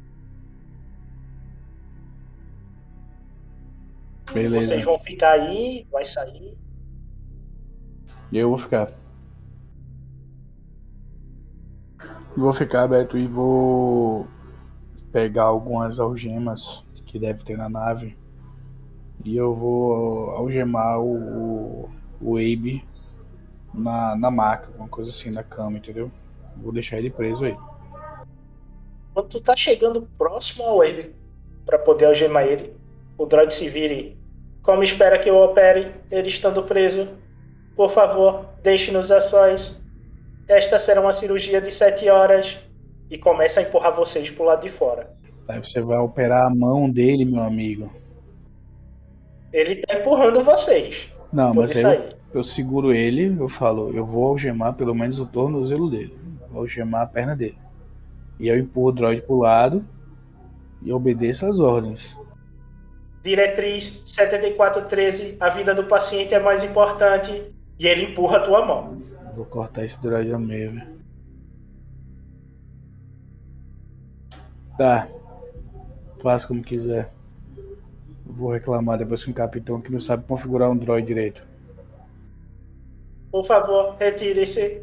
Beleza. 4.34 4.68
Vocês 4.68 4.84
vão 4.84 5.00
ficar 5.00 5.32
aí, 5.34 5.88
vai 5.92 6.04
sair. 6.04 6.58
Eu 8.34 8.50
vou 8.50 8.58
ficar. 8.58 8.92
Vou 12.36 12.52
ficar, 12.52 12.88
Beto, 12.88 13.18
e 13.18 13.28
vou 13.28 14.28
pegar 15.12 15.44
algumas 15.44 16.00
algemas 16.00 16.84
que 17.16 17.20
deve 17.20 17.46
ter 17.46 17.58
na 17.58 17.70
nave. 17.70 18.18
E 19.24 19.38
eu 19.38 19.56
vou 19.56 20.32
algemar 20.32 21.00
o, 21.00 21.90
o, 22.22 22.36
Abe 22.36 22.86
na, 23.74 24.18
na 24.18 24.30
maca, 24.30 24.68
alguma 24.68 24.90
coisa 24.90 25.10
assim, 25.10 25.32
na 25.32 25.42
cama, 25.42 25.78
entendeu? 25.78 26.12
Vou 26.58 26.74
deixar 26.74 26.98
ele 26.98 27.10
preso 27.10 27.46
aí. 27.46 27.56
Quando 29.14 29.30
tu 29.30 29.40
tá 29.40 29.56
chegando 29.56 30.10
próximo 30.18 30.66
ao 30.66 30.82
Abe 30.82 31.16
para 31.66 31.80
poder 31.80 32.08
algemar 32.08 32.44
ele, 32.44 32.76
o 33.18 33.26
droid 33.26 33.54
se 33.54 33.70
vira 33.70 33.94
e 33.94 34.18
como 34.62 34.84
espera 34.84 35.18
que 35.18 35.30
eu 35.30 35.38
opere, 35.38 35.94
ele 36.12 36.28
estando 36.28 36.64
preso, 36.64 37.08
por 37.78 37.90
favor, 37.90 38.46
deixe-nos 38.62 39.10
a 39.10 39.22
sós. 39.22 39.74
Esta 40.50 40.78
será 40.78 41.00
uma 41.00 41.14
cirurgia 41.14 41.62
de 41.62 41.72
sete 41.72 42.10
horas. 42.10 42.58
E 43.10 43.18
começa 43.20 43.60
a 43.60 43.64
empurrar 43.64 43.94
vocês 43.94 44.32
pro 44.32 44.44
lado 44.44 44.64
de 44.64 44.70
fora. 44.70 45.16
Aí 45.48 45.60
você 45.60 45.82
vai 45.82 45.98
operar 46.00 46.48
a 46.48 46.50
mão 46.50 46.90
dele, 46.90 47.24
meu 47.24 47.42
amigo. 47.42 47.92
Ele 49.54 49.76
tá 49.78 50.00
empurrando 50.00 50.44
vocês. 50.44 51.10
Não, 51.32 51.54
Pode 51.54 51.60
mas 51.60 51.86
aí 51.86 51.98
eu, 52.34 52.40
eu 52.40 52.44
seguro 52.44 52.94
ele, 52.94 53.36
eu 53.40 53.48
falo, 53.48 53.92
eu 53.96 54.06
vou 54.06 54.26
algemar 54.28 54.74
pelo 54.74 54.96
menos 54.96 55.20
o 55.20 55.26
tornozelo 55.26 55.90
dele. 55.90 56.18
Vou 56.50 56.62
algemar 56.62 57.04
a 57.04 57.08
perna 57.08 57.36
dele. 57.36 57.58
E 58.40 58.48
eu 58.48 58.58
empurro 58.58 58.88
o 58.88 58.92
droid 58.92 59.22
pro 59.22 59.38
lado 59.38 59.86
e 60.82 60.92
obedeço 60.92 61.46
as 61.46 61.60
ordens. 61.60 62.18
Diretriz 63.22 64.02
7413, 64.06 65.38
a 65.40 65.50
vida 65.50 65.74
do 65.74 65.86
paciente 65.86 66.34
é 66.34 66.40
mais 66.40 66.64
importante. 66.64 67.54
E 67.78 67.88
ele 67.88 68.04
empurra 68.04 68.38
a 68.38 68.42
tua 68.42 68.66
mão. 68.66 69.02
Vou 69.36 69.46
cortar 69.46 69.84
esse 69.84 70.02
droid 70.02 70.32
ao 70.32 70.40
meio, 70.40 70.74
velho. 70.74 70.96
Tá. 74.78 75.08
Faz 76.22 76.46
como 76.46 76.62
quiser. 76.62 77.14
Vou 78.26 78.52
reclamar 78.52 78.98
depois 78.98 79.24
com 79.24 79.32
o 79.32 79.34
capitão 79.34 79.80
que 79.80 79.92
não 79.92 80.00
sabe 80.00 80.24
configurar 80.26 80.70
um 80.70 80.78
droid 80.78 81.06
direito. 81.06 81.46
Por 83.32 83.44
favor, 83.44 83.96
retire-se. 83.98 84.82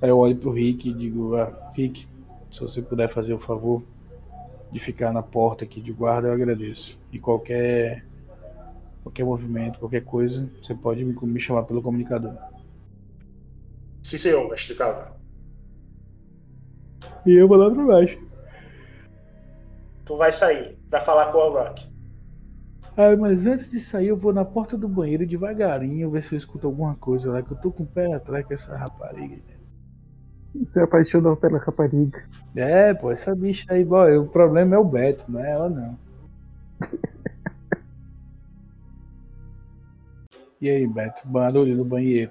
Aí 0.00 0.08
eu 0.08 0.18
olho 0.18 0.36
pro 0.36 0.50
Rick 0.50 0.88
e 0.88 0.92
digo, 0.92 1.36
ah, 1.36 1.72
Rick, 1.74 2.06
se 2.50 2.60
você 2.60 2.82
puder 2.82 3.08
fazer 3.08 3.34
o 3.34 3.38
favor 3.38 3.82
de 4.70 4.80
ficar 4.80 5.12
na 5.12 5.22
porta 5.22 5.64
aqui 5.64 5.80
de 5.80 5.92
guarda, 5.92 6.28
eu 6.28 6.32
agradeço. 6.32 6.98
E 7.12 7.18
qualquer 7.18 8.04
qualquer 9.02 9.24
movimento, 9.24 9.78
qualquer 9.78 10.02
coisa, 10.02 10.50
você 10.60 10.74
pode 10.74 11.04
me, 11.04 11.14
me 11.14 11.40
chamar 11.40 11.62
pelo 11.62 11.80
comunicador. 11.80 12.34
Sim, 14.02 14.18
senhor, 14.18 14.48
mestre 14.48 14.74
Calma. 14.74 15.12
E 17.24 17.34
eu 17.34 17.46
vou 17.48 17.56
lá 17.56 17.70
pra 17.70 17.84
baixo. 17.84 18.18
Tu 20.06 20.16
vai 20.16 20.30
sair 20.30 20.78
pra 20.88 21.00
falar 21.00 21.32
com 21.32 21.38
o 21.38 21.50
Rock. 21.50 21.84
Ah, 22.96 23.14
mas 23.16 23.44
antes 23.44 23.70
de 23.72 23.80
sair, 23.80 24.06
eu 24.06 24.16
vou 24.16 24.32
na 24.32 24.44
porta 24.44 24.78
do 24.78 24.88
banheiro 24.88 25.26
devagarinho, 25.26 26.10
ver 26.10 26.22
se 26.22 26.34
eu 26.34 26.38
escuto 26.38 26.68
alguma 26.68 26.94
coisa 26.94 27.30
lá, 27.30 27.42
que 27.42 27.52
eu 27.52 27.56
tô 27.56 27.72
com 27.72 27.82
o 27.82 27.86
pé 27.86 28.14
atrás 28.14 28.46
com 28.46 28.54
essa 28.54 28.76
rapariga. 28.76 29.42
Se 30.64 30.80
apaixonou 30.80 31.36
pela 31.36 31.58
rapariga. 31.58 32.24
É, 32.54 32.94
pô, 32.94 33.10
essa 33.10 33.34
bicha 33.34 33.66
aí, 33.68 33.84
bó, 33.84 34.08
o 34.08 34.28
problema 34.28 34.76
é 34.76 34.78
o 34.78 34.84
Beto, 34.84 35.24
não 35.28 35.44
é 35.44 35.50
ela 35.50 35.68
não. 35.68 35.98
e 40.62 40.70
aí, 40.70 40.86
Beto, 40.86 41.26
barulho 41.26 41.76
no 41.76 41.84
banheiro. 41.84 42.30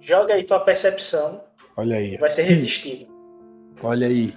Joga 0.00 0.32
aí 0.34 0.44
tua 0.44 0.60
percepção. 0.60 1.44
Olha 1.76 1.96
aí. 1.96 2.16
Vai 2.16 2.30
ser 2.30 2.42
resistido. 2.48 3.09
Olha 3.82 4.06
aí. 4.06 4.34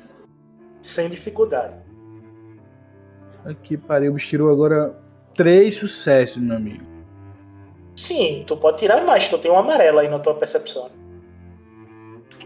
Sem 0.81 1.09
dificuldade. 1.09 1.75
Aqui, 3.45 3.77
parei, 3.77 4.09
o 4.09 4.13
bicho 4.13 4.29
tirou 4.29 4.51
agora 4.51 4.97
três 5.35 5.75
sucessos, 5.75 6.41
meu 6.41 6.55
amigo. 6.55 6.85
Sim, 7.95 8.43
tu 8.47 8.57
pode 8.57 8.77
tirar 8.77 9.03
mais, 9.03 9.27
tu 9.27 9.37
tem 9.37 9.51
um 9.51 9.57
amarelo 9.57 9.99
aí 9.99 10.09
na 10.09 10.19
tua 10.19 10.33
percepção. 10.33 10.89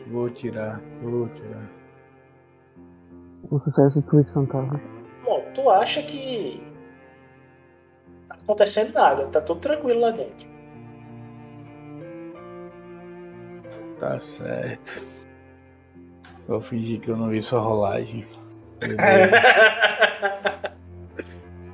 Vou 0.07 0.29
tirar, 0.29 0.81
vou 1.01 1.27
tirar. 1.29 1.69
O 3.49 3.59
sucesso 3.59 4.01
do 4.01 4.07
Twist 4.09 4.33
Fantasma. 4.33 4.81
Bom, 5.23 5.45
tu 5.53 5.69
acha 5.69 6.01
que. 6.01 6.61
Tá 8.27 8.35
acontecendo 8.35 8.93
nada, 8.93 9.27
tá 9.27 9.39
tudo 9.39 9.59
tranquilo 9.59 9.99
lá 9.99 10.11
dentro. 10.11 10.47
Tá 13.99 14.17
certo. 14.17 15.16
Vou 16.47 16.61
fingir 16.61 16.99
que 16.99 17.09
eu 17.09 17.17
não 17.17 17.29
vi 17.29 17.41
sua 17.41 17.59
rolagem. 17.59 18.25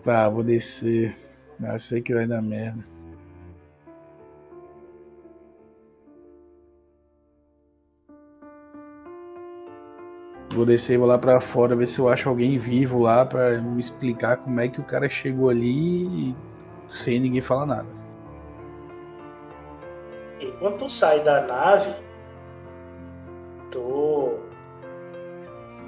Tá, 0.04 0.28
vou 0.28 0.44
descer. 0.44 1.16
Ah, 1.64 1.78
sei 1.78 2.02
que 2.02 2.14
vai 2.14 2.28
dar 2.28 2.42
merda. 2.42 2.84
Vou 10.52 10.66
descer 10.66 10.96
e 10.96 10.98
vou 10.98 11.08
lá 11.08 11.18
pra 11.18 11.40
fora 11.40 11.76
ver 11.76 11.88
se 11.88 12.00
eu 12.00 12.10
acho 12.10 12.28
alguém 12.28 12.60
vivo 12.60 13.00
lá 13.00 13.26
pra 13.26 13.62
me 13.62 13.80
explicar 13.80 14.38
como 14.38 14.60
é 14.60 14.68
que 14.68 14.82
o 14.82 14.84
cara 14.84 15.08
chegou 15.08 15.50
ali 15.50 16.36
sem 16.88 17.20
ninguém 17.20 17.42
falar 17.42 17.66
nada. 17.66 17.88
E 20.40 20.52
quando 20.60 20.78
tu 20.78 20.90
sai 20.90 21.24
da 21.24 21.42
nave, 21.48 21.96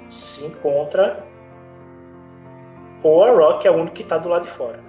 se 0.08 0.44
encontra 0.46 1.24
com 3.02 3.16
o 3.16 3.22
Arrock, 3.22 3.60
que 3.60 3.68
é 3.68 3.70
o 3.70 3.74
único 3.74 3.94
que 3.94 4.04
tá 4.04 4.18
do 4.18 4.28
lado 4.28 4.44
de 4.44 4.50
fora. 4.50 4.80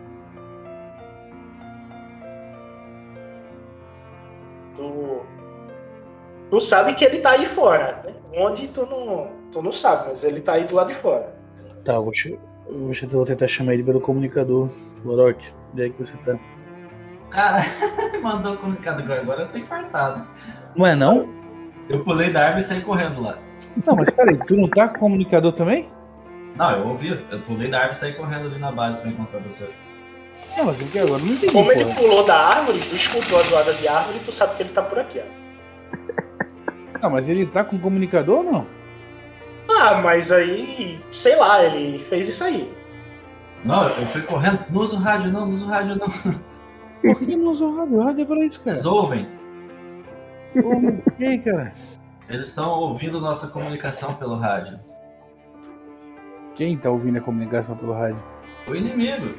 Tu, 4.76 5.22
tu 6.50 6.60
sabe 6.60 6.94
que 6.94 7.04
ele 7.04 7.20
tá 7.20 7.32
aí 7.32 7.46
fora, 7.46 8.02
né? 8.06 8.14
Onde 8.36 8.68
tu 8.68 8.86
não, 8.86 9.32
tu 9.52 9.62
não 9.62 9.72
sabe, 9.72 10.10
mas 10.10 10.24
ele 10.24 10.40
tá 10.40 10.54
aí 10.54 10.66
do 10.66 10.76
lado 10.76 10.88
de 10.88 10.96
fora. 10.96 11.36
Tá, 11.84 11.94
eu 11.94 12.04
vou, 12.04 12.14
eu 12.68 13.10
vou 13.10 13.26
tentar 13.26 13.48
chamar 13.48 13.74
ele 13.74 13.84
pelo 13.84 14.02
comunicador. 14.02 14.70
Lorok, 15.04 15.54
onde 15.74 15.86
é 15.86 15.90
que 15.90 16.00
você 16.00 16.18
tá? 16.18 16.38
Cara, 17.30 17.64
mandou 18.22 18.54
o 18.54 18.58
comunicado 18.58 19.02
agora, 19.02 19.22
agora 19.22 19.42
eu 19.44 19.48
tô 19.50 19.58
infartado. 19.58 20.28
Não 20.76 20.86
é 20.86 20.96
não? 20.96 21.30
Eu 21.90 22.04
pulei 22.04 22.32
da 22.32 22.42
árvore 22.42 22.60
e 22.60 22.68
saí 22.68 22.82
correndo 22.82 23.22
lá. 23.22 23.38
Não, 23.86 23.96
mas 23.96 24.10
peraí, 24.10 24.38
tu 24.46 24.56
não 24.56 24.68
tá 24.70 24.88
com 24.88 24.96
o 24.98 25.00
comunicador 25.00 25.52
também? 25.54 25.90
Não, 26.56 26.72
eu 26.72 26.88
ouvi, 26.88 27.10
eu 27.30 27.40
pulei 27.42 27.70
da 27.70 27.78
árvore 27.80 27.96
e 27.96 28.00
saí 28.00 28.14
correndo 28.14 28.48
ali 28.48 28.60
na 28.60 28.72
base 28.72 29.00
pra 29.00 29.10
encontrar 29.10 29.40
você. 29.40 29.70
Não, 30.58 30.66
mas 30.66 30.82
o 30.82 30.86
que 30.86 30.98
agora? 31.00 31.22
Não 31.22 31.34
entendi, 31.34 31.52
Como 31.54 31.72
ele 31.72 31.84
porra. 31.86 31.96
pulou 31.96 32.26
da 32.26 32.36
árvore, 32.36 32.80
tu 32.80 32.96
escutou 32.96 33.40
a 33.40 33.44
zoada 33.44 33.74
de 33.74 33.88
árvore, 33.88 34.20
tu 34.26 34.32
sabe 34.32 34.56
que 34.56 34.64
ele 34.64 34.72
tá 34.72 34.82
por 34.82 34.98
aqui, 34.98 35.20
ó. 35.20 37.00
Não, 37.02 37.12
mas 37.12 37.30
ele 37.30 37.46
tá 37.46 37.64
com 37.64 37.78
comunicador 37.78 38.38
ou 38.38 38.44
não? 38.44 38.68
Ah, 39.70 40.02
mas 40.02 40.32
aí, 40.32 41.00
sei 41.12 41.36
lá, 41.36 41.64
ele 41.64 42.00
fez 42.00 42.28
isso 42.28 42.44
aí. 42.44 42.74
Não, 43.64 43.88
eu 43.90 44.08
fui 44.08 44.22
correndo. 44.22 44.60
Não 44.70 44.82
usa 44.82 44.96
o 44.96 45.00
rádio, 45.00 45.32
não, 45.32 45.46
não 45.46 45.54
usa 45.54 45.66
o 45.66 45.70
rádio, 45.70 45.96
não. 46.00 46.08
Por 47.02 47.20
que 47.20 47.36
não 47.36 47.52
usa 47.52 47.66
o 47.66 47.76
rádio? 47.78 47.98
O 47.98 48.04
rádio 48.04 48.22
é 48.24 48.26
pra 48.26 48.46
isso, 48.46 48.60
cara. 48.60 48.72
Eles 48.72 48.86
ouvem. 48.86 49.28
Como 50.54 51.04
que, 51.18 51.38
cara? 51.40 51.74
Eles 52.30 52.50
estão 52.50 52.70
ouvindo 52.72 53.22
nossa 53.22 53.48
comunicação 53.48 54.14
pelo 54.16 54.36
rádio. 54.36 54.80
Quem 56.56 56.78
tá 56.78 56.90
ouvindo 56.90 57.18
a 57.18 57.22
comunicação 57.22 57.78
pelo 57.78 57.94
rádio? 57.94 58.22
O 58.68 58.76
inimigo. 58.76 59.34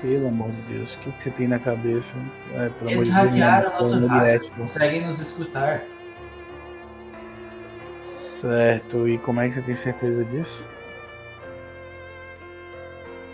Pelo 0.00 0.28
amor 0.28 0.50
de 0.52 0.62
Deus, 0.62 0.94
o 0.94 0.98
que, 1.00 1.12
que 1.12 1.20
você 1.20 1.30
tem 1.30 1.48
na 1.48 1.58
cabeça? 1.58 2.16
É, 2.54 2.68
pelo 2.68 2.90
Eles 2.90 3.10
amor 3.10 3.28
de 3.28 3.40
hackearam 3.40 3.70
nosso 3.72 4.06
rádio. 4.06 4.08
direto. 4.08 4.52
Conseguem 4.52 5.06
nos 5.06 5.20
escutar. 5.20 5.82
Certo, 7.98 9.08
e 9.08 9.18
como 9.18 9.40
é 9.40 9.48
que 9.48 9.54
você 9.54 9.62
tem 9.62 9.74
certeza 9.74 10.24
disso? 10.26 10.64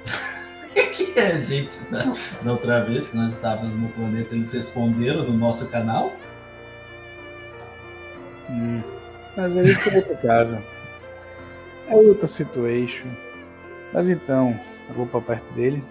que 1.14 1.18
a 1.18 1.38
gente, 1.38 1.84
da, 1.90 2.12
da 2.42 2.52
outra 2.52 2.84
vez 2.84 3.10
que 3.10 3.16
nós 3.16 3.32
estávamos 3.32 3.74
no 3.74 3.88
planeta, 3.88 4.34
eles 4.34 4.52
responderam 4.52 5.24
no 5.24 5.36
nosso 5.36 5.70
canal. 5.70 6.12
Hum, 8.50 8.82
mas 9.36 9.56
aí 9.56 9.72
foi 9.74 9.96
outra 9.96 10.16
casa. 10.16 10.62
É 11.86 11.94
outra 11.94 12.26
situation. 12.26 13.08
Mas 13.92 14.08
então, 14.08 14.58
eu 14.88 14.94
vou 14.94 15.06
pra 15.06 15.20
perto 15.20 15.52
dele. 15.54 15.84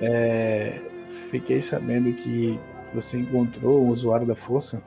É, 0.00 0.82
fiquei 1.30 1.60
sabendo 1.60 2.12
que 2.12 2.60
você 2.94 3.18
encontrou 3.18 3.82
o 3.82 3.88
usuário 3.88 4.26
da 4.26 4.36
força. 4.36 4.82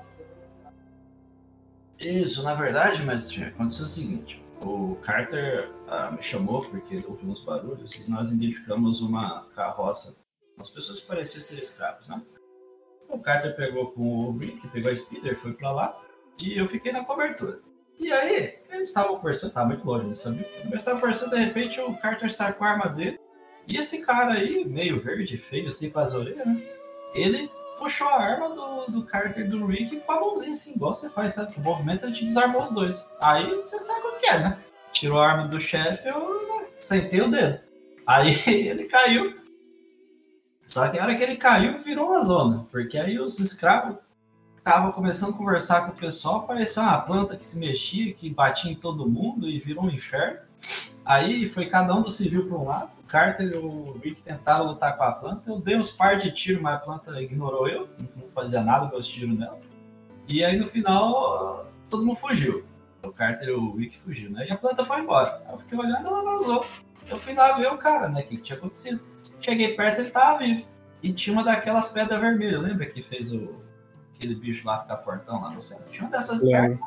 Isso, 2.00 2.44
na 2.44 2.54
verdade, 2.54 3.04
mestre, 3.04 3.46
aconteceu 3.46 3.86
o 3.86 3.90
seguinte. 3.90 4.42
O 4.62 4.96
Carter 5.02 5.70
ah, 5.88 6.12
me 6.12 6.22
chamou 6.22 6.62
porque 6.62 6.96
ele 6.96 7.06
ouviu 7.08 7.30
uns 7.30 7.42
barulhos 7.42 7.96
e 7.96 8.10
nós 8.10 8.32
identificamos 8.32 9.02
uma 9.02 9.46
carroça. 9.56 10.18
As 10.60 10.70
pessoas 10.70 11.00
pareciam 11.00 11.42
ser 11.42 11.60
escravos, 11.60 12.10
né? 12.10 12.22
O 13.10 13.18
Carter 13.20 13.56
pegou 13.56 13.92
com 13.92 14.02
o 14.02 14.38
Rick, 14.38 14.68
pegou 14.70 14.92
a 14.92 14.96
Speeder, 14.96 15.38
foi 15.40 15.54
pra 15.54 15.72
lá 15.72 16.02
e 16.40 16.58
eu 16.58 16.68
fiquei 16.68 16.92
na 16.92 17.04
cobertura. 17.04 17.60
E 18.00 18.12
aí, 18.12 18.58
eles 18.72 18.88
estavam 18.88 19.18
conversando, 19.18 19.54
tava 19.54 19.68
muito 19.68 19.86
longe, 19.86 20.08
não 20.08 20.16
sabia. 20.16 20.48
Mas 20.66 20.76
estavam 20.76 21.02
conversando, 21.02 21.32
de 21.32 21.44
repente 21.44 21.82
o 21.82 21.96
Carter 21.98 22.34
sacou 22.34 22.66
a 22.66 22.72
arma 22.72 22.88
dele. 22.88 23.20
E 23.68 23.78
esse 23.78 24.06
cara 24.06 24.34
aí, 24.34 24.66
meio 24.66 25.00
verde, 25.00 25.38
feio, 25.38 25.68
assim, 25.68 25.90
com 25.90 26.00
as 26.00 26.16
orelhas, 26.16 26.48
né? 26.48 26.64
Ele 27.14 27.52
puxou 27.78 28.08
a 28.08 28.22
arma 28.22 28.50
do, 28.50 28.86
do 28.88 29.06
Carter 29.06 29.50
do 29.50 29.66
Rick 29.66 30.00
com 30.02 30.12
a 30.12 30.20
mãozinha 30.20 30.54
assim, 30.54 30.76
igual 30.76 30.94
você 30.94 31.10
faz, 31.10 31.34
sabe? 31.34 31.56
O 31.58 31.62
movimento 31.62 32.06
a 32.06 32.10
gente 32.10 32.26
desarmou 32.26 32.64
os 32.64 32.72
dois. 32.72 33.10
Aí 33.22 33.56
você 33.56 33.80
sabe 33.80 34.08
o 34.08 34.18
que 34.18 34.28
é, 34.28 34.40
né? 34.40 34.58
Tirou 34.92 35.20
a 35.20 35.32
arma 35.32 35.48
do 35.48 35.60
chefe, 35.60 36.08
eu 36.08 36.48
né, 36.48 36.66
sentei 36.80 37.22
o 37.22 37.30
dedo. 37.30 37.60
Aí 38.08 38.42
ele 38.48 38.86
caiu. 38.86 39.40
Só 40.66 40.88
que 40.88 41.00
a 41.00 41.04
hora 41.04 41.16
que 41.16 41.24
ele 41.24 41.38
caiu, 41.38 41.78
virou 41.80 42.08
uma 42.08 42.22
zona. 42.22 42.64
Porque 42.72 42.98
aí 42.98 43.20
os 43.20 43.40
escravos 43.40 43.98
estavam 44.70 44.92
começando 44.92 45.32
a 45.32 45.38
conversar 45.38 45.86
com 45.88 45.94
o 45.94 45.96
pessoal, 45.96 46.36
apareceu 46.38 46.84
uma 46.84 47.02
planta 47.02 47.36
que 47.36 47.44
se 47.44 47.58
mexia, 47.58 48.14
que 48.14 48.30
batia 48.30 48.72
em 48.72 48.76
todo 48.76 49.10
mundo 49.10 49.50
e 49.50 49.60
virou 49.60 49.86
um 49.86 49.90
inferno. 49.90 50.42
Aí 51.04 51.50
foi 51.50 51.66
cada 51.66 51.96
um 51.96 52.04
do 52.04 52.10
civil 52.12 52.46
para 52.46 52.56
um 52.56 52.66
lado. 52.66 52.92
O 53.00 53.04
Carter 53.08 53.48
e 53.48 53.56
o 53.56 53.94
Rick 53.94 54.22
tentaram 54.22 54.68
lutar 54.68 54.96
com 54.96 55.04
a 55.04 55.12
planta. 55.12 55.42
Eu 55.50 55.60
dei 55.60 55.76
uns 55.76 55.92
par 55.92 56.18
de 56.18 56.32
tiros, 56.32 56.62
mas 56.62 56.76
a 56.76 56.78
planta 56.78 57.20
ignorou 57.20 57.68
eu. 57.68 57.90
Não 58.16 58.30
fazia 58.30 58.62
nada 58.62 58.88
com 58.88 58.96
os 58.96 59.08
tiros 59.08 59.36
nela. 59.36 59.60
E 60.28 60.46
aí 60.46 60.56
no 60.56 60.68
final, 60.68 61.66
todo 61.90 62.06
mundo 62.06 62.18
fugiu. 62.18 62.64
O 63.02 63.12
Carter 63.12 63.48
e 63.48 63.52
o 63.52 63.76
Rick 63.76 64.00
fugiu, 64.02 64.30
né? 64.30 64.46
E 64.48 64.52
a 64.52 64.58
planta 64.58 64.86
foi 64.86 65.00
embora. 65.00 65.42
Eu 65.52 65.58
fiquei 65.58 65.80
olhando, 65.80 66.06
ela 66.06 66.24
vazou. 66.24 66.64
Eu 67.10 67.18
fui 67.18 67.34
lá 67.34 67.54
ver 67.54 67.74
o 67.74 67.78
cara, 67.80 68.08
né? 68.08 68.22
O 68.22 68.28
que 68.28 68.38
tinha 68.38 68.56
acontecido. 68.56 69.02
Cheguei 69.42 69.74
perto, 69.74 70.02
ele 70.02 70.12
tava 70.12 70.38
vivo. 70.38 70.64
E 71.02 71.12
tinha 71.12 71.34
uma 71.34 71.44
daquelas 71.44 71.88
pedras 71.88 72.22
vermelhas, 72.22 72.62
lembra 72.62 72.86
que 72.86 73.02
fez 73.02 73.32
o 73.32 73.68
aquele 74.20 74.36
bicho 74.36 74.68
lá 74.68 74.78
ficar 74.80 74.98
fortão 74.98 75.42
lá 75.42 75.50
no 75.50 75.62
centro? 75.62 75.90
Tinha 75.90 76.04
uma 76.04 76.12
dessas 76.12 76.40
pedras. 76.40 76.78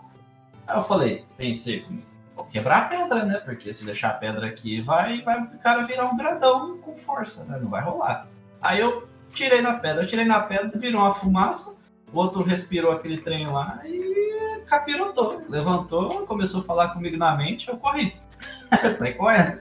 Aí 0.66 0.76
eu 0.76 0.82
falei, 0.82 1.24
pensei 1.36 1.80
comigo, 1.80 2.06
vou 2.36 2.44
quebrar 2.44 2.76
a 2.76 2.84
pedra, 2.84 3.24
né? 3.24 3.38
Porque 3.38 3.72
se 3.72 3.86
deixar 3.86 4.10
a 4.10 4.14
pedra 4.14 4.46
aqui, 4.46 4.82
vai, 4.82 5.22
vai 5.22 5.42
o 5.42 5.58
cara 5.58 5.82
virar 5.82 6.04
um 6.04 6.16
grandão 6.16 6.76
com 6.78 6.94
força, 6.94 7.44
né? 7.44 7.58
Não 7.60 7.70
vai 7.70 7.82
rolar. 7.82 8.28
Aí 8.60 8.78
eu 8.78 9.08
tirei 9.30 9.62
na 9.62 9.74
pedra, 9.74 10.02
eu 10.02 10.06
tirei 10.06 10.26
na 10.26 10.40
pedra, 10.40 10.78
virou 10.78 11.00
uma 11.00 11.14
fumaça, 11.14 11.80
o 12.12 12.18
outro 12.18 12.42
respirou 12.42 12.92
aquele 12.92 13.16
trem 13.16 13.46
lá 13.46 13.80
e 13.84 14.62
capirotou. 14.66 15.42
Levantou, 15.48 16.26
começou 16.26 16.60
a 16.60 16.64
falar 16.64 16.88
comigo 16.90 17.16
na 17.16 17.34
mente, 17.34 17.68
eu 17.68 17.78
corri. 17.78 18.14
eu 18.82 18.90
saí 18.90 19.14
correndo. 19.14 19.60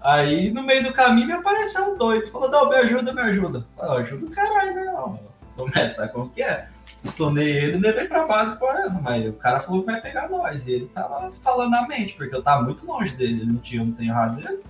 Aí 0.00 0.50
no 0.50 0.62
meio 0.62 0.82
do 0.82 0.92
caminho 0.92 1.28
me 1.28 1.32
apareceu 1.32 1.94
um 1.94 1.96
doido, 1.96 2.28
falou, 2.30 2.50
não, 2.50 2.68
me 2.68 2.74
ajuda, 2.76 3.14
me 3.14 3.20
ajuda. 3.22 3.64
Eu 3.78 3.92
ajuda 3.92 4.26
o 4.26 4.30
caralho, 4.30 4.74
né? 4.74 5.18
Começa, 5.56 6.08
como 6.08 6.30
que 6.30 6.42
é? 6.42 6.68
Estonei 7.02 7.50
ele 7.50 7.78
e 7.78 7.80
levei 7.80 8.06
pra 8.06 8.24
base 8.24 8.56
correndo, 8.56 9.02
mas 9.02 9.28
o 9.28 9.32
cara 9.32 9.58
falou 9.58 9.80
que 9.80 9.90
vai 9.90 10.00
pegar 10.00 10.28
nós. 10.28 10.68
E 10.68 10.72
ele 10.72 10.86
tava 10.86 11.32
falando 11.42 11.70
na 11.70 11.88
mente, 11.88 12.14
porque 12.14 12.34
eu 12.34 12.42
tava 12.42 12.62
muito 12.62 12.86
longe 12.86 13.16
dele, 13.16 13.40
ele 13.40 13.52
não 13.52 13.56
tinha, 13.56 13.84
não 13.84 13.92
tem 13.92 14.06
errado 14.06 14.36
dele. 14.36 14.62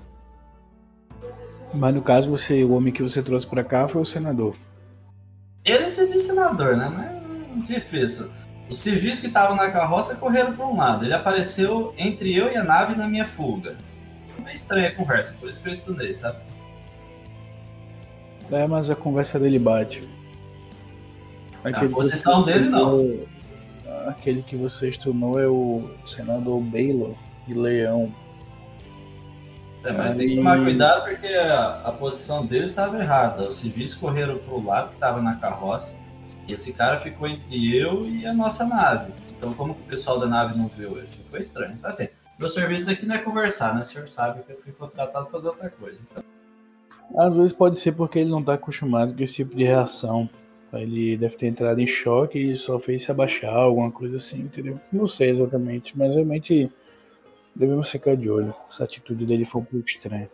Mas 1.75 1.95
no 1.95 2.01
caso, 2.01 2.31
você, 2.31 2.65
o 2.65 2.73
homem 2.73 2.93
que 2.93 3.03
você 3.03 3.23
trouxe 3.23 3.47
pra 3.47 3.63
cá 3.63 3.87
foi 3.87 4.01
o 4.01 4.07
senador. 4.07 4.57
Ele 5.63 5.91
se 5.91 6.07
disse 6.07 6.29
senador, 6.29 6.77
né? 6.77 6.91
Mas 7.55 7.67
difícil. 7.67 8.31
Os 8.69 8.79
civis 8.79 9.21
que 9.21 9.27
estavam 9.27 9.55
na 9.55 9.71
carroça 9.71 10.17
correram 10.17 10.55
para 10.55 10.67
um 10.67 10.77
lado. 10.77 11.05
Ele 11.05 11.13
apareceu 11.13 11.95
entre 11.99 12.35
eu 12.35 12.51
e 12.51 12.57
a 12.57 12.65
nave 12.65 12.95
na 12.95 13.07
minha 13.07 13.27
fuga. 13.27 13.77
É 14.47 14.55
estranha 14.55 14.89
a 14.89 14.95
conversa, 14.95 15.37
por 15.39 15.49
isso 15.49 15.63
que 15.63 15.69
eu 15.69 15.73
estudei, 15.73 16.13
sabe? 16.13 16.39
É, 18.51 18.67
mas 18.67 18.91
a 18.91 18.97
conversa 18.97 19.39
dele 19.39 19.59
bate. 19.59 20.09
A 21.65 21.89
posição 21.89 22.43
dele, 22.45 22.69
não. 22.69 23.21
Aquele 24.07 24.43
que 24.43 24.57
você 24.57 24.89
estunou 24.89 25.39
é 25.41 25.47
o 25.47 25.89
senador 26.05 26.61
Baylor 26.61 27.15
de 27.47 27.55
Leão. 27.55 28.13
É, 29.85 29.93
mas 29.93 30.17
tem 30.17 30.21
Aí- 30.23 30.31
que 30.31 30.37
tomar 30.37 30.59
cuidado 30.63 31.05
porque 31.09 31.27
a, 31.27 31.83
a 31.85 31.93
posição 31.93 32.47
dele 32.47 32.71
estava 32.71 32.99
errada. 32.99 33.43
Os 33.49 33.57
civis 33.57 33.95
correram 33.95 34.39
pro 34.39 34.65
lado 34.65 34.89
que 34.89 34.95
estava 34.95 35.21
na 35.21 35.35
carroça. 35.37 35.97
E 36.49 36.53
esse 36.53 36.73
cara 36.73 36.97
ficou 36.97 37.29
entre 37.29 37.77
eu 37.77 38.07
e 38.09 38.27
a 38.27 38.33
nossa 38.33 38.65
nave. 38.65 39.13
Então, 39.37 39.53
como 39.55 39.75
que 39.75 39.83
o 39.83 39.87
pessoal 39.87 40.19
da 40.19 40.27
nave 40.27 40.57
não 40.59 40.69
viu 40.69 40.97
ele? 40.99 41.07
Ficou 41.07 41.39
estranho. 41.39 41.75
Então, 41.75 41.89
assim, 41.91 42.09
meu 42.39 42.49
serviço 42.49 42.91
aqui 42.91 43.05
não 43.07 43.15
é 43.15 43.19
conversar, 43.19 43.75
né? 43.75 43.83
O 43.83 43.87
senhor 43.87 44.09
sabe 44.09 44.43
que 44.43 44.53
eu 44.53 44.57
fui 44.59 44.73
contratado 44.73 45.27
para 45.27 45.33
fazer 45.33 45.49
outra 45.49 45.71
coisa. 45.71 46.05
Então, 46.11 46.23
Às 47.25 47.37
vezes 47.37 47.53
pode 47.53 47.79
ser 47.79 47.93
porque 47.93 48.21
ele 48.21 48.31
não 48.31 48.43
tá 48.43 48.55
acostumado 48.55 49.15
com 49.15 49.23
esse 49.23 49.35
tipo 49.35 49.55
de 49.57 49.65
reação. 49.65 50.29
Ele 50.73 51.17
deve 51.17 51.37
ter 51.37 51.47
entrado 51.47 51.81
em 51.81 51.87
choque 51.87 52.39
e 52.39 52.57
só 52.57 52.79
fez 52.79 53.05
se 53.05 53.11
abaixar, 53.11 53.55
alguma 53.55 53.91
coisa 53.91 54.17
assim, 54.17 54.41
entendeu? 54.41 54.81
Não 54.93 55.07
sei 55.07 55.29
exatamente, 55.29 55.97
mas 55.97 56.15
realmente 56.15 56.71
devemos 57.55 57.91
ficar 57.91 58.17
de 58.17 58.31
olho. 58.31 58.55
Essa 58.71 58.85
atitude 58.85 59.27
dele 59.27 59.45
foi 59.45 59.61
um 59.61 59.65
pouco 59.65 59.87
estranha. 59.87 60.31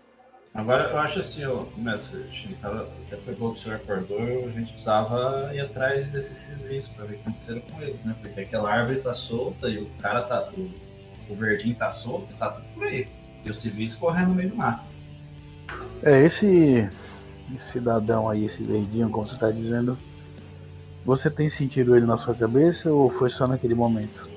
Agora, 0.55 0.85
eu 0.91 0.99
acho 0.99 1.21
assim, 1.21 1.45
ó, 1.45 1.65
mestre, 1.77 2.21
a 2.21 2.35
gente 2.35 2.55
tava, 2.55 2.89
até 3.07 3.17
foi 3.19 3.35
bom 3.35 3.53
que 3.53 3.61
o 3.61 3.63
senhor 3.63 3.77
acordou, 3.77 4.19
a 4.19 4.51
gente 4.51 4.73
precisava 4.73 5.55
ir 5.55 5.61
atrás 5.61 6.09
desses 6.09 6.37
civis 6.37 6.89
para 6.89 7.05
ver 7.05 7.15
o 7.15 7.17
que 7.19 7.23
aconteceu 7.23 7.61
com 7.61 7.83
eles, 7.83 8.05
né? 8.05 8.17
Porque 8.21 8.41
aquela 8.41 8.73
árvore 8.73 9.01
tá 9.01 9.15
solta 9.15 9.69
e 9.69 9.79
o 9.79 9.87
cara 10.01 10.23
tá. 10.23 10.49
O, 10.57 10.71
o 11.31 11.37
verdinho 11.37 11.77
tá 11.77 11.91
solto, 11.91 12.35
tá 12.35 12.51
tudo 12.51 12.65
por 12.75 12.85
aí. 12.85 13.07
E 13.45 13.51
os 13.51 13.59
civis 13.59 13.95
correndo 13.95 14.29
no 14.29 14.35
meio 14.35 14.51
do 14.51 14.57
mar. 14.57 14.85
É, 16.03 16.25
esse, 16.25 16.89
esse 17.55 17.73
cidadão 17.73 18.29
aí, 18.29 18.45
esse 18.45 18.63
verdinho, 18.63 19.11
como 19.11 19.27
você 19.27 19.37
tá 19.37 19.51
dizendo, 19.51 19.99
você 21.09 21.31
tem 21.31 21.49
sentido 21.49 21.97
ele 21.97 22.05
na 22.05 22.19
sua 22.19 22.35
cabeça 22.35 22.93
ou 22.93 23.09
foi 23.09 23.31
só 23.31 23.47
naquele 23.47 23.75
momento? 23.75 24.29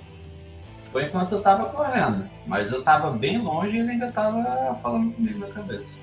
Foi 0.89 1.03
enquanto 1.03 1.33
eu 1.33 1.41
tava 1.41 1.65
correndo, 1.65 2.29
mas 2.47 2.71
eu 2.71 2.81
tava 2.81 3.11
bem 3.11 3.41
longe 3.41 3.75
e 3.75 3.79
ele 3.81 3.91
ainda 3.91 4.09
tava 4.09 4.73
falando 4.75 5.11
comigo 5.13 5.39
na 5.39 5.47
cabeça. 5.47 5.99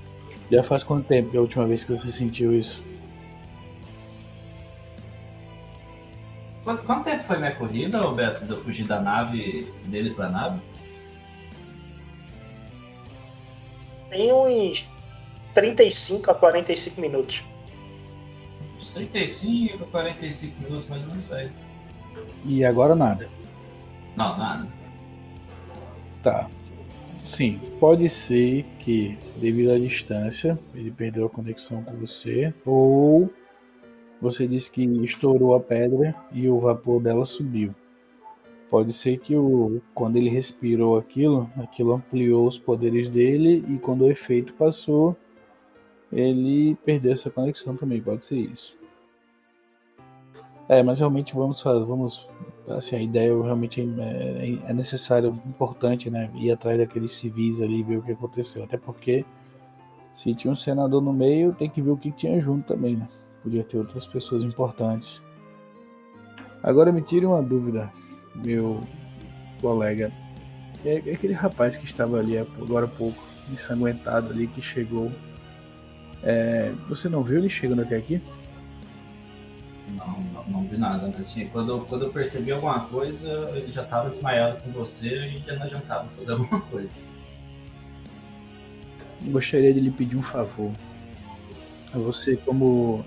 Já 0.53 0.63
faz 0.63 0.85
quanto 0.85 1.07
tempo 1.07 1.31
que 1.31 1.37
é 1.37 1.39
a 1.39 1.43
última 1.43 1.67
vez 1.67 1.85
que 1.85 1.91
você 1.91 2.11
sentiu 2.11 2.53
isso? 2.53 2.85
Quanto, 6.65 6.83
quanto 6.85 7.05
tempo 7.05 7.25
foi 7.25 7.39
minha 7.39 7.55
corrida, 7.55 8.07
ô 8.07 8.13
Beto, 8.13 8.45
de 8.45 8.51
eu 8.51 8.63
fugir 8.63 8.85
da 8.85 9.01
nave 9.01 9.73
dele 9.87 10.11
pra 10.11 10.29
nave? 10.29 10.61
Tem 14.11 14.31
uns 14.35 14.87
35 15.55 16.31
a 16.31 16.35
45 16.35 17.01
minutos. 17.01 17.43
Uns 18.79 18.91
35, 18.91 19.87
45 19.87 20.63
minutos, 20.63 20.89
mais 20.89 21.03
ou 21.03 21.11
menos 21.11 21.33
aí. 21.33 21.51
E 22.47 22.65
agora 22.65 22.95
nada. 22.95 23.29
Não, 24.17 24.39
nada. 24.39 24.69
Tá. 26.23 26.49
Sim, 27.25 27.61
pode 27.81 28.09
ser 28.09 28.65
que, 28.79 29.19
devido 29.37 29.73
à 29.73 29.79
distância, 29.79 30.59
ele 30.75 30.93
perdeu 30.93 31.27
a 31.27 31.31
conexão 31.31 31.83
com 31.83 31.97
você, 31.97 32.55
ou 32.65 33.29
Você 34.21 34.49
disse 34.49 34.71
que 34.71 34.83
estourou 35.05 35.55
a 35.55 35.61
pedra 35.61 36.15
e 36.33 36.49
o 36.49 36.59
vapor 36.59 37.01
dela 37.01 37.25
subiu. 37.25 37.75
Pode 38.71 38.93
ser 38.93 39.19
que 39.19 39.37
o, 39.37 39.81
quando 39.95 40.17
ele 40.17 40.29
respirou 40.29 40.99
aquilo, 40.99 41.51
aquilo 41.57 41.93
ampliou 41.95 42.47
os 42.47 42.59
poderes 42.59 43.09
dele 43.09 43.65
e 43.69 43.79
quando 43.79 44.03
o 44.03 44.11
efeito 44.11 44.55
passou, 44.55 45.17
ele 46.13 46.75
perdeu 46.85 47.13
essa 47.13 47.31
conexão 47.31 47.77
também. 47.77 48.01
Pode 48.01 48.25
ser 48.25 48.39
isso. 48.39 48.79
É, 50.69 50.83
mas 50.83 50.99
realmente 50.99 51.35
vamos 51.35 51.63
fazer, 51.63 51.83
vamos, 51.83 52.37
assim, 52.69 52.97
a 52.97 53.01
ideia 53.01 53.33
realmente 53.43 53.81
é, 53.81 54.71
é 54.71 54.73
necessário, 54.75 55.41
importante, 55.47 56.11
né, 56.11 56.31
ir 56.35 56.53
atrás 56.53 56.77
daqueles 56.77 57.13
civis 57.13 57.63
ali 57.63 57.83
ver 57.83 57.97
o 57.97 58.03
que 58.03 58.13
aconteceu, 58.13 58.65
até 58.65 58.77
porque 58.77 59.25
se 60.13 60.35
tinha 60.35 60.53
um 60.53 60.55
senador 60.55 61.01
no 61.01 61.11
meio, 61.11 61.55
tem 61.55 61.71
que 61.71 61.81
ver 61.81 61.91
o 61.91 61.97
que 61.97 62.13
tinha 62.13 62.39
junto 62.39 62.67
também, 62.67 62.97
né, 62.97 63.09
podia 63.43 63.65
ter 63.65 63.79
outras 63.79 64.07
pessoas 64.07 64.45
importantes. 64.45 65.23
Agora 66.63 66.93
me 66.93 67.01
tire 67.01 67.25
uma 67.25 67.43
dúvida, 67.43 67.91
meu 68.45 68.79
colega, 69.63 70.13
é, 70.85 70.97
é 70.97 71.15
aquele 71.15 71.33
rapaz 71.33 71.79
que 71.79 71.87
estava 71.87 72.19
ali 72.19 72.37
agora 72.37 72.85
há 72.85 72.91
pouco, 72.91 73.23
ensanguentado 73.51 74.33
ali, 74.33 74.47
que 74.47 74.61
chegou, 74.61 75.11
é, 76.29 76.75
você 76.87 77.09
não 77.09 77.23
viu 77.23 77.39
ele 77.39 77.49
chegando 77.49 77.81
até 77.81 77.97
aqui? 77.97 78.21
Não, 79.97 80.21
não, 80.35 80.45
não 80.47 80.69
vi 80.69 80.77
nada, 80.77 81.07
mas 81.07 81.21
assim, 81.21 81.49
quando, 81.49 81.81
quando 81.87 82.05
eu 82.05 82.13
percebi 82.13 82.53
alguma 82.53 82.81
coisa, 82.81 83.51
ele 83.55 83.73
já 83.73 83.83
estava 83.83 84.11
desmaiado 84.11 84.63
com 84.63 84.71
você 84.73 85.27
e 85.27 85.39
já 85.39 85.57
não 85.57 85.63
adiantava 85.63 86.07
fazer 86.09 86.33
alguma 86.37 86.61
coisa. 86.61 86.95
Gostaria 89.23 89.73
de 89.73 89.81
lhe 89.81 89.91
pedir 89.91 90.17
um 90.17 90.23
favor. 90.23 90.71
Você, 91.95 92.37
como 92.37 93.03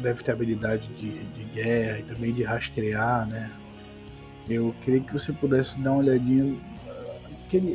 deve 0.00 0.22
ter 0.22 0.30
habilidade 0.30 0.86
de, 0.90 1.10
de 1.10 1.44
guerra 1.52 1.98
e 1.98 2.02
também 2.04 2.32
de 2.32 2.44
rastrear, 2.44 3.26
né? 3.26 3.50
Eu 4.48 4.72
queria 4.82 5.00
que 5.00 5.12
você 5.12 5.32
pudesse 5.32 5.80
dar 5.80 5.90
uma 5.90 5.98
olhadinha 5.98 6.56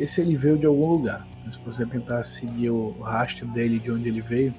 se 0.06 0.22
ele 0.22 0.38
veio 0.38 0.58
de 0.58 0.66
algum 0.66 0.91
lugar. 0.91 1.28
Se 1.52 1.60
você 1.60 1.86
tentar 1.86 2.24
seguir 2.24 2.70
o 2.70 2.91
rastro 3.02 3.48
dele 3.48 3.80
de 3.80 3.91
onde 3.91 4.10
ele 4.10 4.22
veio, 4.22 4.54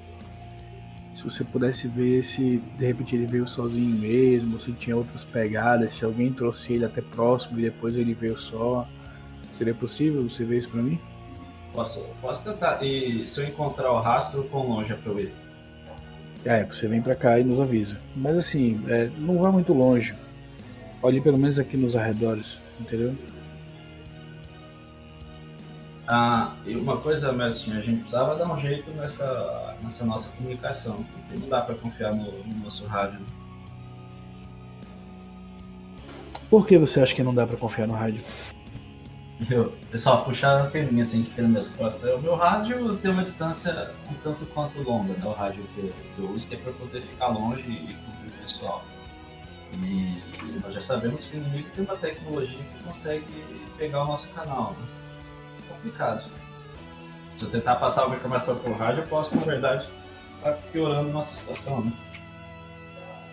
se 1.13 1.23
você 1.23 1.43
pudesse 1.43 1.87
ver 1.87 2.21
se 2.21 2.57
de 2.77 2.85
repente 2.85 3.15
ele 3.15 3.25
veio 3.25 3.47
sozinho 3.47 3.97
mesmo, 3.99 4.59
se 4.59 4.71
tinha 4.73 4.95
outras 4.95 5.23
pegadas, 5.23 5.93
se 5.93 6.05
alguém 6.05 6.31
trouxe 6.31 6.73
ele 6.73 6.85
até 6.85 7.01
próximo 7.01 7.59
e 7.59 7.63
depois 7.63 7.97
ele 7.97 8.13
veio 8.13 8.37
só. 8.37 8.87
Seria 9.51 9.73
possível 9.73 10.21
você 10.29 10.45
ver 10.45 10.59
isso 10.59 10.69
pra 10.69 10.81
mim? 10.81 10.99
Posso, 11.73 12.05
posso 12.21 12.43
tentar. 12.43 12.83
E 12.83 13.27
se 13.27 13.39
eu 13.41 13.47
encontrar 13.47 13.91
o 13.91 13.99
rastro, 13.99 14.43
quão 14.45 14.67
longe 14.67 14.93
é 14.93 14.95
pra 14.95 15.11
eu 15.11 15.19
ir? 15.19 15.33
É, 16.45 16.63
você 16.63 16.87
vem 16.87 17.01
pra 17.01 17.15
cá 17.15 17.39
e 17.39 17.43
nos 17.43 17.59
avisa. 17.59 17.99
Mas 18.15 18.37
assim, 18.37 18.79
é, 18.87 19.09
não 19.17 19.39
vá 19.39 19.51
muito 19.51 19.73
longe. 19.73 20.15
Olhe 21.01 21.19
pelo 21.19 21.37
menos 21.37 21.57
aqui 21.57 21.75
nos 21.75 21.95
arredores, 21.95 22.59
entendeu? 22.79 23.15
Ah, 26.07 26.53
e 26.65 26.73
uma 26.73 26.97
coisa, 26.97 27.33
mestre, 27.33 27.73
a 27.73 27.81
gente 27.81 27.97
precisava 27.97 28.35
dar 28.35 28.49
um 28.49 28.57
jeito 28.57 28.89
nessa, 28.91 29.75
nessa 29.83 30.05
nossa 30.05 30.29
comunicação, 30.29 31.03
porque 31.03 31.37
não 31.37 31.49
dá 31.49 31.59
para 31.59 31.75
confiar 31.75 32.15
no, 32.15 32.31
no, 32.31 32.63
nosso 32.63 32.85
rádio. 32.85 33.19
Por 36.49 36.65
que 36.65 36.77
você 36.77 37.01
acha 37.01 37.13
que 37.13 37.21
não 37.21 37.35
dá 37.35 37.45
para 37.45 37.57
confiar 37.57 37.87
no 37.87 37.93
rádio? 37.93 38.23
Eu, 39.49 39.73
pessoal, 39.91 40.23
puxar 40.23 40.63
a 40.63 40.67
perninha 40.67 41.03
assim 41.03 41.23
que 41.23 41.41
nas 41.41 41.49
minhas 41.49 41.69
costas. 41.73 42.15
O 42.15 42.19
meu 42.19 42.35
rádio 42.35 42.95
tem 42.97 43.11
uma 43.11 43.23
distância 43.23 43.91
um 44.09 44.13
tanto 44.23 44.45
quanto 44.47 44.81
longa, 44.81 45.13
né? 45.13 45.25
O 45.25 45.33
rádio 45.33 45.61
que 45.75 45.79
eu, 45.81 45.93
que 46.15 46.21
eu 46.21 46.29
uso 46.31 46.47
que 46.47 46.55
é 46.55 46.57
para 46.57 46.71
poder 46.71 47.01
ficar 47.01 47.27
longe 47.27 47.69
e 47.69 47.93
cobrir 47.93 48.29
o 48.29 48.41
pessoal. 48.41 48.83
E, 49.73 49.75
e 49.75 50.59
nós 50.63 50.73
já 50.73 50.81
sabemos 50.81 51.25
que 51.25 51.35
o 51.35 51.41
inimigo 51.41 51.67
tem 51.75 51.83
uma 51.83 51.97
tecnologia 51.97 52.57
que 52.57 52.83
consegue 52.85 53.45
pegar 53.77 54.03
o 54.03 54.07
nosso 54.07 54.29
canal. 54.29 54.71
Né? 54.71 54.96
Complicado. 55.77 56.29
Se 57.35 57.45
eu 57.45 57.51
tentar 57.51 57.75
passar 57.75 58.01
alguma 58.01 58.17
informação 58.17 58.57
por 58.57 58.71
rádio, 58.73 59.03
eu 59.03 59.07
posso, 59.07 59.35
na 59.35 59.43
verdade, 59.43 59.87
estar 60.37 60.53
tá 60.53 60.59
piorando 60.71 61.09
nossa 61.09 61.35
situação, 61.35 61.83
né? 61.83 61.93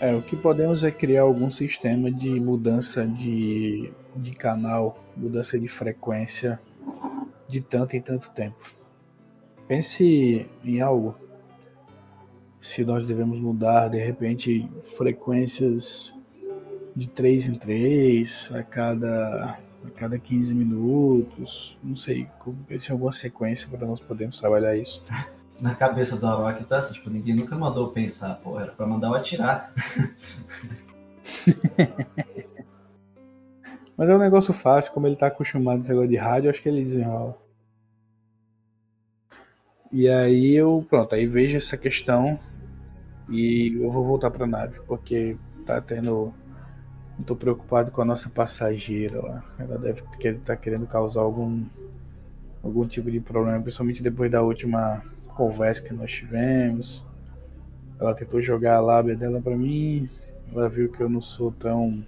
É, 0.01 0.15
o 0.15 0.21
que 0.21 0.37
podemos 0.37 0.85
é 0.85 0.91
criar 0.91 1.23
algum 1.23 1.51
sistema 1.51 2.11
de 2.11 2.29
mudança 2.39 3.07
de, 3.07 3.91
de 4.17 4.33
canal, 4.33 4.99
mudança 5.17 5.59
de 5.59 5.69
frequência 5.69 6.61
de 7.49 7.61
tanto 7.61 7.97
em 7.97 8.03
tanto 8.03 8.31
tempo. 8.31 8.59
Pense 9.67 10.51
em 10.63 10.81
algo. 10.81 11.17
Se 12.61 12.85
nós 12.85 13.07
devemos 13.07 13.41
mudar, 13.41 13.89
de 13.89 13.99
repente, 13.99 14.69
frequências 14.97 16.15
de 16.95 17.09
3 17.09 17.47
em 17.47 17.55
3 17.55 18.53
a 18.55 18.63
cada 18.63 19.59
a 19.87 19.91
cada 19.91 20.18
15 20.18 20.55
minutos, 20.55 21.78
não 21.82 21.95
sei, 21.95 22.28
se 22.78 22.91
alguma 22.91 23.12
sequência 23.12 23.68
para 23.68 23.87
nós 23.87 24.01
podermos 24.01 24.39
trabalhar 24.39 24.76
isso. 24.76 25.03
Na 25.61 25.74
cabeça 25.74 26.16
do 26.16 26.26
Arok 26.26 26.64
tá 26.64 26.78
assim, 26.78 26.95
tipo, 26.95 27.09
ninguém 27.09 27.37
nunca 27.37 27.57
mandou 27.57 27.93
pensar, 27.93 28.35
pô, 28.37 28.59
era 28.59 28.72
pra 28.72 28.87
mandar 28.87 29.07
eu 29.09 29.14
atirar. 29.14 29.72
Mas 33.97 34.09
é 34.09 34.14
um 34.14 34.18
negócio 34.18 34.53
fácil, 34.53 34.93
como 34.93 35.07
ele 35.07 35.14
tá 35.14 35.28
acostumado 35.28 35.78
a 35.78 35.80
esse 35.80 35.91
negócio 35.91 36.11
de 36.11 36.16
rádio, 36.16 36.51
acho 36.51 36.61
que 36.61 36.68
ele 36.68 36.82
desenrola. 36.82 37.39
E 39.93 40.09
aí 40.09 40.57
eu, 40.57 40.85
pronto, 40.91 41.14
aí 41.14 41.24
vejo 41.24 41.57
essa 41.57 41.76
questão 41.76 42.37
e 43.28 43.78
eu 43.80 43.89
vou 43.93 44.05
voltar 44.05 44.32
pra 44.32 44.45
nave, 44.45 44.80
porque 44.89 45.37
tá 45.64 45.80
tendo 45.80 46.35
Estou 47.19 47.37
preocupado 47.37 47.91
com 47.91 48.03
a 48.03 48.05
nossa 48.05 48.29
passageira 48.29 49.21
lá. 49.21 49.45
Ela 49.59 49.79
deve 49.79 50.03
estar 50.03 50.39
tá 50.45 50.57
querendo 50.57 50.87
causar 50.87 51.21
algum, 51.21 51.65
algum 52.62 52.87
tipo 52.87 53.11
de 53.11 53.21
problema, 53.21 53.61
principalmente 53.61 54.03
depois 54.03 54.31
da 54.31 54.43
última 54.43 55.03
conversa 55.29 55.83
que 55.83 55.95
nós 55.95 56.11
tivemos. 56.11 57.05
Ela 58.01 58.15
tentou 58.15 58.41
jogar 58.41 58.77
a 58.77 58.81
lábia 58.81 59.17
dela 59.17 59.41
para 59.41 59.57
mim. 59.57 60.09
Ela 60.53 60.69
viu 60.69 60.91
que 60.91 61.01
eu 61.01 61.09
não 61.09 61.21
sou 61.21 61.53
tão 61.53 62.05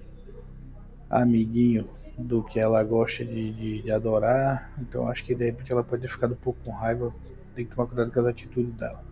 amiguinho 1.08 1.88
do 2.18 2.42
que 2.42 2.58
ela 2.58 2.82
gosta 2.82 3.24
de, 3.24 3.52
de, 3.52 3.82
de 3.82 3.90
adorar. 3.92 4.72
Então 4.80 5.08
acho 5.08 5.24
que 5.24 5.34
de 5.34 5.46
repente 5.46 5.70
ela 5.70 5.84
pode 5.84 6.02
ter 6.02 6.08
ficado 6.08 6.32
um 6.32 6.36
pouco 6.36 6.58
com 6.64 6.72
raiva. 6.72 7.14
Tem 7.54 7.64
que 7.64 7.74
tomar 7.74 7.86
cuidado 7.86 8.10
com 8.10 8.20
as 8.20 8.26
atitudes 8.26 8.72
dela. 8.72 9.02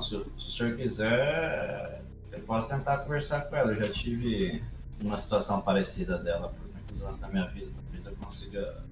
Se, 0.00 0.08
se 0.10 0.16
o 0.16 0.40
senhor 0.40 0.76
quiser, 0.76 2.03
eu 2.34 2.40
posso 2.42 2.68
tentar 2.68 2.98
conversar 2.98 3.42
com 3.42 3.56
ela. 3.56 3.72
Eu 3.72 3.82
já 3.82 3.92
tive 3.92 4.62
uma 5.02 5.16
situação 5.18 5.60
parecida 5.60 6.18
dela 6.18 6.48
por 6.48 6.72
muitos 6.72 7.02
anos 7.02 7.18
da 7.18 7.28
minha 7.28 7.46
vida. 7.46 7.70
Talvez 7.82 8.06
eu 8.06 8.16
consiga 8.16 8.84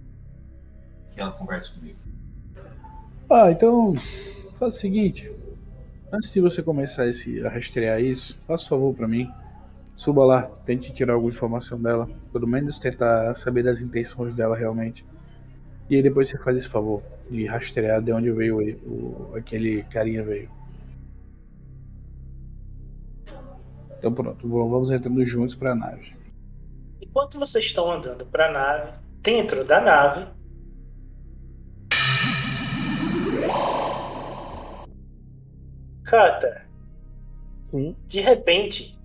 que 1.13 1.21
ela 1.21 1.33
converse 1.33 1.75
comigo. 1.75 1.99
Ah, 3.31 3.51
então 3.51 3.95
faz 4.53 4.75
o 4.75 4.79
seguinte. 4.79 5.31
Antes 6.13 6.33
de 6.33 6.41
você 6.41 6.63
começar 6.63 7.07
esse, 7.07 7.45
a 7.45 7.49
rastrear 7.49 8.01
isso, 8.01 8.39
faça 8.47 8.69
favor 8.69 8.95
para 8.95 9.09
mim. 9.09 9.31
Suba 9.95 10.25
lá, 10.25 10.43
tente 10.67 10.93
tirar 10.93 11.15
alguma 11.15 11.33
informação 11.33 11.81
dela. 11.81 12.09
Pelo 12.33 12.47
menos 12.47 12.79
tentar 12.79 13.35
saber 13.35 13.63
das 13.63 13.81
intenções 13.81 14.35
dela 14.35 14.57
realmente. 14.57 15.05
E 15.89 15.97
aí 15.97 16.03
depois 16.03 16.29
você 16.29 16.39
faz 16.39 16.57
esse 16.57 16.69
favor 16.69 17.03
de 17.31 17.47
rastrear 17.47 18.03
de 18.03 18.13
onde 18.13 18.31
veio 18.31 18.59
o, 18.85 19.33
aquele 19.35 19.83
carinha 19.85 20.23
veio. 20.23 20.51
Então 24.03 24.13
pronto, 24.13 24.49
vamos 24.49 24.91
entrando 24.91 25.25
juntos 25.25 25.55
para 25.55 25.71
a 25.71 25.75
nave. 25.77 26.17
Enquanto 27.01 27.39
vocês 27.39 27.67
estão 27.67 27.89
andando 27.89 28.27
para 28.27 28.49
a 28.49 28.51
nave, 28.51 28.99
dentro 29.21 29.65
da 29.65 29.81
nave. 29.81 30.27
Kata. 36.03 36.67
Sim. 37.63 37.95
De 38.09 38.21
repente. 38.21 38.99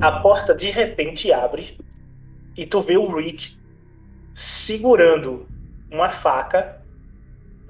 A 0.00 0.20
porta 0.22 0.54
de 0.54 0.70
repente 0.70 1.32
abre 1.32 1.80
e 2.56 2.64
tu 2.64 2.80
vê 2.80 2.96
o 2.96 3.12
Rick 3.12 3.55
segurando 4.36 5.48
uma 5.90 6.10
faca, 6.10 6.82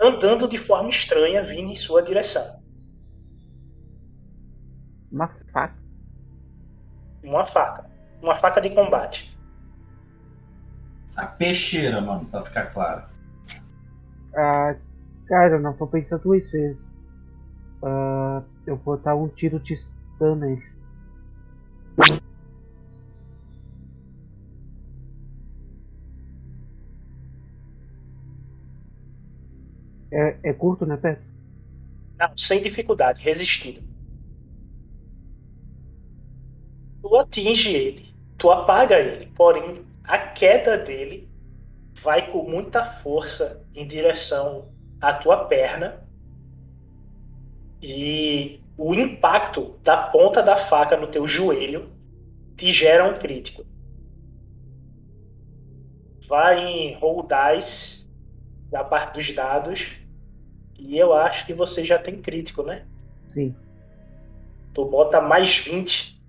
andando 0.01 0.49
de 0.49 0.59
forma 0.59 0.89
estranha, 0.89 1.41
vindo 1.41 1.71
em 1.71 1.77
sua 1.77 2.03
direção. 2.03 2.61
Uma 5.12 5.29
faca? 5.29 5.77
Uma 7.23 7.45
faca. 7.45 7.89
Uma 8.21 8.35
faca 8.35 8.61
de 8.61 8.71
combate. 8.71 9.39
A 11.14 11.25
peixeira, 11.25 12.01
mano, 12.01 12.25
pra 12.25 12.43
ficar 12.43 12.67
claro. 12.67 13.05
Ah, 14.35 14.77
cara, 15.29 15.61
não 15.61 15.73
vou 15.73 15.87
pensar 15.87 16.19
duas 16.19 16.51
vezes. 16.51 16.91
Ah, 17.81 18.43
eu 18.67 18.77
vou 18.77 18.99
dar 18.99 19.14
um 19.14 19.29
tiro 19.29 19.61
de 19.61 19.77
stun 19.77 20.35
nele. 20.35 20.64
É, 30.17 30.39
é 30.45 30.53
curto, 30.55 30.87
né, 30.87 30.97
Pedro? 30.97 31.23
Não, 32.19 32.35
sem 32.39 32.62
dificuldade, 32.62 33.21
resistido. 33.21 33.83
Tu 37.03 37.17
atinge 37.17 37.71
ele, 37.75 38.14
tu 38.39 38.51
apaga 38.51 38.99
ele, 38.99 39.27
porém 39.37 39.85
a 40.03 40.17
queda 40.17 40.79
dele 40.79 41.29
vai 41.95 42.31
com 42.31 42.49
muita 42.49 42.83
força 42.83 43.62
em 43.75 43.87
direção 43.87 44.73
à 45.03 45.12
tua 45.12 45.45
perna 45.45 46.03
e 47.83 48.59
o 48.79 48.95
impacto 48.95 49.79
da 49.85 49.99
ponta 50.09 50.43
da 50.43 50.57
faca 50.57 50.97
no 50.97 51.07
teu 51.07 51.29
joelho 51.29 51.93
te 52.57 52.73
gera 52.73 53.05
um 53.05 53.12
crítico. 53.12 53.67
Vai 56.27 56.59
em 56.59 56.95
roll 56.95 57.27
dice 57.29 58.07
da 58.71 58.83
parte 58.83 59.14
dos 59.14 59.35
dados 59.35 60.06
e 60.79 60.99
eu 60.99 61.12
acho 61.12 61.47
que 61.47 61.55
você 61.55 61.85
já 61.85 61.99
tem 61.99 62.20
crítico, 62.20 62.62
né? 62.62 62.87
Sim. 63.29 63.55
Tu 64.72 64.85
bota 64.85 65.20
mais 65.20 65.59
20. 65.59 66.20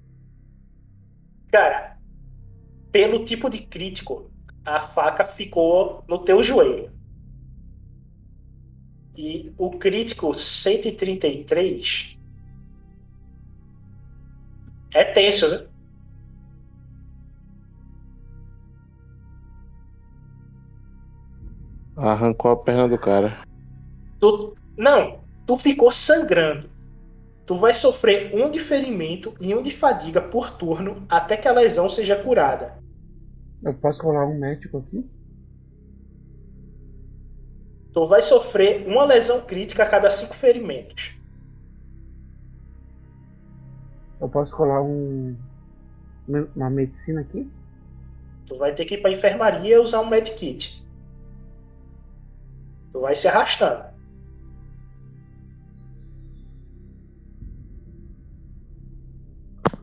Cara, 1.52 1.98
pelo 2.92 3.26
tipo 3.26 3.50
de 3.50 3.60
crítico, 3.60 4.32
a 4.66 4.80
faca 4.80 5.24
ficou 5.26 6.04
no 6.08 6.18
teu 6.20 6.42
joelho. 6.44 6.92
E 9.16 9.54
o 9.58 9.72
crítico 9.72 10.34
133 10.34 12.18
é 14.94 15.04
tenso, 15.04 15.50
né? 15.50 15.68
Arrancou 21.96 22.52
a 22.52 22.58
perna 22.58 22.88
do 22.88 22.98
cara. 22.98 23.47
Tu, 24.20 24.56
não, 24.78 25.22
tu 25.46 25.58
ficou 25.58 25.92
sangrando. 25.92 26.70
Tu 27.46 27.56
vai 27.56 27.74
sofrer 27.74 28.36
um 28.36 28.52
de 28.52 28.60
ferimento 28.60 29.34
e 29.40 29.56
um 29.56 29.62
de 29.62 29.72
fadiga 29.72 30.22
por 30.22 30.52
turno 30.52 31.06
até 31.08 31.38
que 31.38 31.48
a 31.48 31.54
lesão 31.54 31.88
seja 31.88 32.22
curada. 32.22 32.78
Eu 33.64 33.74
posso 33.74 34.04
rolar 34.04 34.26
um 34.26 34.38
médico 34.38 34.80
aqui? 34.80 35.10
Tu 37.94 38.06
vai 38.06 38.22
sofrer 38.22 38.86
uma 38.88 39.06
lesão 39.06 39.42
crítica 39.42 39.84
a 39.84 39.90
cada 39.90 40.12
cinco 40.12 40.36
ferimentos. 40.36 41.16
Eu 44.20 44.30
posso 44.30 44.56
rolar 44.56 44.82
um. 44.82 45.36
Uma 46.56 46.70
medicina 46.70 47.22
aqui? 47.22 47.50
Tu 48.46 48.56
vai 48.56 48.74
ter 48.74 48.86
que 48.86 48.96
ir 48.96 49.02
pra 49.02 49.10
enfermaria 49.10 49.76
e 49.76 49.80
usar 49.80 50.02
um 50.02 50.10
medkit. 50.10 50.86
Tu 52.92 53.00
vai 53.00 53.16
se 53.16 53.28
arrastando. 53.28 53.97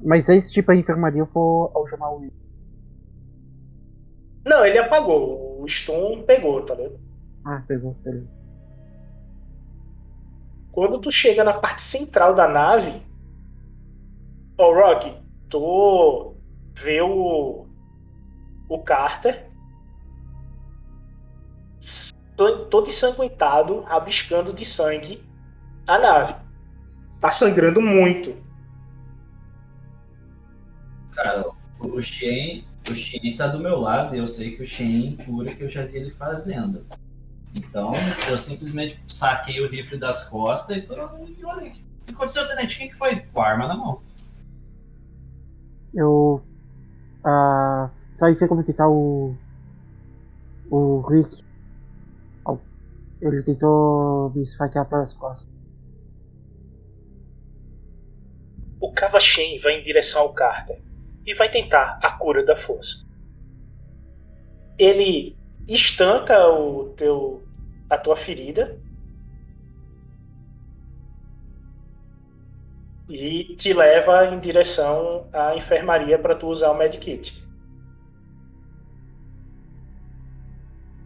Mas 0.04 0.28
aí 0.28 0.40
se 0.40 0.52
tipo 0.52 0.70
a 0.70 0.76
enfermaria 0.76 1.22
eu 1.22 1.26
for 1.26 1.72
algemar 1.74 2.12
o 2.12 2.30
Não, 4.44 4.66
ele 4.66 4.78
apagou. 4.78 5.62
O 5.62 5.68
stun 5.68 6.22
pegou, 6.24 6.62
tá 6.62 6.74
ligado? 6.74 7.00
Ah, 7.44 7.62
pegou, 7.66 7.94
beleza. 8.04 8.38
Quando 10.70 10.98
tu 10.98 11.10
chega 11.10 11.42
na 11.42 11.54
parte 11.54 11.80
central 11.80 12.34
da 12.34 12.46
nave, 12.46 13.02
ó, 14.58 14.74
Rock, 14.74 15.16
tu 15.48 16.36
vê 16.74 17.00
o, 17.00 17.66
o 18.68 18.78
Carter 18.82 19.48
todo 22.36 22.88
ensanguentado, 22.88 23.80
rabiscando 23.80 24.52
de 24.52 24.64
sangue 24.64 25.22
a 25.86 25.98
nave. 25.98 26.34
Tá 27.20 27.30
sangrando 27.30 27.80
muito. 27.80 28.43
Cara, 31.14 31.46
o 31.78 32.02
Shen, 32.02 32.64
o 32.90 32.94
Shen 32.94 33.36
tá 33.36 33.46
do 33.46 33.60
meu 33.60 33.78
lado 33.78 34.14
e 34.14 34.18
eu 34.18 34.26
sei 34.28 34.56
que 34.56 34.62
o 34.62 34.66
Shen 34.66 35.16
cura 35.24 35.54
que 35.54 35.62
eu 35.62 35.68
já 35.68 35.84
vi 35.84 35.96
ele 35.96 36.10
fazendo. 36.10 36.84
Então, 37.54 37.92
eu 38.28 38.36
simplesmente 38.36 38.98
saquei 39.06 39.60
o 39.60 39.68
rifle 39.68 39.96
das 39.96 40.28
costas 40.28 40.76
e 40.76 40.82
tô. 40.82 40.94
E 40.94 41.44
olha, 41.44 41.68
o 41.68 41.70
que 41.70 42.12
aconteceu, 42.12 42.46
Tenente? 42.48 42.78
Quem 42.78 42.88
que 42.88 42.96
foi 42.96 43.16
com 43.16 43.40
a 43.40 43.48
arma 43.48 43.68
na 43.68 43.76
mão? 43.76 44.02
Eu. 45.94 46.42
Ah. 47.22 47.90
Sabe 48.14 48.34
ver 48.34 48.48
como 48.48 48.64
que 48.64 48.72
tá 48.72 48.88
o. 48.88 49.36
O 50.70 51.00
Rick. 51.02 51.44
Ele 53.20 53.42
tentou 53.42 54.30
me 54.34 54.42
esfaquear 54.42 54.86
pelas 54.86 55.12
costas. 55.12 55.48
O 58.80 58.92
Kavashen 58.92 59.58
vai 59.60 59.78
em 59.78 59.82
direção 59.82 60.22
ao 60.22 60.34
Carter 60.34 60.83
e 61.26 61.34
vai 61.34 61.48
tentar 61.48 61.98
a 62.02 62.10
cura 62.12 62.44
da 62.44 62.56
força. 62.56 63.06
Ele 64.78 65.36
estanca 65.66 66.48
o 66.48 66.90
teu 66.90 67.42
a 67.88 67.98
tua 67.98 68.16
ferida 68.16 68.78
e 73.08 73.54
te 73.56 73.72
leva 73.72 74.26
em 74.26 74.38
direção 74.38 75.28
à 75.32 75.54
enfermaria 75.54 76.18
para 76.18 76.34
tu 76.34 76.48
usar 76.48 76.70
o 76.70 76.76
medkit. 76.76 77.44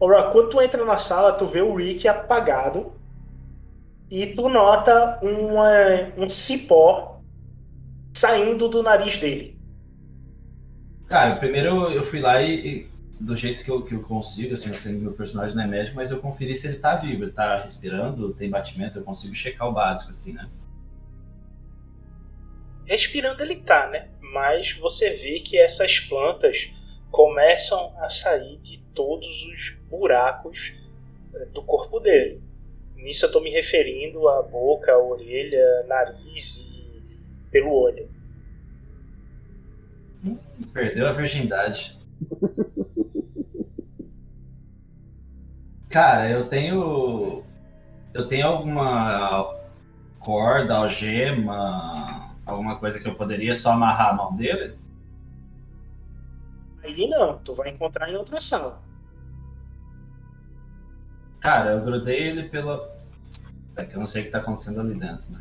Ora, 0.01 0.31
quando 0.31 0.51
tu 0.51 0.63
entra 0.63 0.85
na 0.85 0.97
sala, 0.97 1.33
tu 1.33 1.45
vê 1.45 1.61
o 1.61 1.75
Rick 1.75 2.07
apagado 2.07 2.93
e 4.09 4.27
tu 4.29 4.49
nota 4.49 5.19
uma, 5.21 5.69
um 6.17 6.29
cipó 6.29 7.21
saindo 8.15 8.69
do 8.69 8.83
nariz 8.83 9.17
dele. 9.17 9.58
Cara, 11.09 11.37
primeiro 11.37 11.91
eu 11.91 12.05
fui 12.05 12.21
lá 12.21 12.43
e, 12.43 12.67
e 12.67 12.91
do 13.19 13.35
jeito 13.35 13.65
que 13.65 13.71
eu, 13.71 13.83
que 13.83 13.95
eu 13.95 14.03
consigo, 14.03 14.53
assim, 14.53 14.75
sendo 14.75 15.01
meu 15.01 15.13
personagem 15.13 15.57
não 15.57 15.65
é 15.65 15.67
médico, 15.67 15.97
mas 15.97 16.11
eu 16.11 16.21
conferi 16.21 16.55
se 16.55 16.69
ele 16.69 16.79
tá 16.79 16.97
vivo, 16.97 17.25
ele 17.25 17.33
tá 17.33 17.57
respirando, 17.57 18.35
tem 18.35 18.51
batimento, 18.51 18.99
eu 18.99 19.03
consigo 19.03 19.35
checar 19.35 19.69
o 19.69 19.73
básico, 19.73 20.11
assim, 20.11 20.35
né? 20.35 20.49
Respirando 22.85 23.43
ele 23.43 23.57
tá, 23.57 23.89
né? 23.89 24.09
Mas 24.21 24.73
você 24.73 25.11
vê 25.11 25.41
que 25.41 25.59
essas 25.59 25.99
plantas 25.99 26.71
começam 27.11 27.95
a 27.99 28.09
sair 28.11 28.59
de 28.59 28.79
todos 28.95 29.45
os 29.47 29.71
buracos 29.89 30.75
eh, 31.35 31.47
do 31.47 31.63
corpo 31.63 31.99
dele. 32.01 32.43
Nisso 32.97 33.25
eu 33.25 33.29
estou 33.29 33.43
me 33.43 33.51
referindo 33.51 34.29
à 34.29 34.43
boca, 34.43 34.93
à 34.93 34.99
orelha, 34.99 35.85
nariz 35.87 36.69
e 36.71 37.51
pelo 37.51 37.73
olho. 37.73 38.18
Perdeu 40.73 41.07
a 41.07 41.13
virgindade. 41.13 41.97
Cara, 45.89 46.29
eu 46.29 46.47
tenho. 46.47 47.43
Eu 48.13 48.27
tenho 48.27 48.47
alguma 48.47 49.55
corda, 50.19 50.77
algema, 50.77 52.35
alguma 52.45 52.79
coisa 52.79 53.01
que 53.01 53.09
eu 53.09 53.15
poderia 53.15 53.55
só 53.55 53.73
amarrar 53.73 54.11
a 54.11 54.15
mão 54.15 54.37
dele? 54.37 54.77
Aí 56.83 57.09
não, 57.09 57.39
tu 57.39 57.55
vai 57.55 57.71
encontrar 57.71 58.11
em 58.11 58.17
outra 58.17 58.41
sala. 58.41 58.83
Cara, 61.41 61.71
eu 61.71 61.85
grudei 61.85 62.19
ele 62.19 62.49
pela. 62.49 62.95
É 63.77 63.85
que 63.85 63.95
eu 63.95 64.01
não 64.01 64.07
sei 64.07 64.23
o 64.23 64.25
que 64.25 64.31
tá 64.33 64.39
acontecendo 64.39 64.81
ali 64.81 64.95
dentro, 64.95 65.31
né? 65.33 65.41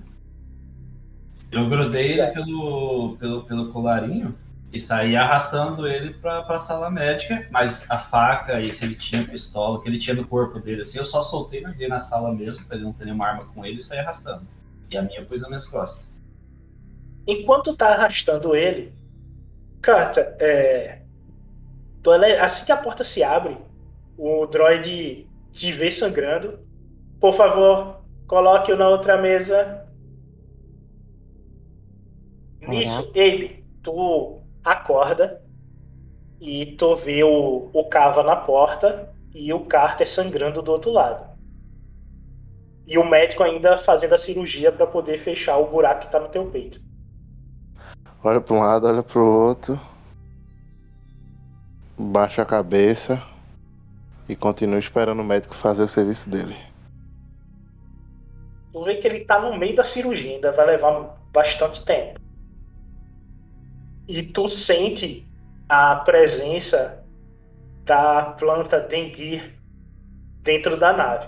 Eu 1.51 1.67
grudei 1.67 2.07
ele 2.11 2.28
pelo, 2.28 3.17
pelo, 3.17 3.43
pelo 3.45 3.71
colarinho 3.71 4.36
e 4.72 4.80
saí 4.80 5.15
arrastando 5.15 5.88
ele 5.88 6.13
pra, 6.13 6.43
pra 6.43 6.59
sala 6.59 6.89
médica, 6.89 7.47
mas 7.51 7.89
a 7.89 7.97
faca 7.97 8.59
e 8.59 8.72
se 8.72 8.86
ele 8.86 8.95
tinha 8.95 9.26
pistola, 9.26 9.82
que 9.82 9.88
ele 9.88 9.99
tinha 9.99 10.15
no 10.15 10.28
corpo 10.28 10.59
dele, 10.59 10.82
assim, 10.82 10.99
eu 10.99 11.05
só 11.05 11.22
soltei 11.22 11.63
ele 11.63 11.88
na 11.88 11.99
sala 11.99 12.34
mesmo, 12.34 12.65
pra 12.65 12.76
ele 12.76 12.86
não 12.86 12.93
ter 12.93 13.05
nenhuma 13.05 13.28
arma 13.28 13.45
com 13.45 13.65
ele 13.65 13.78
e 13.78 13.82
saí 13.82 13.99
arrastando. 13.99 14.45
E 14.89 14.97
a 14.97 15.01
minha 15.01 15.26
pus 15.26 15.41
nas 15.41 15.49
minhas 15.49 15.65
costas. 15.68 16.11
Enquanto 17.26 17.76
tá 17.76 17.89
arrastando 17.89 18.55
ele, 18.55 18.93
Carta, 19.82 20.36
é. 20.39 21.01
Assim 22.41 22.65
que 22.65 22.72
a 22.72 22.78
porta 22.78 23.03
se 23.03 23.22
abre, 23.22 23.57
o 24.18 24.45
droid 24.45 25.28
te 25.51 25.72
vê 25.72 25.91
sangrando. 25.91 26.59
Por 27.20 27.34
favor, 27.34 28.01
coloque-o 28.28 28.78
na 28.78 28.88
outra 28.88 29.18
mesa. 29.18 29.86
Nisso, 32.61 33.09
Abe, 33.09 33.65
tu 33.84 34.37
acorda 34.72 35.41
e 36.39 36.65
tu 36.78 36.95
vê 36.95 37.24
o, 37.24 37.70
o 37.74 37.84
Cava 37.86 38.22
na 38.22 38.36
porta 38.36 39.13
e 39.34 39.51
o 39.53 39.61
Carter 39.61 40.07
sangrando 40.07 40.61
do 40.61 40.72
outro 40.72 40.91
lado. 40.91 41.26
E 42.86 42.97
o 42.97 43.05
médico 43.05 43.43
ainda 43.43 43.78
fazendo 43.78 44.13
a 44.13 44.18
cirurgia 44.18 44.72
para 44.72 44.88
poder 44.88 45.18
fechar 45.18 45.57
o 45.57 45.68
buraco 45.68 46.01
que 46.01 46.11
tá 46.11 46.20
no 46.20 46.30
teu 46.30 46.45
peito. 46.45 46.82
Olha 48.24 48.41
para 48.41 48.55
um 48.55 48.59
lado, 48.59 48.88
olha 48.88 49.03
para 49.03 49.20
o 49.20 49.26
outro. 49.26 49.80
Baixa 51.97 52.41
a 52.41 52.45
cabeça 52.45 53.22
e 54.30 54.36
continua 54.36 54.80
esperando 54.80 55.22
o 55.22 55.26
médico 55.26 55.55
fazer 55.55 55.84
o 55.84 55.88
serviço 55.88 56.30
dele. 56.30 56.55
Tu 58.72 58.84
vê 58.84 58.95
que 58.95 59.07
ele 59.07 59.26
tá 59.26 59.39
no 59.39 59.57
meio 59.57 59.76
da 59.76 59.84
cirurgia, 59.84 60.36
ainda 60.36 60.51
vai 60.51 60.65
levar 60.65 61.18
bastante 61.32 61.84
tempo. 61.84 62.26
E 64.08 64.24
tu 64.24 64.47
sente 64.47 65.28
a 65.68 65.97
presença 65.97 67.03
da 67.84 68.24
planta 68.38 68.80
Denguir 68.80 69.53
dentro 70.41 70.78
da 70.78 70.93
nave. 70.93 71.28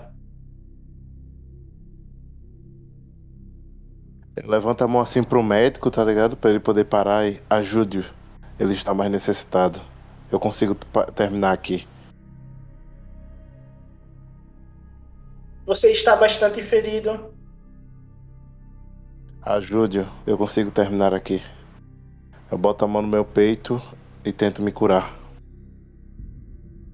Levanta 4.44 4.84
a 4.84 4.88
mão 4.88 5.00
assim 5.00 5.22
pro 5.22 5.42
médico, 5.42 5.90
tá 5.90 6.02
ligado? 6.02 6.36
Pra 6.36 6.50
ele 6.50 6.60
poder 6.60 6.84
parar 6.84 7.28
e 7.28 7.42
ajude-o. 7.50 8.04
Ele 8.58 8.72
está 8.72 8.94
mais 8.94 9.10
necessitado. 9.10 9.80
Eu 10.30 10.40
consigo 10.40 10.74
terminar 11.14 11.52
aqui. 11.52 11.86
Você 15.66 15.92
está 15.92 16.16
bastante 16.16 16.62
ferido. 16.62 17.34
Ajude-o. 19.42 20.06
Eu 20.26 20.38
consigo 20.38 20.70
terminar 20.70 21.12
aqui. 21.12 21.42
Eu 22.50 22.58
boto 22.58 22.84
a 22.84 22.88
mão 22.88 23.00
no 23.00 23.08
meu 23.08 23.24
peito 23.24 23.80
e 24.24 24.32
tento 24.32 24.60
me 24.60 24.72
curar. 24.72 25.16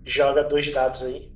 Joga 0.04 0.44
dois 0.44 0.70
dados 0.70 1.02
aí. 1.02 1.36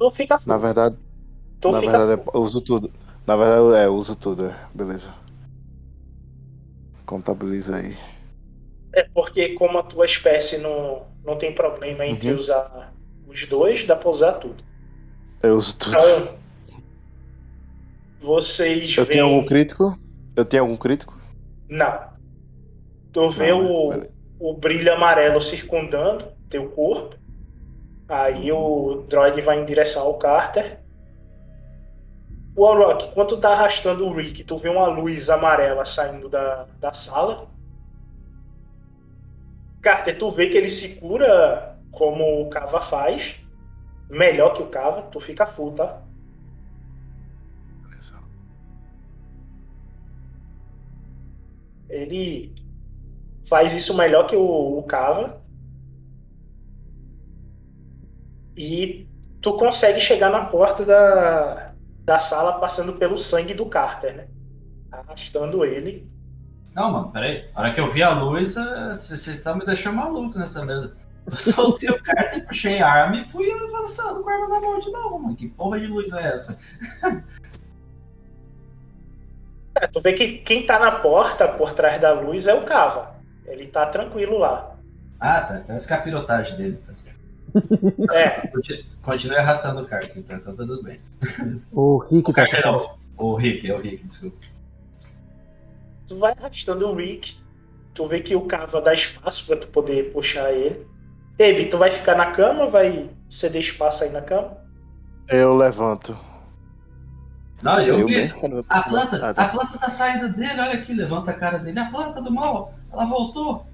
Tu 0.00 0.10
fica 0.10 0.36
Na 0.46 0.56
verdade, 0.56 0.96
Tu 1.60 1.70
na 1.70 1.80
verdade 1.80 2.22
eu 2.34 2.40
uso 2.40 2.60
tudo. 2.62 2.90
Na 3.26 3.36
verdade, 3.36 3.76
é, 3.76 3.86
eu 3.86 3.94
uso 3.94 4.16
tudo, 4.16 4.46
é. 4.46 4.56
Beleza. 4.74 5.14
Contabiliza 7.04 7.76
aí. 7.76 7.96
É 8.94 9.02
porque 9.14 9.50
como 9.54 9.78
a 9.78 9.82
tua 9.82 10.04
espécie 10.04 10.58
não, 10.58 11.06
não 11.24 11.36
tem 11.36 11.54
problema 11.54 12.06
entre 12.06 12.30
Uhum. 12.30 12.36
usar 12.36 12.92
os 13.26 13.46
dois, 13.46 13.84
dá 13.84 13.94
pra 13.94 14.08
usar 14.10 14.32
tudo. 14.34 14.64
Eu 15.42 15.56
uso 15.56 15.76
tudo. 15.76 15.96
Então, 15.96 16.38
vocês 18.20 18.96
Eu 18.96 19.06
tenho 19.06 19.26
veem... 19.26 19.34
algum 19.36 19.46
crítico? 19.46 19.98
Eu 20.36 20.44
tenho 20.44 20.62
algum 20.62 20.76
crítico? 20.76 21.14
Não. 21.68 22.10
Tu 23.12 23.30
vê 23.30 23.52
o, 23.52 23.92
o 24.38 24.54
brilho 24.54 24.92
amarelo 24.92 25.40
circundando 25.40 26.32
teu 26.48 26.70
corpo. 26.70 27.19
Aí 28.10 28.50
o 28.50 29.04
droid 29.08 29.40
vai 29.40 29.60
em 29.60 29.64
direção 29.64 30.02
ao 30.02 30.18
Carter. 30.18 30.80
O 32.56 32.66
Auroch, 32.66 33.12
quando 33.14 33.28
tu 33.28 33.36
tá 33.36 33.50
arrastando 33.50 34.04
o 34.04 34.12
Rick, 34.12 34.42
tu 34.42 34.56
vê 34.56 34.68
uma 34.68 34.88
luz 34.88 35.30
amarela 35.30 35.84
saindo 35.84 36.28
da, 36.28 36.66
da 36.80 36.92
sala. 36.92 37.48
Carter, 39.80 40.18
tu 40.18 40.28
vê 40.28 40.48
que 40.48 40.58
ele 40.58 40.68
se 40.68 40.98
cura 40.98 41.78
como 41.92 42.42
o 42.42 42.50
Kava 42.50 42.80
faz. 42.80 43.36
Melhor 44.08 44.54
que 44.54 44.62
o 44.62 44.66
Kava, 44.66 45.02
tu 45.02 45.20
fica 45.20 45.46
full, 45.46 45.72
tá? 45.72 46.02
Ele 51.88 52.54
faz 53.48 53.72
isso 53.72 53.96
melhor 53.96 54.26
que 54.26 54.34
o, 54.34 54.78
o 54.78 54.82
Kava. 54.82 55.39
E 58.60 59.08
tu 59.40 59.54
consegue 59.54 59.98
chegar 60.02 60.28
na 60.28 60.44
porta 60.44 60.84
da, 60.84 61.66
da 62.04 62.18
sala 62.18 62.60
passando 62.60 62.92
pelo 62.92 63.16
sangue 63.16 63.54
do 63.54 63.64
Carter, 63.64 64.14
né? 64.14 64.26
Arrastando 64.92 65.64
ele. 65.64 66.06
Não, 66.74 66.92
mano, 66.92 67.10
peraí. 67.10 67.48
Na 67.54 67.62
hora 67.62 67.72
que 67.72 67.80
eu 67.80 67.90
vi 67.90 68.02
a 68.02 68.10
luz, 68.10 68.58
eh, 68.58 68.88
vocês 68.90 69.26
estão 69.28 69.56
me 69.56 69.64
deixando 69.64 69.96
maluco 69.96 70.38
nessa 70.38 70.62
mesa. 70.66 70.94
Eu 71.26 71.36
soltei 71.40 71.88
o 71.88 72.02
carta, 72.02 72.38
puxei 72.40 72.82
a 72.82 72.86
arma 72.86 73.16
e 73.16 73.24
fui 73.24 73.50
avançando 73.50 74.22
com 74.22 74.28
a 74.28 74.32
arma 74.34 74.48
na 74.48 74.60
mão 74.60 74.78
de 74.78 74.92
novo, 74.92 75.18
mano. 75.18 75.36
Que 75.36 75.48
porra 75.48 75.80
de 75.80 75.86
luz 75.86 76.12
é 76.12 76.26
essa? 76.28 76.58
É, 79.80 79.86
tu 79.86 80.00
vê 80.00 80.12
que 80.12 80.38
quem 80.38 80.66
tá 80.66 80.80
na 80.80 80.90
porta 80.90 81.46
por 81.46 81.72
trás 81.72 81.98
da 82.00 82.12
luz 82.12 82.48
é 82.48 82.52
o 82.52 82.64
Cava. 82.64 83.14
Ele 83.46 83.68
tá 83.68 83.86
tranquilo 83.86 84.36
lá. 84.36 84.76
Ah, 85.18 85.40
tá. 85.42 85.60
Então 85.60 85.76
essa 85.76 85.88
capirotagem 85.88 86.56
dele. 86.56 86.82
Tá. 86.84 87.09
É. 88.12 88.46
Conti- 88.48 88.86
Continue 89.02 89.36
arrastando 89.36 89.82
o 89.82 89.86
carta, 89.86 90.12
então, 90.18 90.38
tá 90.40 90.52
tudo 90.52 90.82
bem. 90.82 91.00
O 91.72 91.98
Rick 91.98 92.30
O 92.30 92.32
tá 92.34 92.46
Carter 92.46 92.64
não. 92.66 92.98
O 93.16 93.34
Rick, 93.34 93.70
é 93.70 93.74
o 93.74 93.80
Rick, 93.80 94.04
desculpa. 94.04 94.36
Tu 96.06 96.16
vai 96.16 96.32
arrastando 96.32 96.88
o 96.88 96.94
Rick. 96.94 97.38
Tu 97.94 98.06
vê 98.06 98.20
que 98.20 98.34
o 98.36 98.42
Cava 98.42 98.80
dá 98.80 98.94
espaço 98.94 99.46
pra 99.46 99.56
tu 99.56 99.68
poder 99.68 100.12
puxar 100.12 100.52
ele. 100.52 100.86
Ebi, 101.38 101.66
tu 101.66 101.76
vai 101.78 101.90
ficar 101.90 102.16
na 102.16 102.30
cama? 102.32 102.66
Vai 102.66 103.08
ceder 103.28 103.60
espaço 103.60 104.04
aí 104.04 104.10
na 104.10 104.20
cama? 104.22 104.56
Eu 105.28 105.56
levanto. 105.56 106.16
Não, 107.62 107.78
eu, 107.80 108.00
Eu 108.00 108.06
vi. 108.06 108.24
A 108.68 108.82
planta, 108.82 109.18
tá. 109.34 109.44
a 109.44 109.48
planta 109.48 109.78
tá 109.78 109.88
saindo 109.90 110.30
dele, 110.30 110.58
olha 110.60 110.72
aqui, 110.74 110.94
levanta 110.94 111.30
a 111.30 111.34
cara 111.34 111.58
dele. 111.58 111.78
A 111.78 111.90
planta 111.90 112.20
do 112.22 112.30
mal, 112.32 112.74
ela 112.92 113.04
voltou. 113.04 113.66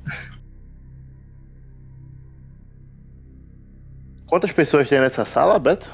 Quantas 4.27 4.53
pessoas 4.53 4.89
tem 4.89 5.01
nessa 5.01 5.25
sala, 5.25 5.59
Beto? 5.59 5.93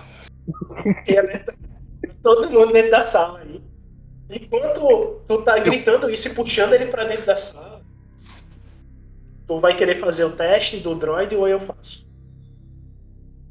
Todo 2.22 2.50
mundo 2.50 2.72
dentro 2.72 2.90
da 2.90 3.04
sala 3.04 3.40
aí. 3.40 3.62
Enquanto 4.30 5.20
tu 5.26 5.42
tá 5.42 5.58
gritando 5.58 6.08
isso 6.08 6.28
e 6.28 6.34
puxando 6.34 6.72
ele 6.72 6.86
pra 6.86 7.04
dentro 7.04 7.26
da 7.26 7.36
sala, 7.36 7.82
tu 9.46 9.58
vai 9.58 9.76
querer 9.76 9.94
fazer 9.94 10.24
o 10.24 10.32
teste 10.32 10.78
do 10.78 10.94
droid 10.94 11.36
ou 11.36 11.46
eu 11.46 11.60
faço? 11.60 12.06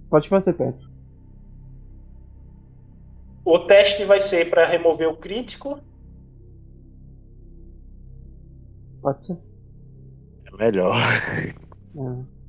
Pode 0.10 0.28
fazer, 0.28 0.54
Pedro. 0.54 0.90
O 3.46 3.60
teste 3.60 4.04
vai 4.04 4.20
ser 4.20 4.50
pra 4.50 4.66
remover 4.66 5.08
o 5.08 5.16
crítico. 5.16 5.80
Pode 9.02 9.24
ser. 9.24 9.38
É 10.46 10.58
melhor. 10.58 10.96
É. 10.98 12.41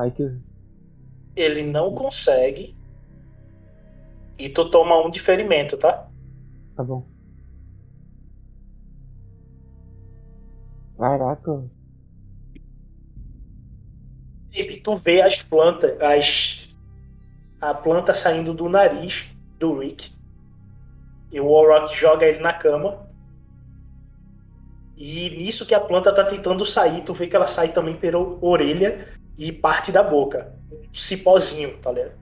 Aí 0.00 0.10
que. 0.10 0.34
Ele 1.36 1.62
não 1.62 1.94
consegue. 1.94 2.74
E 4.38 4.48
tu 4.48 4.70
toma 4.70 4.96
um 4.96 5.10
de 5.10 5.20
ferimento, 5.20 5.76
tá? 5.76 6.08
Tá 6.74 6.82
bom. 6.82 7.06
Caraca. 10.96 11.64
E 14.52 14.76
tu 14.78 14.96
vê 14.96 15.20
as 15.20 15.42
plantas, 15.42 16.00
as 16.00 16.74
a 17.60 17.74
planta 17.74 18.14
saindo 18.14 18.54
do 18.54 18.70
nariz 18.70 19.26
do 19.58 19.78
Rick. 19.78 20.12
E 21.30 21.38
o 21.38 21.46
Warrock 21.46 21.94
joga 21.94 22.24
ele 22.24 22.40
na 22.40 22.54
cama. 22.54 23.06
E 24.96 25.28
nisso 25.30 25.66
que 25.66 25.74
a 25.74 25.80
planta 25.80 26.14
tá 26.14 26.24
tentando 26.24 26.64
sair, 26.64 27.02
tu 27.02 27.12
vê 27.12 27.26
que 27.26 27.36
ela 27.36 27.46
sai 27.46 27.72
também 27.72 27.96
pela 27.96 28.18
orelha 28.18 29.19
e 29.40 29.50
parte 29.50 29.90
da 29.90 30.02
boca. 30.02 30.52
Um 30.70 30.94
cipózinho, 30.94 31.76
tá 31.78 31.90
ligado? 31.90 32.12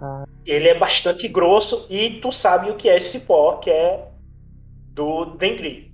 Ah, 0.00 0.24
Ele 0.46 0.68
é 0.68 0.78
bastante 0.78 1.26
grosso 1.28 1.86
e 1.90 2.10
tu 2.20 2.30
sabe 2.32 2.70
o 2.70 2.76
que 2.76 2.88
é 2.88 2.96
esse 2.96 3.18
cipó, 3.18 3.54
que 3.56 3.68
é 3.70 4.08
do 4.94 5.24
Dengri. 5.36 5.92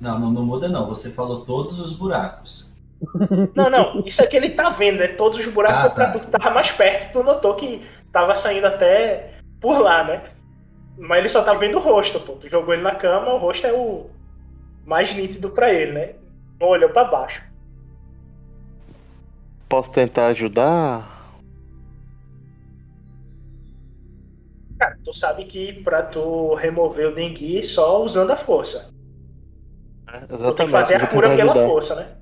Não, 0.00 0.18
não, 0.18 0.30
não 0.30 0.44
muda 0.44 0.68
não. 0.68 0.86
Você 0.88 1.10
falou 1.10 1.44
todos 1.44 1.78
os 1.78 1.92
buracos. 1.92 2.72
Não, 3.56 3.68
não, 3.68 4.00
isso 4.06 4.22
é 4.22 4.26
que 4.28 4.36
ele 4.36 4.50
tá 4.50 4.68
vendo, 4.68 4.98
né? 4.98 5.08
Todos 5.08 5.36
os 5.36 5.46
buracos 5.48 5.78
Ah, 5.78 5.82
foi 5.82 5.90
pra 5.90 6.06
tá. 6.06 6.12
tu 6.12 6.20
que 6.20 6.26
tava 6.28 6.50
mais 6.54 6.70
perto. 6.70 7.12
Tu 7.12 7.24
notou 7.24 7.54
que 7.56 7.82
tava 8.12 8.36
saindo 8.36 8.64
até 8.68 9.40
por 9.60 9.80
lá, 9.80 10.04
né? 10.04 10.22
Mas 10.96 11.18
ele 11.18 11.28
só 11.28 11.42
tá 11.42 11.52
vendo 11.52 11.78
o 11.78 11.80
rosto, 11.80 12.20
pô. 12.20 12.34
Tu 12.34 12.48
jogou 12.48 12.72
ele 12.72 12.82
na 12.84 12.94
cama, 12.94 13.34
o 13.34 13.38
rosto 13.38 13.66
é 13.66 13.72
o 13.72 14.06
mais 14.86 15.12
nítido 15.14 15.50
pra 15.50 15.72
ele, 15.72 15.90
né? 15.92 16.14
Não 16.60 16.68
olhou 16.68 16.90
pra 16.90 17.02
baixo. 17.02 17.42
Posso 19.72 19.90
tentar 19.90 20.26
ajudar? 20.26 21.32
Cara, 24.78 24.98
tu 25.02 25.14
sabe 25.14 25.46
que 25.46 25.82
pra 25.82 26.02
tu 26.02 26.52
remover 26.56 27.08
o 27.08 27.14
dengue 27.14 27.62
só 27.62 28.02
usando 28.02 28.32
a 28.32 28.36
força. 28.36 28.92
Exatamente. 30.06 30.44
Tu 30.44 30.54
tem 30.56 30.66
que 30.66 30.72
fazer 30.72 30.96
a 30.96 31.06
cura 31.06 31.34
pela 31.34 31.52
ajudar. 31.52 31.66
força, 31.66 31.94
né? 31.94 32.18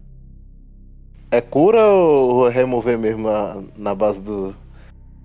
É 1.32 1.40
cura 1.40 1.84
ou 1.88 2.48
remover 2.48 2.96
mesmo 2.96 3.28
a- 3.28 3.60
na 3.76 3.96
base 3.96 4.20
do. 4.20 4.54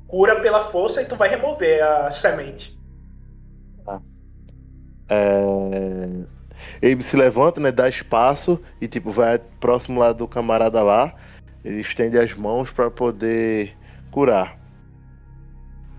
cura 0.07 0.41
pela 0.41 0.61
força 0.61 1.03
e 1.03 1.05
tu 1.05 1.15
vai 1.15 1.29
remover 1.29 1.83
a 1.83 2.09
semente. 2.09 2.75
É... 5.07 5.43
Abe 6.91 7.03
se 7.03 7.15
levanta, 7.15 7.61
né? 7.61 7.71
Dá 7.71 7.87
espaço 7.87 8.59
e 8.81 8.87
tipo 8.87 9.11
vai 9.11 9.37
próximo 9.59 9.99
lá 9.99 10.11
do 10.11 10.27
camarada 10.27 10.81
lá. 10.81 11.13
Ele 11.65 11.81
estende 11.81 12.19
as 12.19 12.31
mãos 12.35 12.71
para 12.71 12.91
poder 12.91 13.75
curar. 14.11 14.55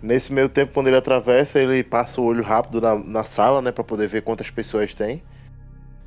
Nesse 0.00 0.32
meio 0.32 0.48
tempo, 0.48 0.72
quando 0.72 0.86
ele 0.86 0.96
atravessa, 0.96 1.58
ele 1.58 1.82
passa 1.82 2.20
o 2.20 2.24
olho 2.24 2.44
rápido 2.44 2.80
na, 2.80 2.94
na 2.94 3.24
sala, 3.24 3.60
né? 3.60 3.72
Pra 3.72 3.82
poder 3.82 4.06
ver 4.06 4.22
quantas 4.22 4.48
pessoas 4.48 4.94
tem. 4.94 5.20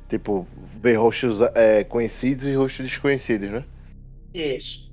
Tipo, 0.08 0.48
ver 0.80 0.94
rostos 0.94 1.42
é, 1.54 1.84
conhecidos 1.84 2.46
e 2.46 2.54
rostos 2.54 2.88
desconhecidos, 2.88 3.50
né? 3.50 3.64
Isso. 4.32 4.90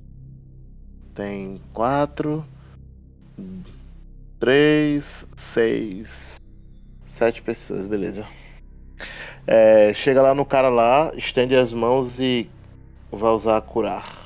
Tem 1.16 1.62
quatro, 1.72 2.46
três, 4.38 5.26
seis, 5.36 6.36
sete 7.06 7.42
pessoas, 7.42 7.88
beleza. 7.88 8.28
É, 9.48 9.94
chega 9.94 10.22
lá 10.22 10.34
no 10.34 10.46
cara 10.46 10.68
lá, 10.68 11.12
estende 11.16 11.56
as 11.56 11.72
mãos 11.72 12.20
e 12.20 12.50
vai 13.10 13.32
usar 13.32 13.62
curar. 13.62 14.17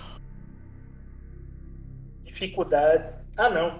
Dificuldade. 2.45 3.05
Ah, 3.37 3.49
não. 3.51 3.79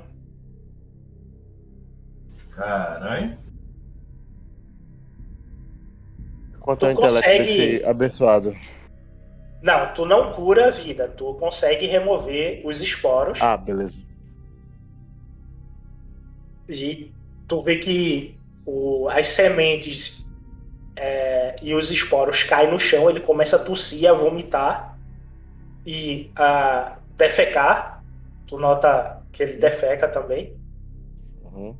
Caralho. 2.55 3.35
Quanto 6.59 6.79
Tu 6.81 6.85
é 6.85 6.89
o 6.89 6.91
intelecto 6.91 7.15
consegue- 7.15 7.83
abençoado? 7.85 8.55
Não, 9.63 9.93
tu 9.95 10.05
não 10.05 10.31
cura 10.31 10.67
a 10.67 10.69
vida. 10.69 11.07
Tu 11.07 11.33
consegue 11.35 11.87
remover 11.87 12.61
os 12.63 12.81
esporos. 12.81 13.41
Ah, 13.41 13.57
beleza. 13.57 14.03
E 16.69 17.11
tu 17.47 17.59
vê 17.61 17.77
que 17.77 18.37
o- 18.63 19.07
as 19.09 19.25
sementes 19.27 20.21
é, 20.95 21.55
e 21.63 21.73
os 21.73 21.89
esporos 21.89 22.43
caem 22.43 22.69
no 22.69 22.77
chão, 22.77 23.09
ele 23.09 23.21
começa 23.21 23.55
a 23.55 23.59
tossir, 23.59 24.07
a 24.07 24.13
vomitar 24.13 24.99
e 25.83 26.29
a 26.35 26.97
defecar. 27.17 27.90
Tu 28.51 28.59
nota 28.59 29.23
que 29.31 29.43
ele 29.43 29.55
defeca 29.55 30.09
também. 30.09 30.59
Uhum. 31.41 31.73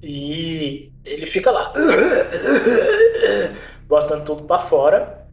E 0.00 0.92
ele 1.04 1.26
fica 1.26 1.50
lá, 1.50 1.72
botando 3.88 4.24
tudo 4.24 4.44
pra 4.44 4.60
fora. 4.60 5.26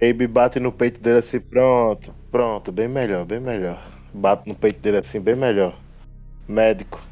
Abe 0.00 0.28
bate 0.28 0.60
no 0.60 0.70
peito 0.70 1.00
dele 1.00 1.18
assim, 1.18 1.40
pronto, 1.40 2.14
pronto, 2.30 2.70
bem 2.70 2.86
melhor, 2.86 3.24
bem 3.24 3.40
melhor. 3.40 3.84
Bate 4.12 4.48
no 4.48 4.54
peito 4.54 4.78
dele 4.78 4.98
assim, 4.98 5.18
bem 5.18 5.34
melhor. 5.34 5.76
Médico. 6.46 7.02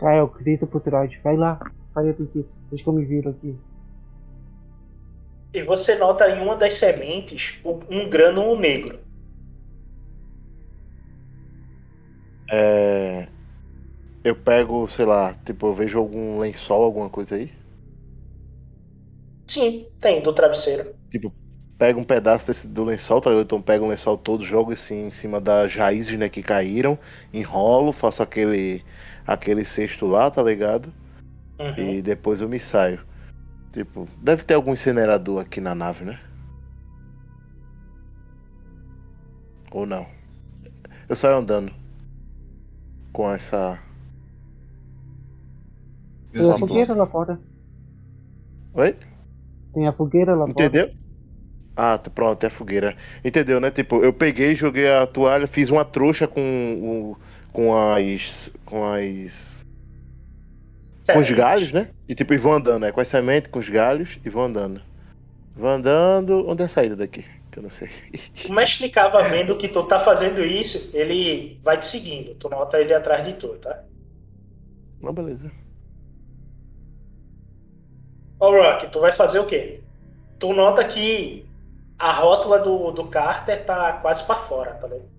Eu 0.00 0.28
grito 0.28 0.68
pro 0.68 0.78
Troid. 0.78 1.20
Vai 1.24 1.36
lá. 1.36 1.58
Vai, 1.92 2.14
Titi. 2.14 2.46
Deixa 2.68 2.84
que 2.84 2.88
eu 2.88 2.94
me 2.94 3.04
viro 3.04 3.30
aqui. 3.30 3.58
E 5.52 5.62
você 5.62 5.96
nota 5.96 6.30
em 6.30 6.40
uma 6.40 6.54
das 6.54 6.74
sementes 6.74 7.58
um 7.64 7.80
um 7.90 8.08
grânulo 8.08 8.56
negro. 8.56 9.09
É. 12.50 13.28
Eu 14.22 14.34
pego, 14.34 14.86
sei 14.88 15.06
lá, 15.06 15.34
tipo, 15.44 15.66
eu 15.66 15.72
vejo 15.72 15.98
algum 15.98 16.40
lençol, 16.40 16.82
alguma 16.84 17.08
coisa 17.08 17.36
aí. 17.36 17.50
Sim, 19.46 19.86
tem, 19.98 20.20
do 20.20 20.32
travesseiro. 20.32 20.94
Tipo, 21.10 21.32
pego 21.78 22.00
um 22.00 22.04
pedaço 22.04 22.46
desse, 22.46 22.68
do 22.68 22.84
lençol, 22.84 23.20
tá 23.20 23.30
ligado? 23.30 23.46
Então 23.46 23.62
pego 23.62 23.86
o 23.86 23.88
lençol 23.88 24.18
todo, 24.18 24.44
jogo 24.44 24.72
assim 24.72 25.06
em 25.06 25.10
cima 25.10 25.40
das 25.40 25.74
raízes, 25.74 26.18
né, 26.18 26.28
que 26.28 26.42
caíram, 26.42 26.98
enrolo, 27.32 27.92
faço 27.92 28.22
aquele 28.22 28.84
aquele 29.26 29.64
cesto 29.64 30.06
lá, 30.06 30.30
tá 30.30 30.42
ligado? 30.42 30.92
Uhum. 31.58 31.78
E 31.78 32.02
depois 32.02 32.40
eu 32.40 32.48
me 32.48 32.58
saio. 32.58 33.00
Tipo, 33.72 34.06
deve 34.18 34.44
ter 34.44 34.54
algum 34.54 34.72
incinerador 34.72 35.40
aqui 35.40 35.60
na 35.60 35.74
nave, 35.74 36.04
né? 36.04 36.20
Ou 39.70 39.86
não? 39.86 40.06
Eu 41.08 41.16
saio 41.16 41.36
andando 41.36 41.79
com 43.12 43.30
essa. 43.30 43.78
Tem 46.32 46.50
a 46.50 46.58
fogueira 46.58 46.94
lá 46.94 47.06
fora. 47.06 47.40
Oi? 48.74 48.96
Tem 49.72 49.86
a 49.86 49.92
fogueira 49.92 50.32
lá 50.32 50.46
fora. 50.46 50.50
Entendeu? 50.50 50.90
Ah, 51.76 51.98
tá, 51.98 52.10
pronto, 52.10 52.42
é 52.44 52.46
a 52.46 52.50
fogueira. 52.50 52.96
Entendeu, 53.24 53.60
né? 53.60 53.70
Tipo, 53.70 54.04
eu 54.04 54.12
peguei, 54.12 54.54
joguei 54.54 54.88
a 54.88 55.06
toalha, 55.06 55.46
fiz 55.46 55.70
uma 55.70 55.84
trouxa 55.84 56.28
com 56.28 56.40
o, 56.40 57.16
com 57.52 57.76
as. 57.76 58.52
com 58.64 58.84
as. 58.84 59.64
com 61.10 61.18
os 61.18 61.30
galhos, 61.30 61.72
né? 61.72 61.88
E 62.08 62.14
tipo, 62.14 62.34
e 62.34 62.38
vou 62.38 62.52
andando, 62.52 62.82
né? 62.82 62.92
Com 62.92 63.00
as 63.00 63.08
sementes, 63.08 63.50
com 63.50 63.58
os 63.58 63.68
galhos 63.68 64.18
e 64.24 64.28
vou 64.28 64.44
andando. 64.44 64.80
Vou 65.56 65.70
andando. 65.70 66.48
Onde 66.48 66.62
é 66.62 66.66
a 66.66 66.68
saída 66.68 66.96
daqui? 66.96 67.24
Eu 67.56 67.62
não 67.62 67.70
sei. 67.70 67.90
O 68.48 68.52
mestre 68.52 68.88
Cava 68.88 69.22
vendo 69.24 69.56
que 69.56 69.68
tu 69.68 69.82
tá 69.84 69.98
fazendo 69.98 70.44
isso, 70.44 70.90
ele 70.94 71.58
vai 71.62 71.78
te 71.78 71.86
seguindo. 71.86 72.34
Tu 72.34 72.48
nota 72.48 72.78
ele 72.78 72.94
atrás 72.94 73.26
de 73.26 73.34
tu, 73.34 73.48
tá? 73.58 73.82
Não, 75.00 75.12
beleza. 75.12 75.50
Ô 78.38 78.50
Rock, 78.50 78.90
tu 78.90 79.00
vai 79.00 79.12
fazer 79.12 79.38
o 79.38 79.46
quê? 79.46 79.82
Tu 80.38 80.52
nota 80.52 80.84
que 80.84 81.44
a 81.98 82.12
rótula 82.12 82.58
do, 82.58 82.90
do 82.92 83.06
Carter 83.06 83.64
tá 83.64 83.94
quase 83.94 84.24
pra 84.24 84.36
fora, 84.36 84.72
tá 84.74 84.86
ligado? 84.86 85.10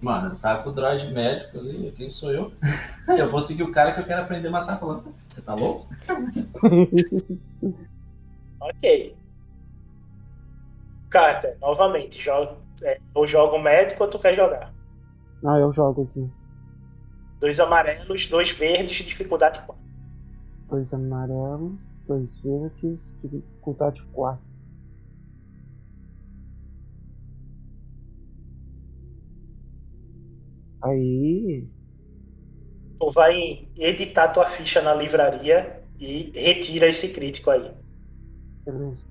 Mano, 0.00 0.36
tá 0.36 0.58
com 0.58 0.70
o 0.70 0.72
droid 0.72 1.12
médico 1.12 1.58
ali, 1.58 1.92
quem 1.96 2.08
sou 2.08 2.32
eu? 2.32 2.52
Eu 3.16 3.28
vou 3.28 3.40
seguir 3.40 3.64
o 3.64 3.72
cara 3.72 3.92
que 3.92 4.00
eu 4.00 4.04
quero 4.04 4.22
aprender 4.22 4.48
a 4.48 4.50
matar 4.50 4.78
planta. 4.78 5.10
Você 5.26 5.40
tá 5.40 5.54
louco? 5.54 5.88
Ok. 8.60 9.16
Carter, 11.10 11.56
novamente, 11.60 12.20
joga, 12.20 12.56
é, 12.82 13.00
ou 13.14 13.26
joga 13.26 13.56
o 13.56 13.62
médico 13.62 14.04
ou 14.04 14.10
tu 14.10 14.18
quer 14.18 14.34
jogar? 14.34 14.74
Não, 15.42 15.58
eu 15.58 15.72
jogo 15.72 16.02
aqui. 16.02 16.30
Dois 17.40 17.58
amarelos, 17.60 18.26
dois 18.26 18.50
verdes, 18.50 18.96
dificuldade 19.04 19.60
4. 19.60 19.82
Dois 20.68 20.92
amarelos, 20.92 21.78
dois 22.06 22.42
verdes, 22.42 23.14
dificuldade 23.22 24.02
4. 24.12 24.48
Aí. 30.82 31.66
Tu 33.00 33.10
vai 33.10 33.68
editar 33.76 34.28
tua 34.28 34.46
ficha 34.46 34.82
na 34.82 34.92
livraria 34.92 35.82
e 35.98 36.32
retira 36.34 36.88
esse 36.88 37.12
crítico 37.12 37.50
aí. 37.50 37.72
Beleza. 38.64 39.07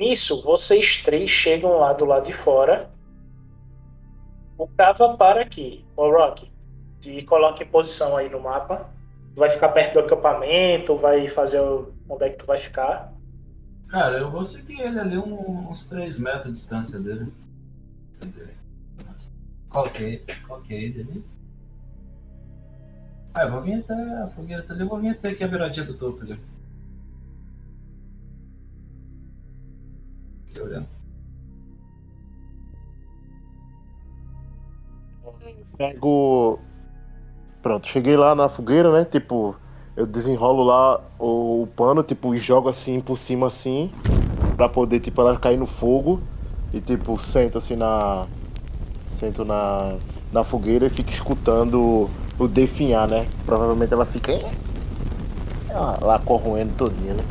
Nisso, 0.00 0.40
vocês 0.40 0.96
três 0.96 1.28
chegam 1.28 1.76
lá 1.78 1.92
do 1.92 2.06
lado 2.06 2.24
de 2.24 2.32
fora. 2.32 2.90
O 4.56 4.66
Cava 4.66 5.14
para 5.14 5.42
aqui. 5.42 5.84
Ô 5.94 6.10
Rock, 6.10 6.50
te 7.02 7.20
coloca 7.26 7.62
em 7.62 7.66
posição 7.66 8.16
aí 8.16 8.30
no 8.30 8.40
mapa. 8.40 8.88
Vai 9.36 9.50
ficar 9.50 9.68
perto 9.68 9.92
do 9.92 9.98
acampamento, 10.00 10.96
vai 10.96 11.28
fazer 11.28 11.60
o... 11.60 11.92
onde 12.08 12.24
é 12.24 12.30
que 12.30 12.38
tu 12.38 12.46
vai 12.46 12.56
ficar. 12.56 13.12
Cara, 13.88 14.16
eu 14.16 14.30
vou 14.30 14.42
seguir 14.42 14.80
ele 14.80 14.98
ali 14.98 15.18
uns 15.18 15.86
3 15.86 16.18
metros 16.18 16.44
de 16.46 16.52
distância 16.52 16.98
dele. 16.98 17.30
Coloquei, 19.68 20.24
coloquei 20.48 20.84
ele 20.84 21.00
ali. 21.02 21.24
Ah, 23.34 23.42
eu 23.42 23.50
vou 23.50 23.60
vir 23.60 23.74
até 23.74 23.92
a 24.22 24.26
fogueira 24.28 24.62
tá 24.62 24.72
eu 24.72 24.88
vou 24.88 24.98
vir 24.98 25.10
até 25.10 25.28
aqui 25.28 25.44
a 25.44 25.48
beiradinha 25.48 25.84
do 25.84 25.92
topo 25.92 26.22
ali. 26.22 26.40
Olhando. 30.58 30.86
Pego. 35.76 36.58
Pronto, 37.62 37.86
cheguei 37.86 38.16
lá 38.16 38.34
na 38.34 38.48
fogueira, 38.48 38.92
né? 38.92 39.04
Tipo, 39.04 39.54
eu 39.96 40.06
desenrolo 40.06 40.62
lá 40.64 41.00
o, 41.18 41.68
pano, 41.76 42.02
tipo, 42.02 42.34
e 42.34 42.38
jogo 42.38 42.68
assim 42.68 43.00
por 43.00 43.18
cima 43.18 43.46
assim. 43.46 43.90
Pra 44.56 44.68
poder, 44.68 45.00
tipo, 45.00 45.20
ela 45.20 45.36
cair 45.38 45.58
no 45.58 45.66
fogo. 45.66 46.20
E 46.72 46.80
tipo, 46.80 47.18
sento 47.20 47.58
assim 47.58 47.76
na. 47.76 48.26
Sento 49.12 49.44
na. 49.44 49.96
Na 50.32 50.44
fogueira 50.44 50.86
e 50.86 50.90
fico 50.90 51.10
escutando 51.10 52.08
o 52.38 52.46
definhar, 52.48 53.08
né? 53.08 53.26
Provavelmente 53.44 53.92
ela 53.92 54.06
fica. 54.06 54.32
ah, 55.70 55.98
Lá 56.00 56.18
corroendo 56.20 56.72
todinha, 56.76 57.14
né? 57.14 57.24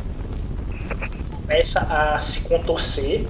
Começa 1.50 1.80
a 1.80 2.20
se 2.20 2.42
contorcer 2.42 3.26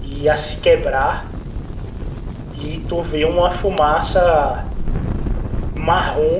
e 0.00 0.28
a 0.28 0.36
se 0.36 0.58
quebrar. 0.58 1.26
E 2.56 2.78
tu 2.88 3.02
vê 3.02 3.24
uma 3.24 3.50
fumaça 3.50 4.64
marrom 5.74 6.38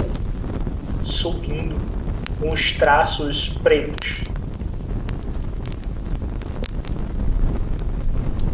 subindo 1.03 1.77
com 2.39 2.53
os 2.53 2.71
traços 2.71 3.49
pretos. 3.49 4.21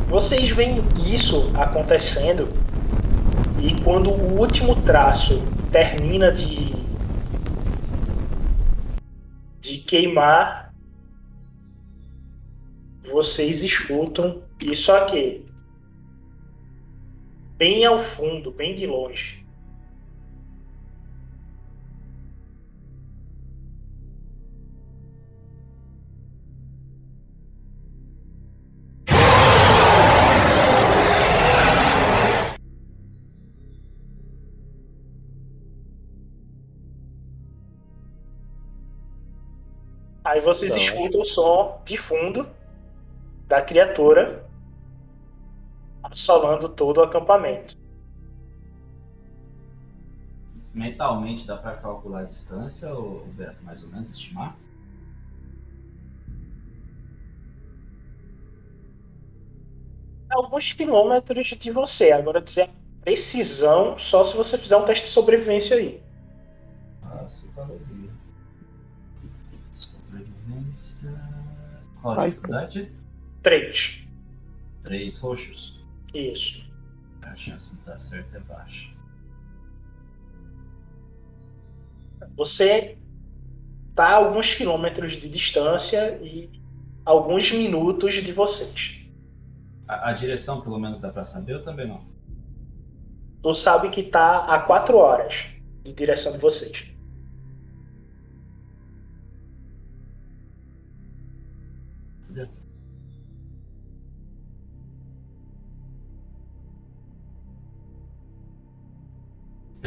Vocês 0.09 0.49
veem 0.49 0.83
isso 1.07 1.53
acontecendo 1.55 2.49
e 3.61 3.79
quando 3.83 4.09
o 4.09 4.41
último 4.41 4.75
traço 4.75 5.43
termina 5.71 6.33
de 6.33 6.75
de 9.61 9.77
queimar, 9.79 10.68
vocês 13.09 13.63
escutam 13.63 14.43
isso 14.61 14.93
aqui. 14.93 15.45
Bem 17.57 17.85
ao 17.85 17.99
fundo, 17.99 18.51
bem 18.53 18.75
de 18.75 18.87
longe. 18.87 19.45
Aí 40.25 40.41
vocês 40.41 40.73
Então. 40.73 40.85
escutam 40.85 41.21
o 41.23 41.25
som 41.25 41.81
de 41.85 41.97
fundo 41.97 42.47
da 43.49 43.63
criatura 43.63 44.47
assolando 46.03 46.69
todo 46.69 46.99
o 46.99 47.03
acampamento. 47.03 47.75
Mentalmente 50.75 51.47
dá 51.47 51.57
pra 51.57 51.77
calcular 51.77 52.21
a 52.21 52.25
distância, 52.25 52.93
ou 52.93 53.27
Beto, 53.29 53.65
mais 53.65 53.83
ou 53.83 53.91
menos, 53.91 54.11
estimar? 54.11 54.55
Alguns 60.31 60.73
quilômetros 60.75 61.47
de 61.47 61.71
você. 61.71 62.13
Agora 62.13 62.41
dizer 62.41 62.65
a 62.65 62.69
precisão 63.03 63.97
só 63.97 64.23
se 64.23 64.37
você 64.37 64.59
fizer 64.59 64.77
um 64.77 64.85
teste 64.85 65.05
de 65.05 65.11
sobrevivência 65.11 65.75
aí. 65.77 66.03
Ah. 67.03 67.27
Sobrevivência. 69.73 71.11
Qual 72.03 72.21
a 72.21 72.29
dificuldade? 72.29 72.98
Três. 73.49 74.07
Três 74.83 75.19
roxos. 75.21 75.83
Isso. 76.13 76.71
A 77.23 77.35
chance 77.35 77.79
de 77.79 77.83
dar 77.83 77.99
certo 77.99 78.37
é 78.37 78.41
baixa. 78.41 78.91
Você 82.37 82.99
tá 83.95 84.09
a 84.09 84.17
alguns 84.17 84.55
quilômetros 84.55 85.13
de 85.13 85.31
distância 85.31 86.21
e 86.23 86.51
alguns 87.07 87.51
minutos 87.51 88.23
de 88.23 88.33
vocês. 88.33 89.07
A, 89.87 90.11
a 90.11 90.13
direção, 90.13 90.61
pelo 90.61 90.79
menos, 90.79 91.01
dá 91.01 91.11
pra 91.11 91.25
saber 91.25 91.55
ou 91.55 91.63
também 91.63 91.89
não? 91.89 92.07
Tu 93.43 93.55
sabe 93.55 93.89
que 93.89 94.03
tá 94.03 94.45
a 94.45 94.59
quatro 94.59 94.99
horas 94.99 95.47
de 95.83 95.95
direção 95.95 96.33
de 96.33 96.39
vocês. 96.39 96.88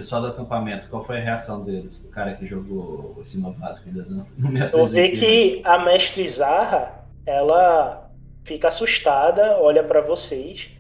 Pessoal 0.02 0.20
do 0.20 0.28
acampamento, 0.30 0.90
qual 0.90 1.06
foi 1.06 1.18
a 1.18 1.20
reação 1.20 1.64
deles? 1.64 2.04
O 2.06 2.10
cara 2.10 2.34
que 2.34 2.44
jogou 2.44 3.16
esse 3.22 3.40
novato 3.40 3.84
que 3.84 3.90
ainda 3.90 4.04
não, 4.06 4.26
não 4.36 4.50
me 4.50 4.60
vê 4.60 4.66
apresentou. 4.66 5.20
que 5.20 5.62
a 5.64 5.78
mestre 5.78 6.28
Zarra, 6.28 7.06
ela 7.24 8.10
fica 8.44 8.70
assustada, 8.70 9.60
olha 9.62 9.84
pra 9.84 10.02
vocês 10.02 10.72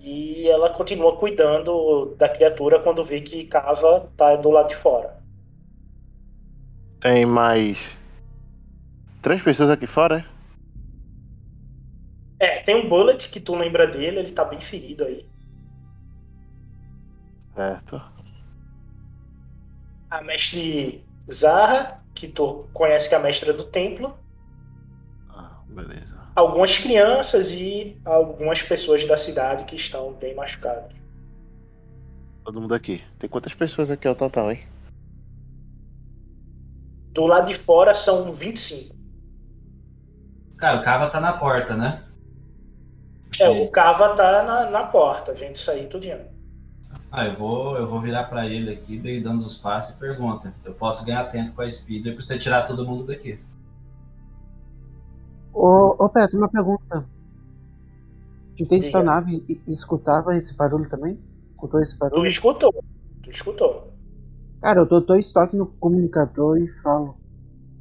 e 0.00 0.48
ela 0.48 0.68
continua 0.70 1.16
cuidando 1.16 2.16
da 2.18 2.28
criatura 2.28 2.80
quando 2.80 3.04
vê 3.04 3.20
que 3.20 3.44
Cava 3.44 4.10
tá 4.16 4.34
do 4.34 4.50
lado 4.50 4.70
de 4.70 4.74
fora. 4.74 5.16
Tem 7.00 7.24
mais. 7.24 7.78
Três 9.22 9.40
pessoas 9.40 9.70
aqui 9.70 9.86
fora, 9.86 10.26
é? 12.40 12.46
É, 12.46 12.58
tem 12.62 12.74
um 12.74 12.88
Bullet 12.88 13.28
que 13.28 13.38
tu 13.38 13.54
lembra 13.54 13.86
dele, 13.86 14.18
ele 14.18 14.32
tá 14.32 14.44
bem 14.44 14.60
ferido 14.60 15.04
aí. 15.04 15.24
Certo. 17.54 18.02
A 20.10 20.22
mestre 20.22 21.04
Zarra, 21.30 22.04
que 22.14 22.28
tu 22.28 22.68
conhece 22.72 23.08
que 23.08 23.14
é 23.14 23.18
a 23.18 23.22
mestra 23.22 23.52
do 23.52 23.64
templo, 23.64 24.16
Ah, 25.28 25.60
beleza. 25.66 26.14
algumas 26.36 26.78
crianças 26.78 27.50
e 27.50 28.00
algumas 28.04 28.62
pessoas 28.62 29.04
da 29.06 29.16
cidade 29.16 29.64
que 29.64 29.76
estão 29.76 30.12
bem 30.14 30.34
machucadas. 30.34 30.92
Todo 32.44 32.60
mundo 32.60 32.74
aqui. 32.74 33.02
Tem 33.18 33.28
quantas 33.28 33.54
pessoas 33.54 33.90
aqui 33.90 34.06
ao 34.06 34.14
total, 34.14 34.52
hein? 34.52 34.60
Do 37.12 37.26
lado 37.26 37.46
de 37.46 37.54
fora 37.54 37.94
são 37.94 38.32
25. 38.32 38.94
Cara, 40.58 40.80
o 40.80 40.84
Cava 40.84 41.08
tá 41.10 41.20
na 41.20 41.32
porta, 41.34 41.74
né? 41.76 42.04
É, 43.40 43.48
o 43.48 43.68
Cava 43.70 44.14
tá 44.14 44.42
na, 44.42 44.70
na 44.70 44.84
porta, 44.84 45.32
vendo 45.32 45.56
isso 45.56 45.70
aí 45.70 45.86
tudinho. 45.86 46.33
Ah, 47.16 47.26
eu 47.28 47.36
vou, 47.36 47.76
eu 47.76 47.86
vou 47.88 48.00
virar 48.00 48.24
pra 48.24 48.44
ele 48.46 48.72
aqui, 48.72 48.98
daí 48.98 49.22
dando 49.22 49.38
os 49.38 49.56
passos 49.56 49.94
e 49.94 50.00
pergunta. 50.00 50.52
Eu 50.64 50.74
posso 50.74 51.06
ganhar 51.06 51.24
tempo 51.26 51.54
com 51.54 51.62
a 51.62 51.70
Speeder 51.70 52.12
pra 52.14 52.20
você 52.22 52.36
tirar 52.36 52.66
todo 52.66 52.84
mundo 52.84 53.04
daqui. 53.04 53.38
Ô, 55.52 56.04
ô 56.04 56.08
Petro, 56.08 56.36
uma 56.38 56.48
pergunta. 56.48 57.06
De 58.56 58.64
dentro 58.64 58.90
da 58.90 59.02
nave 59.04 59.44
e- 59.48 59.60
escutava 59.72 60.36
esse 60.36 60.54
barulho 60.54 60.88
também? 60.88 61.16
Escutou 61.52 61.80
esse 61.80 61.94
Tu 61.94 61.98
barulho? 62.00 62.26
escutou. 62.26 62.84
Tu 63.22 63.30
escutou. 63.30 63.92
Cara, 64.60 64.80
eu 64.80 64.86
dou 64.88 65.00
dois 65.00 65.30
toques 65.30 65.56
no 65.56 65.66
comunicador 65.66 66.58
e 66.58 66.66
falo. 66.68 67.16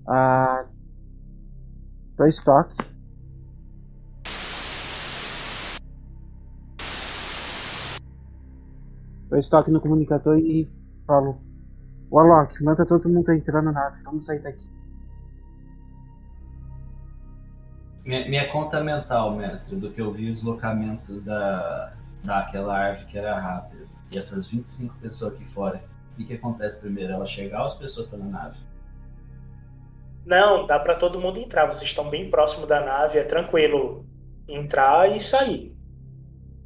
Ah. 0.08 0.66
Dois 2.18 2.40
toques. 2.44 2.78
Dois 9.34 9.50
toques 9.50 9.74
no 9.74 9.82
comunicador 9.82 10.38
e 10.38 10.72
falo. 11.08 11.42
Warlock, 12.12 12.64
manda 12.64 12.86
todo 12.86 13.10
mundo 13.10 13.32
entrar 13.32 13.64
na 13.64 13.72
nave. 13.72 14.04
Vamos 14.04 14.28
sair 14.28 14.38
daqui. 14.38 14.70
Minha, 18.06 18.30
minha 18.30 18.52
conta 18.52 18.84
mental, 18.84 19.36
mestre, 19.36 19.76
do 19.76 19.90
que 19.90 20.00
eu 20.00 20.12
vi 20.12 20.30
os 20.30 20.42
deslocamentos 20.42 21.24
da, 21.24 21.94
daquela 22.24 22.78
árvore 22.78 23.08
que 23.08 23.18
era 23.18 23.40
rápida. 23.40 23.88
E 24.12 24.20
essas 24.20 24.46
25 24.46 25.00
pessoas 25.00 25.34
aqui 25.34 25.46
fora. 25.46 25.84
O 26.12 26.16
que, 26.18 26.26
que 26.26 26.34
acontece 26.36 26.80
primeiro? 26.80 27.14
Ela 27.14 27.26
chegar 27.26 27.62
ou 27.62 27.66
as 27.66 27.74
pessoas 27.74 28.06
estão 28.06 28.20
na 28.20 28.28
nave? 28.28 28.60
Não, 30.24 30.68
dá 30.68 30.78
pra 30.78 30.94
todo 30.94 31.20
mundo 31.20 31.40
entrar. 31.40 31.66
Vocês 31.66 31.90
estão 31.90 32.08
bem 32.08 32.30
próximo 32.30 32.68
da 32.68 32.86
nave, 32.86 33.18
é 33.18 33.24
tranquilo 33.24 34.06
entrar 34.48 35.10
e 35.10 35.20
sair. 35.20 35.76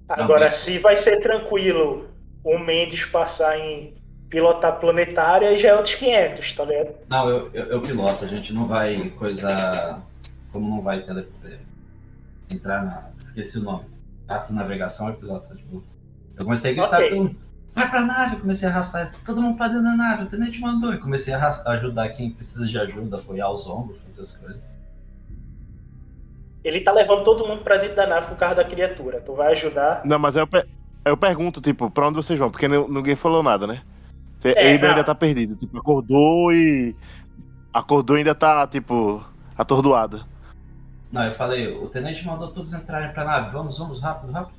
Agora, 0.09 0.49
bem. 0.49 0.51
se 0.51 0.77
vai 0.79 0.97
ser 0.97 1.21
tranquilo 1.21 2.16
o 2.55 2.59
Mendes 2.59 3.05
passar 3.05 3.57
em 3.59 3.93
pilotar 4.29 4.79
planetária, 4.79 5.49
aí 5.49 5.57
já 5.57 5.69
é 5.69 5.75
outros 5.75 5.95
500, 5.95 6.53
tá 6.53 6.65
ligado? 6.65 6.95
Não, 7.09 7.29
eu, 7.29 7.49
eu, 7.53 7.65
eu 7.65 7.81
piloto, 7.81 8.25
a 8.25 8.27
gente 8.27 8.53
não 8.53 8.65
vai 8.67 9.09
coisar. 9.17 10.01
Como 10.51 10.69
não 10.69 10.81
vai 10.81 11.01
tele, 11.01 11.27
entrar 12.49 12.83
na. 12.83 13.09
Esqueci 13.19 13.57
o 13.59 13.63
nome. 13.63 13.85
Astro 14.27 14.55
navegação 14.55 15.07
eu 15.09 15.15
piloto. 15.15 15.55
Tipo, 15.55 15.83
eu 16.35 16.43
comecei 16.45 16.71
a 16.71 16.73
gritar 16.75 16.97
Ok. 16.97 17.09
todo 17.09 17.17
mundo, 17.23 17.35
Vai 17.73 17.89
pra 17.91 18.01
nave! 18.01 18.35
Eu 18.35 18.39
comecei 18.41 18.67
a 18.67 18.71
arrastar 18.71 19.11
todo 19.23 19.39
mundo 19.41 19.55
pra 19.55 19.67
dentro 19.67 19.83
da 19.83 19.95
nave, 19.95 20.23
o 20.23 20.27
tenente 20.27 20.59
mandou. 20.59 20.93
E 20.93 20.97
comecei 20.97 21.33
a 21.33 21.47
ajudar 21.73 22.09
quem 22.09 22.31
precisa 22.31 22.65
de 22.65 22.77
ajuda, 22.79 23.17
apoiar 23.17 23.49
os 23.51 23.67
ombros, 23.67 23.99
fazer 24.03 24.23
as 24.23 24.35
coisas. 24.35 24.57
Ele 26.63 26.81
tá 26.81 26.91
levando 26.91 27.23
todo 27.23 27.47
mundo 27.47 27.63
pra 27.63 27.77
dentro 27.77 27.95
da 27.95 28.07
nave 28.07 28.27
com 28.27 28.33
o 28.33 28.37
carro 28.37 28.55
da 28.55 28.65
criatura. 28.65 29.21
Tu 29.21 29.33
vai 29.33 29.51
ajudar. 29.53 30.01
Não, 30.03 30.17
mas 30.19 30.35
aí 30.35 30.41
eu, 30.41 30.47
per- 30.47 30.65
aí 30.65 30.76
eu 31.09 31.17
pergunto, 31.17 31.61
tipo, 31.61 31.89
pra 31.89 32.07
onde 32.07 32.15
vocês 32.17 32.37
vão? 32.39 32.49
Porque 32.49 32.67
ni- 32.67 32.87
ninguém 32.87 33.15
falou 33.15 33.41
nada, 33.43 33.65
né? 33.67 33.81
É, 34.43 34.77
não. 34.77 34.89
ainda 34.89 35.03
tá 35.03 35.15
perdido. 35.15 35.55
Tipo, 35.55 35.77
acordou 35.79 36.53
e. 36.53 36.95
Acordou 37.73 38.15
e 38.15 38.19
ainda 38.19 38.33
tá, 38.35 38.65
tipo, 38.67 39.23
atordoado. 39.57 40.23
Não, 41.11 41.23
eu 41.23 41.31
falei, 41.31 41.67
o 41.75 41.87
tenente 41.89 42.25
mandou 42.25 42.51
todos 42.51 42.73
entrarem 42.73 43.11
pra 43.13 43.23
nave, 43.25 43.51
vamos, 43.51 43.77
vamos, 43.77 43.99
rápido, 43.99 44.31
rápido. 44.31 44.57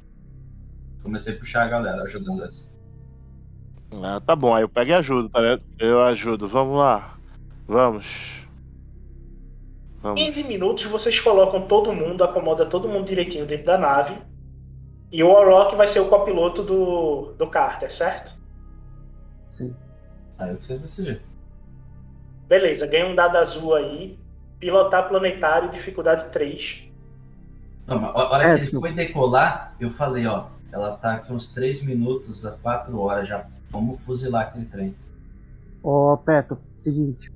Comecei 1.03 1.35
a 1.35 1.39
puxar 1.39 1.65
a 1.65 1.69
galera, 1.69 2.03
ajudando 2.03 2.43
eles. 2.43 2.73
Ah, 4.03 4.21
tá 4.21 4.37
bom, 4.37 4.55
aí 4.55 4.63
eu 4.63 4.69
pego 4.69 4.91
e 4.91 4.95
ajudo, 4.95 5.29
tá 5.29 5.41
ligado? 5.41 5.63
Eu 5.79 6.03
ajudo, 6.05 6.49
vamos 6.49 6.77
lá. 6.79 7.15
Vamos. 7.67 8.07
Vamos. 10.03 10.23
15 10.23 10.45
minutos 10.45 10.85
vocês 10.85 11.19
colocam 11.21 11.63
todo 11.63 11.93
mundo, 11.93 12.23
acomoda 12.23 12.65
todo 12.67 12.89
mundo 12.89 13.07
direitinho 13.07 13.47
dentro 13.47 13.67
da 13.67 13.79
nave. 13.79 14.15
E 15.11 15.23
o 15.23 15.29
Warrock 15.33 15.75
vai 15.75 15.87
ser 15.87 16.01
o 16.01 16.09
copiloto 16.09 16.63
do, 16.63 17.33
do 17.39 17.47
Carter, 17.49 17.91
certo? 17.93 18.35
Sim. 19.51 19.75
Aí 20.39 20.53
o 20.53 20.57
que 20.59 20.65
vocês 20.65 20.81
decidirem. 20.83 21.21
Beleza, 22.47 22.87
ganha 22.87 23.07
um 23.07 23.15
dado 23.15 23.37
azul 23.37 23.75
aí. 23.75 24.19
Pilotar 24.59 25.09
planetário, 25.09 25.71
dificuldade 25.71 26.27
3. 26.31 26.85
Não, 27.87 28.01
mas 28.01 28.15
a 28.15 28.29
hora 28.29 28.45
É, 28.45 28.55
que 28.57 28.61
ele 28.63 28.71
tu- 28.71 28.81
foi 28.81 28.93
decolar, 28.93 29.75
eu 29.81 29.91
falei, 29.91 30.27
ó, 30.27 30.47
ela 30.71 30.97
tá 30.97 31.15
aqui 31.15 31.33
uns 31.33 31.49
3 31.49 31.83
minutos 31.85 32.45
a 32.45 32.53
4 32.59 32.99
horas 32.99 33.27
já. 33.29 33.47
Vamos 33.71 34.01
fuzilar 34.03 34.49
aquele 34.49 34.67
trem. 34.67 34.95
Ô, 35.83 36.17
Peto, 36.19 36.59
seguinte. 36.77 37.33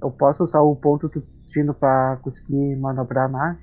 Eu 0.00 0.10
posso 0.10 0.42
usar 0.44 0.60
o 0.60 0.74
ponto 0.74 1.08
do 1.08 1.20
destino 1.20 1.74
pra 1.74 2.18
conseguir 2.22 2.76
manobrar 2.76 3.26
a 3.26 3.28
nave? 3.28 3.58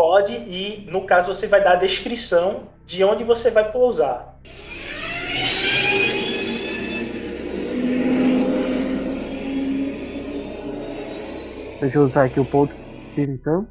Pode 0.00 0.32
e, 0.32 0.88
no 0.92 1.04
caso, 1.04 1.34
você 1.34 1.48
vai 1.48 1.60
dar 1.60 1.72
a 1.72 1.74
descrição 1.74 2.68
de 2.86 3.02
onde 3.02 3.24
você 3.24 3.50
vai 3.50 3.72
pousar. 3.72 4.38
Deixa 11.80 11.98
eu 11.98 12.04
usar 12.04 12.26
aqui 12.26 12.38
o 12.38 12.44
ponto 12.44 12.72
de 13.12 13.22
então. 13.22 13.66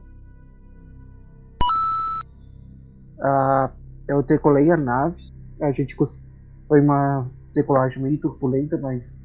Ah, 3.21 3.71
eu 4.09 4.21
decolei 4.21 4.69
a 4.69 4.75
nave. 4.75 5.15
A 5.61 5.71
gente 5.71 5.95
cons- 5.95 6.21
Foi 6.67 6.81
uma 6.81 7.31
decolagem 7.53 8.03
meio 8.03 8.19
turbulenta, 8.19 8.77
mas 8.77 9.15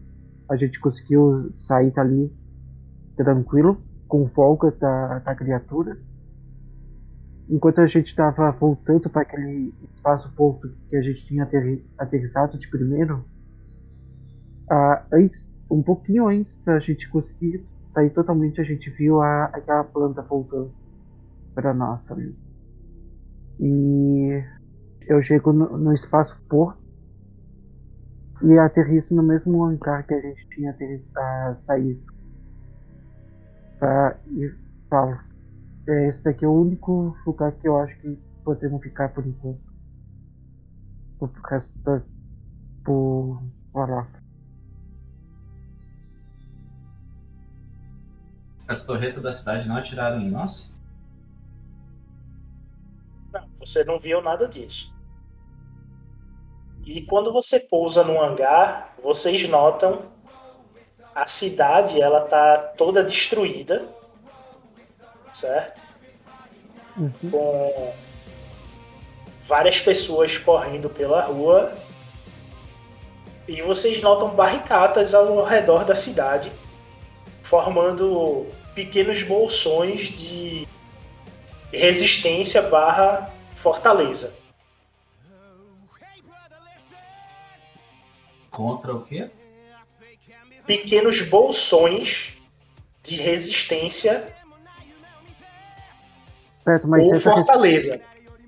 a 0.48 0.54
gente 0.54 0.78
conseguiu 0.78 1.50
sair 1.56 1.90
dali 1.90 2.32
tranquilo, 3.16 3.82
com 4.06 4.28
folga 4.28 4.70
da, 4.70 5.18
da 5.18 5.34
criatura. 5.34 5.98
Enquanto 7.48 7.80
a 7.80 7.86
gente 7.86 8.06
estava 8.06 8.50
voltando 8.50 9.10
para 9.10 9.22
aquele 9.22 9.74
espaço 9.94 10.34
porto 10.34 10.68
que 10.88 10.96
a 10.96 11.02
gente 11.02 11.26
tinha 11.26 11.44
aterri- 11.44 11.84
aterrissado 11.98 12.58
de 12.58 12.68
primeiro, 12.70 13.24
ah, 14.70 15.06
antes, 15.12 15.48
um 15.70 15.82
pouquinho 15.82 16.28
antes 16.28 16.62
da 16.64 16.78
gente 16.78 17.08
conseguir 17.10 17.66
sair 17.86 18.10
totalmente, 18.10 18.60
a 18.60 18.64
gente 18.64 18.90
viu 18.90 19.20
a, 19.20 19.46
aquela 19.46 19.84
planta 19.84 20.22
voltando 20.22 20.72
para 21.54 21.74
nós 21.74 22.10
ali. 22.10 22.34
E 23.60 24.42
eu 25.06 25.20
chego 25.22 25.52
no, 25.52 25.78
no 25.78 25.92
espaço 25.94 26.40
porto 26.48 26.80
e 28.42 28.58
aterrisso 28.58 29.14
no 29.14 29.22
mesmo 29.22 29.64
hangar 29.64 30.06
que 30.06 30.14
a 30.14 30.20
gente 30.20 30.46
tinha 30.48 30.76
ah, 31.16 31.54
saído. 31.56 32.02
Pra, 33.78 34.18
e 34.26 34.50
falo, 34.88 35.18
"É, 35.86 36.08
esse 36.08 36.24
daqui 36.24 36.44
é 36.44 36.48
o 36.48 36.52
único 36.52 37.16
lugar 37.26 37.52
que 37.52 37.68
eu 37.68 37.76
acho 37.78 37.98
que 38.00 38.16
podemos 38.44 38.82
ficar 38.82 39.08
por 39.12 39.26
enquanto. 39.26 39.60
Por 41.18 41.30
resto 41.48 41.78
da. 41.80 42.02
Por. 42.84 43.42
Olha 43.74 43.94
lá. 43.94 44.08
As 48.68 48.84
torretas 48.84 49.22
da 49.22 49.32
cidade 49.32 49.68
não 49.68 49.76
atiraram 49.76 50.20
em 50.20 50.30
nós? 50.30 50.72
Não, 53.32 53.48
você 53.54 53.84
não 53.84 53.98
viu 53.98 54.22
nada 54.22 54.46
disso. 54.46 54.94
E 56.84 57.02
quando 57.02 57.32
você 57.32 57.60
pousa 57.60 58.02
no 58.02 58.20
hangar, 58.20 58.94
vocês 59.02 59.48
notam 59.48 60.10
a 61.14 61.26
cidade, 61.26 62.00
ela 62.00 62.22
tá 62.22 62.58
toda 62.76 63.04
destruída, 63.04 63.88
certo? 65.32 65.80
Com 67.30 67.94
várias 69.40 69.80
pessoas 69.80 70.38
correndo 70.38 70.88
pela 70.88 71.22
rua. 71.22 71.74
E 73.48 73.60
vocês 73.62 74.00
notam 74.00 74.30
barricadas 74.30 75.14
ao 75.14 75.42
redor 75.42 75.84
da 75.84 75.94
cidade, 75.94 76.52
formando 77.42 78.46
pequenos 78.74 79.22
bolsões 79.22 80.10
de 80.10 80.66
resistência 81.72 82.62
barra 82.62 83.32
fortaleza. 83.56 84.34
Contra 88.50 88.94
o 88.94 89.04
quê? 89.04 89.30
Pequenos 90.66 91.22
bolsões 91.22 92.32
de 93.02 93.16
resistência 93.16 94.34
Certo, 96.64 96.86
mas 96.88 97.06
ou 97.06 97.14
essa, 97.14 97.32
fortaleza. 97.32 98.00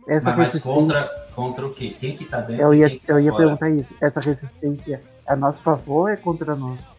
essa 0.08 0.30
mas 0.30 0.38
mas 0.38 0.52
resistência. 0.52 0.72
contra, 0.72 1.02
contra 1.34 1.66
o 1.66 1.70
quê? 1.74 1.96
Quem 1.98 2.16
que 2.16 2.24
tá 2.24 2.40
dentro 2.40 2.62
Eu 2.62 2.74
e 2.74 2.78
ia, 2.78 2.90
quem 2.90 2.98
que 2.98 3.06
tá 3.06 3.12
eu 3.12 3.20
ia 3.20 3.30
fora? 3.32 3.44
perguntar 3.44 3.70
isso. 3.70 3.94
Essa 4.00 4.20
resistência 4.20 5.02
é 5.26 5.32
a 5.32 5.36
nosso 5.36 5.62
favor 5.62 6.02
ou 6.02 6.08
é 6.08 6.16
contra 6.16 6.54
nós? 6.54 6.94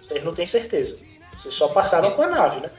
Vocês 0.00 0.24
não 0.24 0.34
têm 0.34 0.46
certeza. 0.46 0.96
Vocês 1.34 1.54
só 1.54 1.68
passaram 1.68 2.10
com 2.12 2.22
a 2.22 2.26
nave, 2.28 2.60
né? 2.60 2.70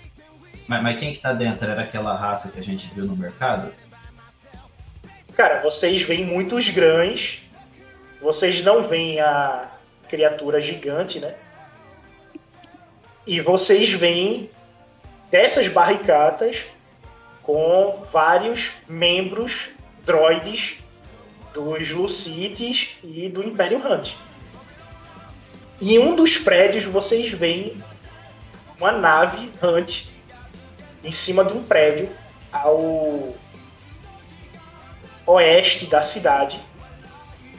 Mas, 0.68 0.84
mas 0.84 1.00
quem 1.00 1.14
que 1.14 1.20
tá 1.20 1.34
dentro? 1.34 1.68
Era 1.68 1.82
aquela 1.82 2.16
raça 2.16 2.50
que 2.52 2.60
a 2.60 2.64
gente 2.64 2.94
viu 2.94 3.06
no 3.06 3.16
mercado? 3.16 3.72
Cara, 5.36 5.62
vocês 5.62 6.04
veem 6.04 6.26
muitos 6.26 6.70
grãs. 6.70 7.42
Vocês 8.22 8.62
não 8.64 8.84
veem 8.84 9.20
a 9.22 9.68
criatura 10.10 10.60
gigante, 10.60 11.20
né? 11.20 11.34
E 13.26 13.40
vocês 13.40 13.92
veem 13.94 14.50
dessas 15.32 15.68
barricadas 15.68 16.66
com 17.50 17.92
vários 18.12 18.74
membros 18.88 19.70
droides 20.06 20.78
dos 21.52 21.90
Lucites 21.90 22.90
e 23.04 23.28
do 23.28 23.42
Império 23.42 23.80
Hunt. 23.84 24.14
Em 25.82 25.98
um 25.98 26.16
dos 26.16 26.38
prédios 26.38 26.84
vocês 26.84 27.32
veem 27.32 27.76
uma 28.78 28.92
nave 28.92 29.52
Hunt 29.64 30.10
em 31.04 31.10
cima 31.10 31.44
de 31.44 31.54
um 31.54 31.64
prédio 31.64 32.08
ao 32.52 33.34
oeste 35.26 35.88
da 35.88 36.04
cidade, 36.04 36.60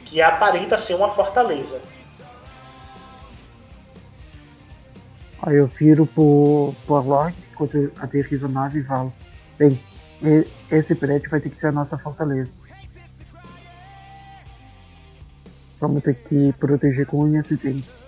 que 0.05 0.21
aparenta 0.21 0.77
ser 0.77 0.93
uma 0.93 1.09
fortaleza. 1.09 1.81
Aí 5.41 5.57
eu 5.57 5.67
viro 5.67 6.05
pro, 6.05 6.73
pro 6.85 6.95
Arlong, 6.95 7.35
enquanto 7.51 7.91
aterrizo 7.99 8.45
a 8.45 8.49
nave 8.49 8.79
e 8.79 8.83
falo: 8.85 9.13
Bem, 9.61 9.79
esse 10.71 10.95
prédio 10.95 11.29
vai 11.29 11.39
ter 11.39 11.51
que 11.51 11.55
ser 11.55 11.67
a 11.67 11.71
nossa 11.71 11.95
fortaleza. 11.95 12.63
Vamos 15.79 16.01
ter 16.01 16.15
que 16.15 16.51
proteger 16.53 17.05
com 17.05 17.25
unhas 17.25 17.51
e 17.51 17.57
dentes. 17.57 18.01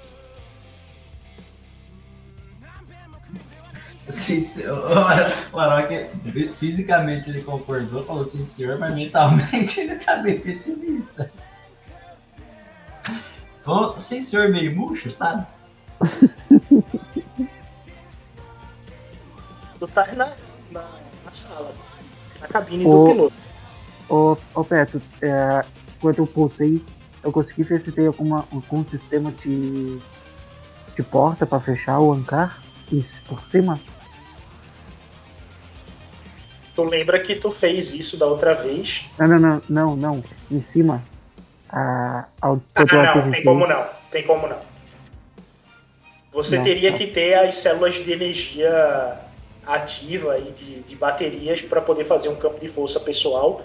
Sim, 4.10 4.42
sim. 4.42 4.64
O 5.54 5.60
Arok, 5.60 6.10
fisicamente 6.58 7.30
ele 7.30 7.44
concordou, 7.44 8.04
falou 8.04 8.24
assim, 8.24 8.44
senhor, 8.44 8.80
mas 8.80 8.96
mentalmente 8.96 9.78
ele 9.80 9.96
tá 9.98 10.16
bem 10.16 10.40
pessimista. 10.40 11.32
Falou, 13.64 14.00
sim, 14.00 14.20
senhor, 14.20 14.50
meio 14.50 14.76
murcho, 14.76 15.12
sabe? 15.12 15.46
Tu 19.78 19.88
tá 19.88 20.08
na, 20.16 20.34
na 20.72 21.04
sala, 21.34 21.74
na 22.40 22.48
cabine 22.48 22.86
Ô. 22.86 22.90
do 22.90 23.10
piloto. 23.12 23.34
Ô, 24.10 24.38
ô 24.54 24.64
Beto, 24.64 25.02
é, 25.22 25.64
quando 26.00 26.20
eu 26.20 26.28
pulsei, 26.28 26.84
eu 27.24 27.32
consegui 27.32 27.64
ver 27.64 27.80
se 27.80 27.92
tem 27.92 28.08
alguma, 28.08 28.46
algum 28.52 28.84
sistema 28.86 29.32
de, 29.32 29.98
de 30.96 31.04
porta 31.04 31.46
pra 31.46 31.60
fechar 31.60 32.00
o 32.00 32.12
hangar 32.14 32.62
c- 33.02 33.22
por 33.28 33.44
cima. 33.44 33.80
Tu 36.76 36.84
lembra 36.84 37.20
que 37.20 37.36
tu 37.36 37.52
fez 37.52 37.94
isso 37.94 38.18
da 38.18 38.26
outra 38.26 38.54
vez? 38.56 39.06
Não, 39.20 39.28
não, 39.28 39.40
não, 39.40 39.62
não, 39.70 39.96
não. 39.96 40.24
Em 40.50 40.60
cima. 40.60 41.04
A, 41.70 42.26
ao, 42.42 42.62
Ah, 42.76 42.82
eu 42.82 43.04
não, 43.24 43.30
tem 43.30 43.44
como 43.44 43.68
não. 43.68 43.86
Tem 44.12 44.24
como 44.24 44.48
não. 44.48 44.58
Você 46.32 46.58
Não, 46.58 46.64
teria 46.64 46.90
não. 46.92 46.98
que 46.98 47.06
ter 47.08 47.36
as 47.36 47.56
células 47.56 47.94
de 47.94 48.12
energia 48.12 49.20
ativa 49.66 50.38
e 50.38 50.52
de, 50.52 50.82
de 50.82 50.96
baterias 50.96 51.62
para 51.62 51.82
poder 51.82 52.04
fazer 52.04 52.30
um 52.30 52.36
campo 52.36 52.60
de 52.60 52.68
força 52.68 53.00
pessoal, 53.00 53.62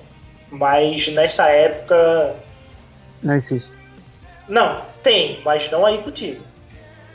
mas 0.50 1.08
nessa 1.08 1.48
época 1.48 2.36
Não 3.22 3.34
existe. 3.34 3.76
Não, 4.48 4.82
tem, 5.02 5.42
mas 5.44 5.70
não 5.70 5.84
aí 5.84 5.98
contigo. 6.02 6.42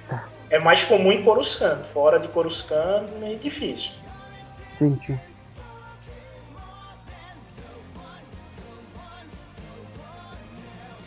Tá. 0.08 0.26
É 0.50 0.60
mais 0.60 0.84
comum 0.84 1.12
em 1.12 1.24
Coruscant. 1.24 1.84
Fora 1.84 2.20
de 2.20 2.28
Coruscant, 2.28 3.10
meio 3.20 3.40
difícil. 3.40 3.92
Entendi. 4.76 5.20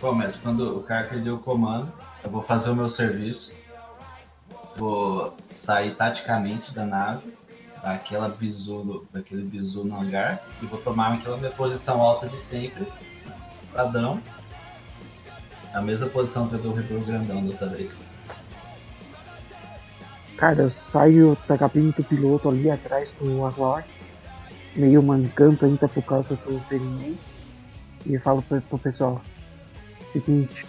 Pô, 0.01 0.13
mas 0.13 0.37
quando 0.37 0.79
o 0.79 0.83
Carter 0.83 1.21
deu 1.21 1.37
o 1.37 1.39
comando, 1.39 1.93
eu 2.23 2.31
vou 2.31 2.43
fazer 2.43 2.71
o 2.71 2.77
meu 2.77 2.89
serviço. 2.89 3.55
Vou 4.77 5.35
sair 5.55 5.95
taticamente 5.95 6.73
da 6.75 6.85
nave, 6.85 7.33
aquela 7.83 8.29
bizu, 8.29 9.07
daquele 9.13 9.43
bizu 9.43 9.85
no 9.85 10.01
hangar, 10.01 10.43
e 10.63 10.67
vou 10.67 10.81
tomar 10.81 11.15
aquela 11.15 11.37
minha 11.37 11.51
posição 11.51 12.01
alta 12.01 12.29
de 12.29 12.39
sempre, 12.39 12.87
padrão. 13.73 14.21
A 15.73 15.81
mesma 15.81 16.09
posição 16.09 16.49
que 16.49 16.55
eu 16.55 16.61
dou 16.61 16.73
o 16.73 17.05
Grandão 17.05 17.43
da 17.43 17.53
outra 17.53 17.69
vez. 17.69 18.03
Cara, 20.37 20.63
eu 20.63 20.71
saio 20.71 21.37
da 21.49 21.57
cabine 21.57 21.93
do 21.93 22.05
piloto 22.05 22.49
ali 22.49 22.71
atrás 22.71 23.13
do 23.13 23.45
Arlong 23.45 23.85
meio 24.77 25.03
mancando 25.03 25.65
ainda 25.65 25.89
por 25.89 26.03
causa 26.03 26.37
do 26.37 26.61
ferimento. 26.61 27.19
E 28.05 28.19
falo 28.19 28.43
pro, 28.43 28.61
pro 28.61 28.79
pessoal: 28.79 29.21
seguinte, 30.09 30.67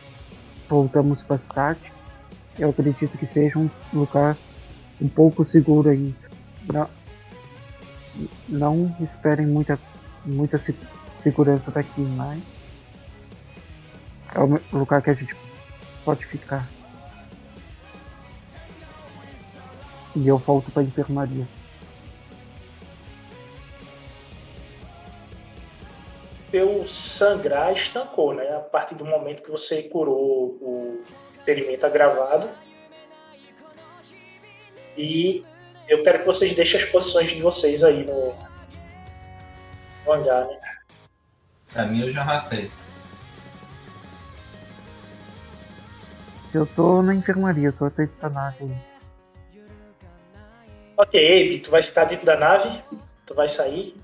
voltamos 0.68 1.22
pra 1.24 1.38
cidade. 1.38 1.92
Eu 2.58 2.70
acredito 2.70 3.18
que 3.18 3.26
seja 3.26 3.60
um 3.60 3.70
lugar 3.94 4.36
um 5.00 5.08
pouco 5.08 5.46
seguro 5.46 5.90
ainda. 5.90 6.16
Não, 6.74 6.90
não 8.48 8.96
esperem 9.00 9.46
muita, 9.46 9.80
muita 10.26 10.58
se- 10.58 10.78
segurança 11.16 11.72
daqui, 11.72 12.02
mas 12.02 12.42
é 14.34 14.40
o 14.40 14.78
lugar 14.78 15.02
que 15.02 15.10
a 15.10 15.14
gente 15.14 15.36
pode 16.04 16.26
ficar. 16.26 16.68
E 20.16 20.28
eu 20.28 20.38
volto 20.38 20.72
pra 20.72 20.82
enfermaria. 20.84 21.48
Teu 26.50 26.86
sangrar 26.88 27.74
estancou, 27.74 28.34
né? 28.34 28.56
A 28.56 28.60
partir 28.62 28.96
do 28.96 29.06
momento 29.06 29.44
que 29.44 29.52
você 29.52 29.84
curou 29.84 30.58
o 30.62 31.04
ferimento 31.44 31.86
agravado. 31.86 32.50
E 34.98 35.46
eu 35.88 36.04
quero 36.04 36.20
que 36.20 36.26
vocês 36.26 36.54
deixem 36.54 36.80
as 36.80 36.86
posições 36.86 37.30
de 37.30 37.42
vocês 37.42 37.84
aí 37.84 38.06
no, 38.06 38.36
no 40.06 40.12
hangar, 40.12 40.46
né? 40.48 40.58
Pra 41.72 41.86
mim 41.86 42.02
eu 42.02 42.12
já 42.12 42.22
arrastei. 42.22 42.72
Eu 46.54 46.66
tô 46.66 47.02
na 47.02 47.14
enfermaria, 47.14 47.68
eu 47.68 47.74
tô 47.74 47.86
até 47.86 48.06
da 48.06 48.30
nave. 48.30 48.64
aí. 48.64 48.78
Ok, 50.98 51.20
Abe, 51.20 51.60
tu 51.60 51.70
vai 51.70 51.84
ficar 51.84 52.06
dentro 52.06 52.26
da 52.26 52.36
nave? 52.36 52.84
Tu 53.26 53.36
vai 53.36 53.48
sair? 53.48 53.96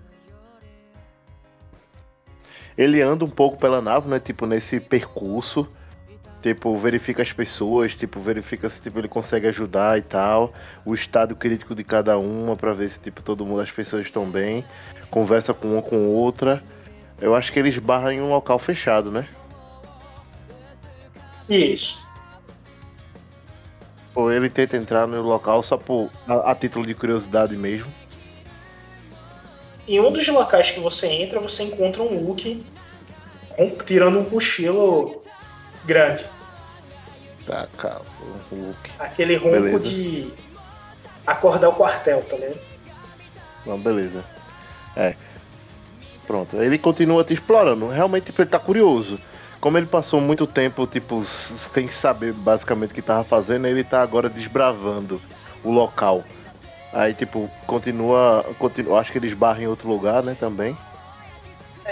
Ele 2.78 3.02
anda 3.02 3.24
um 3.26 3.30
pouco 3.30 3.58
pela 3.58 3.82
nave, 3.82 4.08
né? 4.08 4.20
Tipo, 4.20 4.46
nesse 4.46 4.80
percurso. 4.80 5.68
Tipo, 6.44 6.76
verifica 6.76 7.22
as 7.24 7.32
pessoas, 7.32 7.96
tipo, 7.96 8.20
verifica 8.20 8.70
se 8.70 8.82
tipo, 8.82 9.00
ele 9.00 9.08
consegue 9.08 9.48
ajudar 9.48 9.98
e 9.98 10.02
tal. 10.02 10.52
O 10.86 10.94
estado 10.94 11.38
crítico 11.38 11.74
de 11.74 11.86
cada 11.86 12.18
uma 12.18 12.58
pra 12.58 12.74
ver 12.74 12.90
se 12.90 13.00
tipo, 13.00 13.24
todo 13.24 13.46
mundo, 13.46 13.62
as 13.62 13.72
pessoas 13.72 14.06
estão 14.06 14.30
bem. 14.30 14.66
Conversa 15.10 15.54
com 15.54 15.72
uma 15.72 15.82
com 15.82 16.10
outra. 16.10 16.62
Eu 17.22 17.34
acho 17.34 17.50
que 17.50 17.58
ele 17.60 17.70
esbarra 17.70 18.14
em 18.14 18.22
um 18.22 18.28
local 18.30 18.60
fechado, 18.60 19.10
né? 19.10 19.26
Isso. 21.50 22.06
Ou 24.14 24.30
ele 24.30 24.50
tenta 24.50 24.76
entrar 24.76 25.08
no 25.08 25.22
local 25.22 25.64
só 25.64 25.78
por 25.78 26.12
a, 26.28 26.52
a 26.52 26.56
título 26.56 26.86
de 26.86 26.94
curiosidade 26.94 27.56
mesmo. 27.56 27.88
Em 29.88 29.98
um 30.02 30.12
dos 30.12 30.28
locais 30.28 30.72
que 30.72 30.80
você 30.82 31.08
entra, 31.08 31.40
você 31.40 31.64
encontra 31.64 32.04
um 32.04 32.26
com- 33.56 33.70
tirando 33.86 34.20
um 34.20 34.26
cochilo 34.26 35.24
grande. 35.86 36.26
Tá, 37.46 37.68
calma. 37.78 38.06
Hulk. 38.52 38.92
Aquele 39.00 39.36
ronco 39.36 39.52
Beleza. 39.52 39.80
de 39.80 40.34
acordar 41.28 41.70
o 41.70 41.74
quartel, 41.74 42.24
tá 42.24 42.38
ligado? 42.38 42.60
Não, 43.66 43.78
beleza. 43.78 44.24
É. 44.96 45.16
Pronto. 46.26 46.58
Ele 46.58 46.78
continua 46.78 47.24
te 47.24 47.34
explorando. 47.34 47.90
Realmente, 47.90 48.26
tipo, 48.26 48.42
ele 48.42 48.50
tá 48.50 48.60
curioso. 48.60 49.20
Como 49.60 49.78
ele 49.78 49.88
passou 49.88 50.20
muito 50.20 50.46
tempo, 50.46 50.86
tipo, 50.88 51.24
sem 51.24 51.88
saber 51.88 52.34
basicamente 52.34 52.92
o 52.92 52.94
que 52.94 53.02
tava 53.02 53.24
fazendo, 53.24 53.66
ele 53.66 53.84
tá 53.84 54.02
agora 54.02 54.30
desbravando 54.30 55.22
o 55.64 55.72
local. 55.72 56.24
Aí, 56.92 57.14
tipo, 57.14 57.50
continua. 57.66 58.46
continua 58.60 59.00
acho 59.00 59.12
que 59.12 59.18
ele 59.18 59.28
esbarra 59.28 59.62
em 59.62 59.68
outro 59.68 59.88
lugar, 59.90 60.22
né, 60.22 60.36
também. 60.40 60.78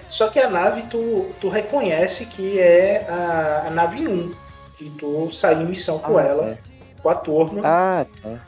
Só 0.08 0.30
que 0.30 0.40
a 0.40 0.50
nave 0.50 0.84
tu, 0.84 1.32
tu 1.40 1.50
reconhece 1.50 2.26
que 2.26 2.60
é 2.60 3.06
a, 3.10 3.68
a 3.68 3.70
nave 3.70 4.08
1. 4.08 4.34
Que 4.78 4.90
tu 4.92 5.30
saiu 5.30 5.62
em 5.62 5.66
missão 5.66 6.00
com 6.00 6.18
Ah, 6.18 6.24
ela, 6.24 6.58
com 7.02 7.10
a 7.10 7.16
turma. 7.16 7.62
Ah, 7.64 8.06
tá. 8.22 8.40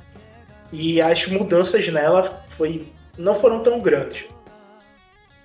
E 0.71 1.01
as 1.01 1.27
mudanças 1.27 1.87
nela 1.89 2.43
foi, 2.49 2.87
não 3.17 3.35
foram 3.35 3.61
tão 3.61 3.79
grandes. 3.79 4.25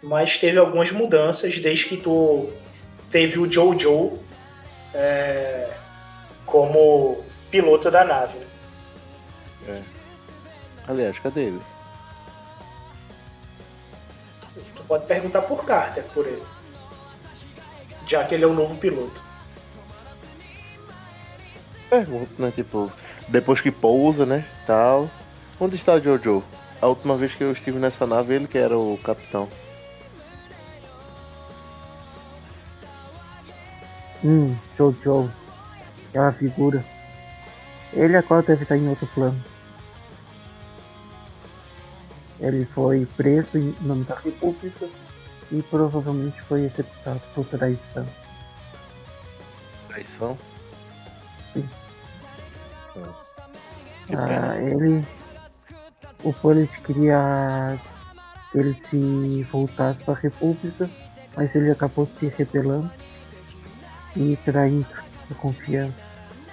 Mas 0.02 0.38
teve 0.38 0.58
algumas 0.58 0.90
mudanças 0.92 1.58
desde 1.58 1.86
que 1.86 1.96
tu 1.96 2.50
teve 3.10 3.38
o 3.38 3.50
Jojo 3.50 4.18
é, 4.94 5.68
como 6.46 7.22
piloto 7.50 7.90
da 7.90 8.04
nave. 8.04 8.38
né? 9.66 9.82
Aliás, 10.86 11.18
cadê 11.18 11.46
ele? 11.46 11.60
Pode 14.88 15.04
perguntar 15.06 15.42
por 15.42 15.64
Carter 15.64 16.02
por 16.14 16.26
ele. 16.26 16.42
Já 18.06 18.24
que 18.24 18.34
ele 18.34 18.44
é 18.44 18.46
o 18.46 18.54
novo 18.54 18.74
piloto. 18.76 19.22
Pergunto, 21.90 22.30
né, 22.40 22.50
tipo, 22.50 22.90
depois 23.28 23.60
que 23.60 23.70
pousa, 23.70 24.24
né, 24.24 24.46
tal. 24.66 25.10
Onde 25.60 25.76
está 25.76 25.94
o 25.94 26.00
Jojo? 26.00 26.42
A 26.80 26.86
última 26.86 27.16
vez 27.16 27.34
que 27.34 27.44
eu 27.44 27.52
estive 27.52 27.78
nessa 27.78 28.06
nave, 28.06 28.34
ele 28.34 28.46
que 28.46 28.56
era 28.56 28.78
o 28.78 28.98
capitão. 29.02 29.48
Hum, 34.24 34.56
Jojo. 34.74 35.30
Aquela 36.08 36.32
figura. 36.32 36.84
Ele 37.92 38.16
agora 38.16 38.42
deve 38.42 38.62
estar 38.62 38.76
em 38.76 38.88
outro 38.88 39.06
plano. 39.08 39.42
Ele 42.40 42.64
foi 42.66 43.06
preso 43.16 43.58
em 43.58 43.74
nome 43.80 44.04
da 44.04 44.14
República 44.14 44.88
e 45.50 45.62
provavelmente 45.62 46.40
foi 46.42 46.64
executado 46.64 47.20
por 47.34 47.44
traição. 47.46 48.06
Traição? 49.88 50.38
Sim. 51.52 51.68
Ah, 54.12 54.26
pena. 54.26 54.58
ele. 54.60 55.06
O 56.24 56.32
Bullet 56.32 56.80
queria 56.80 57.78
que 58.50 58.58
ele 58.58 58.74
se 58.74 59.42
voltasse 59.44 60.02
para 60.02 60.14
a 60.14 60.16
República, 60.16 60.90
mas 61.36 61.54
ele 61.54 61.70
acabou 61.70 62.06
se 62.06 62.28
rebelando 62.28 62.90
e 64.16 64.36
traindo 64.44 64.86
a 65.30 65.34
confiança 65.34 66.10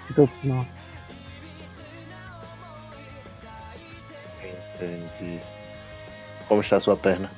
de 0.07 0.13
todos 0.13 0.43
nós. 0.43 0.83
Entendi. 4.75 5.54
Como 6.47 6.61
está 6.61 6.77
a 6.77 6.79
sua 6.79 6.95
perna? 6.95 7.29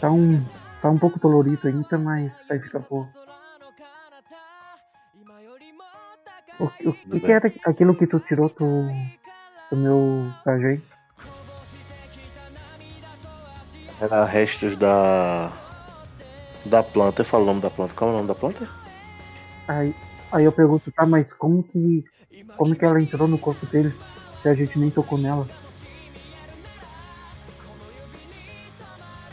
Tá 0.00 0.10
um, 0.10 0.42
tá 0.80 0.90
um 0.90 0.98
pouco 0.98 1.18
dolorido 1.18 1.68
ainda, 1.68 1.98
mas 1.98 2.44
vai 2.48 2.58
ficar 2.58 2.80
bom. 2.80 3.06
O, 6.58 6.64
o, 6.64 7.20
que 7.20 7.30
era 7.30 7.52
aquilo 7.66 7.94
que 7.94 8.06
tu 8.06 8.18
tirou 8.18 8.48
do, 8.48 8.88
do 9.70 9.76
meu 9.76 10.32
sargento? 10.38 10.86
Era 14.00 14.24
restos 14.24 14.76
da. 14.76 15.52
Da 16.64 16.82
planta. 16.82 17.22
Eu 17.22 17.26
falo 17.26 17.44
o 17.44 17.46
nome 17.46 17.60
da 17.60 17.70
planta. 17.70 17.94
Qual 17.94 18.10
é 18.10 18.12
o 18.12 18.16
nome 18.16 18.28
da 18.28 18.34
planta? 18.34 18.68
Aí, 19.68 19.94
aí 20.32 20.44
eu 20.44 20.52
pergunto, 20.52 20.90
tá, 20.90 21.06
mas 21.06 21.32
como 21.32 21.62
que. 21.62 22.04
Como 22.56 22.74
que 22.74 22.84
ela 22.84 23.00
entrou 23.00 23.28
no 23.28 23.38
corpo 23.38 23.66
dele 23.66 23.94
se 24.38 24.48
a 24.48 24.54
gente 24.54 24.78
nem 24.78 24.90
tocou 24.90 25.18
nela? 25.18 25.46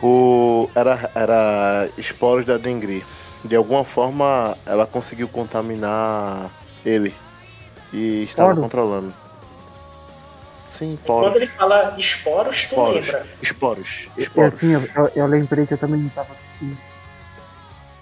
O. 0.04 0.70
Era, 0.76 1.10
era 1.16 1.90
esporos 1.98 2.46
da 2.46 2.58
Dengri. 2.58 3.06
De 3.44 3.56
alguma 3.56 3.84
forma 3.86 4.58
ela 4.66 4.86
conseguiu 4.86 5.28
contaminar 5.30 6.50
ele. 6.86 7.16
E 7.94 8.24
estava 8.24 8.50
Poros? 8.50 8.64
controlando. 8.64 9.14
Sim, 10.68 10.98
Quando 11.06 11.22
poros. 11.22 11.36
ele 11.36 11.48
fala 11.48 11.96
esporos, 11.98 12.66
tu 12.66 12.84
lembra. 12.84 13.26
Esporos. 13.42 14.08
Esporos. 14.18 14.54
assim, 14.56 14.72
eu, 14.74 14.82
eu, 14.96 15.12
eu 15.16 15.28
lembrei 15.28 15.66
que 15.68 15.74
eu 15.76 15.78
também 15.78 16.10
tava 16.10 16.36
assim. 16.52 16.76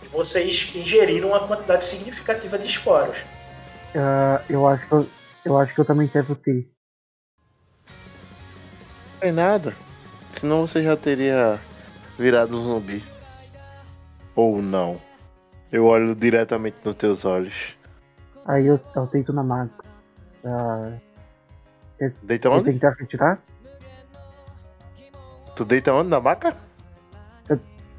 Vocês 0.08 0.72
ingeriram 0.76 1.30
uma 1.30 1.40
quantidade 1.48 1.84
significativa 1.84 2.58
de 2.58 2.68
esporos. 2.68 3.18
ah, 3.96 4.42
eu 4.50 4.66
acho 4.68 4.88
que 4.88 4.94
eu, 4.94 5.08
eu 5.46 5.58
acho 5.58 5.74
que 5.76 5.82
eu 5.82 5.86
também 5.86 6.08
devo 6.08 6.34
ter. 6.36 6.70
Não 9.14 9.20
tem 9.20 9.32
nada. 9.32 9.76
Senão 10.40 10.66
você 10.66 10.82
já 10.82 10.96
teria 10.98 11.60
virado 12.22 12.58
um 12.58 12.64
zumbi. 12.64 13.04
Ou 14.36 14.62
não. 14.62 15.02
Eu 15.72 15.86
olho 15.86 16.16
diretamente 16.16 16.78
nos 16.86 16.96
teus 16.96 17.26
olhos. 17.26 17.76
Aí 18.46 18.66
eu, 18.68 18.80
eu 18.96 19.08
tento 19.08 19.34
na 19.34 19.44
maga. 19.44 19.72
Ah, 20.46 20.94
Deita 22.24 22.48
eu 22.48 22.54
onde? 22.54 22.72
tentar 22.72 22.92
retirar. 23.00 23.40
Tu 25.56 25.66
deita 25.66 25.94
onde? 25.94 26.10
Na 26.10 26.20
maca? 26.20 26.56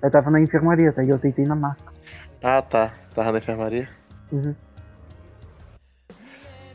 Eu 0.02 0.10
tava 0.10 0.30
na 0.32 0.40
enfermaria, 0.40 0.90
daí 0.90 1.08
eu 1.08 1.18
tentei 1.18 1.44
na 1.44 1.54
maca. 1.54 1.92
Ah, 2.42 2.60
tá. 2.60 2.92
Tava 3.14 3.30
na 3.30 3.38
enfermaria. 3.38 3.88
Uhum. 4.32 4.54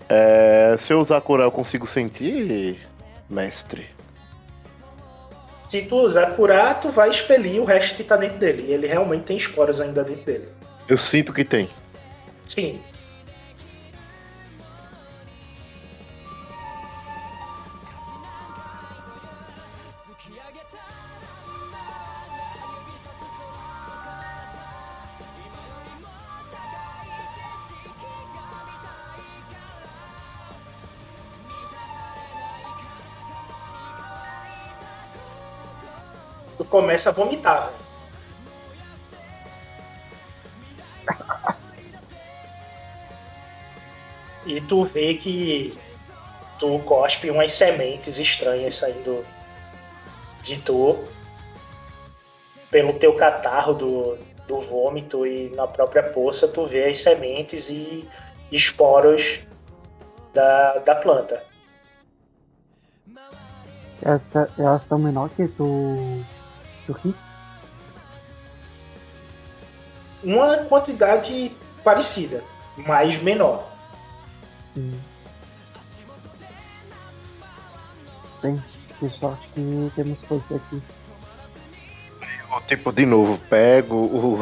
É, 0.07 0.77
se 0.77 0.93
eu 0.93 0.99
usar 0.99 1.19
curar, 1.19 1.43
eu 1.43 1.51
consigo 1.51 1.85
sentir, 1.85 2.87
mestre. 3.29 3.89
Se 5.67 5.81
tu 5.81 5.97
usar 5.97 6.35
curar, 6.35 6.79
tu 6.79 6.89
vai 6.89 7.09
expelir 7.09 7.61
o 7.61 7.65
resto 7.65 7.97
que 7.97 8.03
tá 8.03 8.15
dentro 8.15 8.37
dele. 8.37 8.65
E 8.69 8.73
ele 8.73 8.87
realmente 8.87 9.23
tem 9.23 9.37
esporas 9.37 9.81
ainda 9.81 10.03
dentro 10.03 10.23
dele. 10.23 10.47
Eu 10.87 10.97
sinto 10.97 11.33
que 11.33 11.43
tem. 11.43 11.69
Sim. 12.45 12.81
Começa 36.69 37.09
a 37.09 37.13
vomitar, 37.13 37.67
velho. 37.67 37.87
E 44.45 44.61
tu 44.61 44.85
vê 44.85 45.13
que 45.15 45.77
tu 46.57 46.79
cospe 46.79 47.29
umas 47.29 47.51
sementes 47.51 48.17
estranhas 48.17 48.75
saindo 48.75 49.25
de 50.41 50.57
tu 50.59 50.97
pelo 52.71 52.93
teu 52.93 53.13
catarro 53.15 53.73
do, 53.73 54.17
do 54.47 54.57
vômito 54.59 55.27
e 55.27 55.49
na 55.49 55.67
própria 55.67 56.03
poça 56.03 56.47
tu 56.47 56.65
vê 56.65 56.85
as 56.85 56.97
sementes 56.97 57.69
e 57.69 58.07
esporos 58.51 59.41
da, 60.33 60.77
da 60.79 60.95
planta. 60.95 61.43
Elas 64.01 64.83
estão 64.83 64.97
menor 64.97 65.29
que 65.29 65.47
tu. 65.47 66.23
Rick? 66.93 67.15
Uma 70.23 70.57
quantidade 70.65 71.51
parecida, 71.83 72.43
mas 72.75 73.21
menor. 73.21 73.67
Hum. 74.75 74.97
Bem, 78.41 78.63
que 78.99 79.09
sorte 79.09 79.47
que 79.53 79.91
temos 79.95 80.23
você 80.23 80.55
aqui. 80.55 80.81
Eu, 82.51 82.61
tipo, 82.61 82.91
de 82.91 83.05
novo, 83.05 83.37
pego 83.49 83.95
o- 83.95 84.39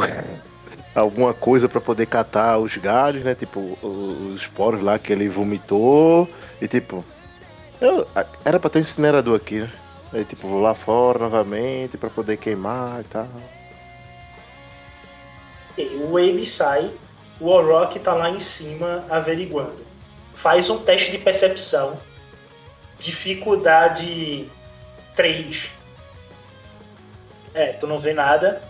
alguma 0.95 1.33
coisa 1.33 1.67
pra 1.67 1.81
poder 1.81 2.05
catar 2.05 2.57
os 2.57 2.75
galhos, 2.77 3.23
né? 3.23 3.35
Tipo, 3.35 3.59
os 3.81 4.41
esporos 4.41 4.81
lá 4.81 4.97
que 4.97 5.11
ele 5.11 5.27
vomitou. 5.27 6.27
E 6.61 6.67
tipo, 6.67 7.03
eu- 7.81 8.07
era 8.43 8.59
pra 8.59 8.69
ter 8.69 8.79
um 8.79 8.81
incinerador 8.81 9.35
aqui, 9.35 9.59
né? 9.61 9.71
Aí, 10.15 10.23
tipo, 10.23 10.47
vou 10.47 10.61
lá 10.61 10.73
fora 10.73 11.19
novamente 11.19 11.97
pra 11.97 12.09
poder 12.09 12.37
queimar 12.37 13.01
e 13.01 13.03
tal. 13.03 13.27
O 16.09 16.17
Abe 16.17 16.45
sai, 16.45 16.89
o 17.37 17.49
Orok 17.49 17.99
tá 17.99 18.13
lá 18.13 18.29
em 18.29 18.39
cima 18.39 19.03
averiguando. 19.09 19.85
Faz 20.33 20.69
um 20.69 20.81
teste 20.81 21.11
de 21.11 21.17
percepção. 21.17 21.99
Dificuldade 22.97 24.49
3. 25.17 25.69
É, 27.53 27.73
tu 27.73 27.85
não 27.85 27.97
vê 27.97 28.13
nada. 28.13 28.63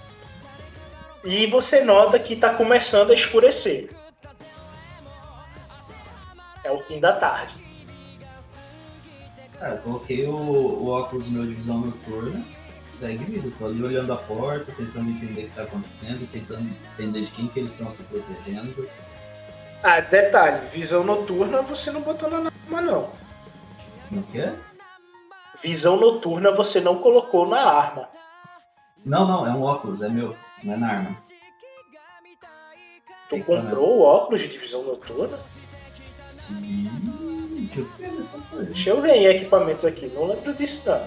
E 1.24 1.46
você 1.46 1.84
nota 1.84 2.18
que 2.18 2.36
tá 2.36 2.56
começando 2.56 3.12
a 3.12 3.14
escurecer. 3.14 3.92
É 6.64 6.72
o 6.72 6.78
fim 6.80 7.00
da 7.00 7.14
tarde. 7.14 7.65
Cara, 9.60 9.78
coloquei 9.78 10.26
o, 10.28 10.34
o 10.34 10.90
óculos 10.90 11.28
meu 11.28 11.46
de 11.46 11.54
visão 11.54 11.80
noturna, 11.80 12.46
segue 12.90 13.24
vida. 13.24 13.52
Tô 13.58 13.66
ali 13.66 13.84
olhando 13.84 14.12
a 14.14 14.18
porta, 14.18 14.72
tentando 14.72 15.10
entender 15.10 15.46
o 15.46 15.50
que 15.50 15.56
tá 15.56 15.64
acontecendo, 15.64 16.30
tentando 16.32 16.70
entender 16.94 17.22
de 17.22 17.32
quem 17.32 17.48
que 17.48 17.60
eles 17.60 17.72
estão 17.72 17.90
se 17.90 18.04
protegendo. 18.04 18.90
Ah, 19.82 20.00
detalhe, 20.00 20.66
visão 20.68 21.04
noturna 21.04 21.62
você 21.62 21.92
não 21.92 22.02
botou 22.02 22.30
na 22.30 22.38
arma 22.38 22.82
não. 22.82 23.10
Não 24.12 24.24
quer? 24.24 24.56
Visão 25.62 25.98
noturna 25.98 26.52
você 26.52 26.82
não 26.82 27.00
colocou 27.00 27.48
na 27.48 27.62
arma. 27.62 28.10
Não, 29.06 29.28
não, 29.28 29.48
é 29.48 29.52
um 29.52 29.62
óculos, 29.62 30.02
é 30.02 30.10
meu, 30.10 30.36
não 30.64 30.74
é 30.74 30.78
na 30.78 30.90
arma. 30.90 31.18
Tu 33.30 33.44
comprou 33.44 34.00
o 34.00 34.02
óculos 34.02 34.42
de 34.42 34.58
visão 34.58 34.84
noturna? 34.84 35.40
Sim, 36.28 36.90
eu 37.80 37.88
ver 37.98 38.20
essa 38.20 38.38
coisa. 38.50 38.66
Deixa 38.66 38.90
eu 38.90 39.02
ver 39.02 39.16
em 39.16 39.26
equipamentos 39.26 39.86
aqui, 39.86 40.12
não 40.14 40.28
lembro 40.28 40.54
disso 40.54 40.90
não. 40.90 41.02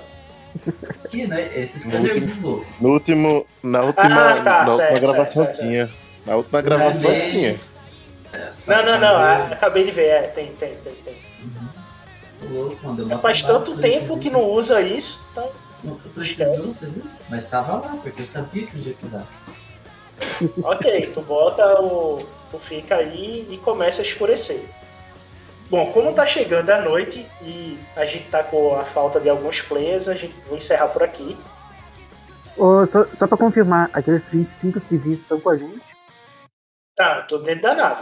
Aqui, 1.05 1.27
né? 1.27 1.51
Esse 1.57 1.79
scanner 1.81 2.11
é 2.11 2.15
último- 2.15 2.27
muito 2.27 2.47
louco. 2.47 2.67
No 2.81 2.89
último. 2.93 3.47
Na 3.63 3.83
última, 3.83 4.31
Ah, 4.31 4.41
tá, 4.41 4.51
na 4.65 4.73
última 4.73 4.77
certo, 4.77 5.01
gravação 5.03 5.45
certo, 5.45 5.57
certo. 5.57 5.69
tinha. 5.69 5.91
Na 6.27 6.37
última 6.37 6.63
gravação 6.63 7.11
tinha. 7.11 7.49
Mas- 7.49 7.77
Não, 8.67 8.85
não, 8.85 9.01
não, 9.01 9.17
ah, 9.17 9.49
acabei 9.53 9.85
de 9.85 9.91
ver, 9.91 10.07
é, 10.09 10.23
tem, 10.23 10.47
tem, 10.53 10.75
tem, 10.77 10.93
tem. 11.05 11.17
Tô 12.41 12.47
louco, 12.55 13.19
faz 13.19 13.43
tanto 13.43 13.77
tempo 13.79 14.19
que 14.21 14.31
não 14.31 14.45
usa 14.45 14.81
isso, 14.81 15.27
então. 15.33 15.51
Não 15.85 15.95
precisou, 16.15 16.67
você 16.67 16.87
viu? 16.87 17.05
Mas 17.29 17.47
tava 17.47 17.75
lá, 17.77 17.97
porque 18.03 18.23
eu 18.23 18.27
sabia 18.27 18.67
que 18.67 18.77
não 18.77 18.85
ia 18.85 18.95
precisar. 18.95 19.27
Ok, 20.63 21.11
tu 21.15 21.21
bota 21.23 21.81
o. 21.81 22.19
Tu 22.51 22.59
fica 22.59 22.97
aí 22.97 23.47
e 23.51 23.59
começa 23.59 24.01
a 24.01 24.05
escurecer. 24.05 24.65
Bom, 25.71 25.93
como 25.93 26.15
tá 26.15 26.25
chegando 26.25 26.71
a 26.71 26.81
noite 26.81 27.29
e 27.43 27.79
a 27.95 28.07
gente 28.07 28.31
tá 28.31 28.43
com 28.43 28.75
a 28.75 28.85
falta 28.85 29.21
de 29.21 29.29
alguns 29.29 29.61
players, 29.61 30.09
a 30.09 30.15
gente 30.15 30.35
vou 30.47 30.57
encerrar 30.57 30.89
por 30.89 31.03
aqui. 31.03 31.37
Ô, 32.57 32.87
só, 32.87 33.05
só 33.17 33.27
pra 33.27 33.37
confirmar, 33.37 33.91
aqueles 33.93 34.29
25 34.29 34.81
civis 34.81 35.21
estão 35.21 35.39
com 35.39 35.51
a 35.51 35.57
gente? 35.57 35.83
Tá, 36.97 37.23
tô 37.23 37.39
dentro 37.39 37.63
da 37.63 37.75
nave. 37.75 38.01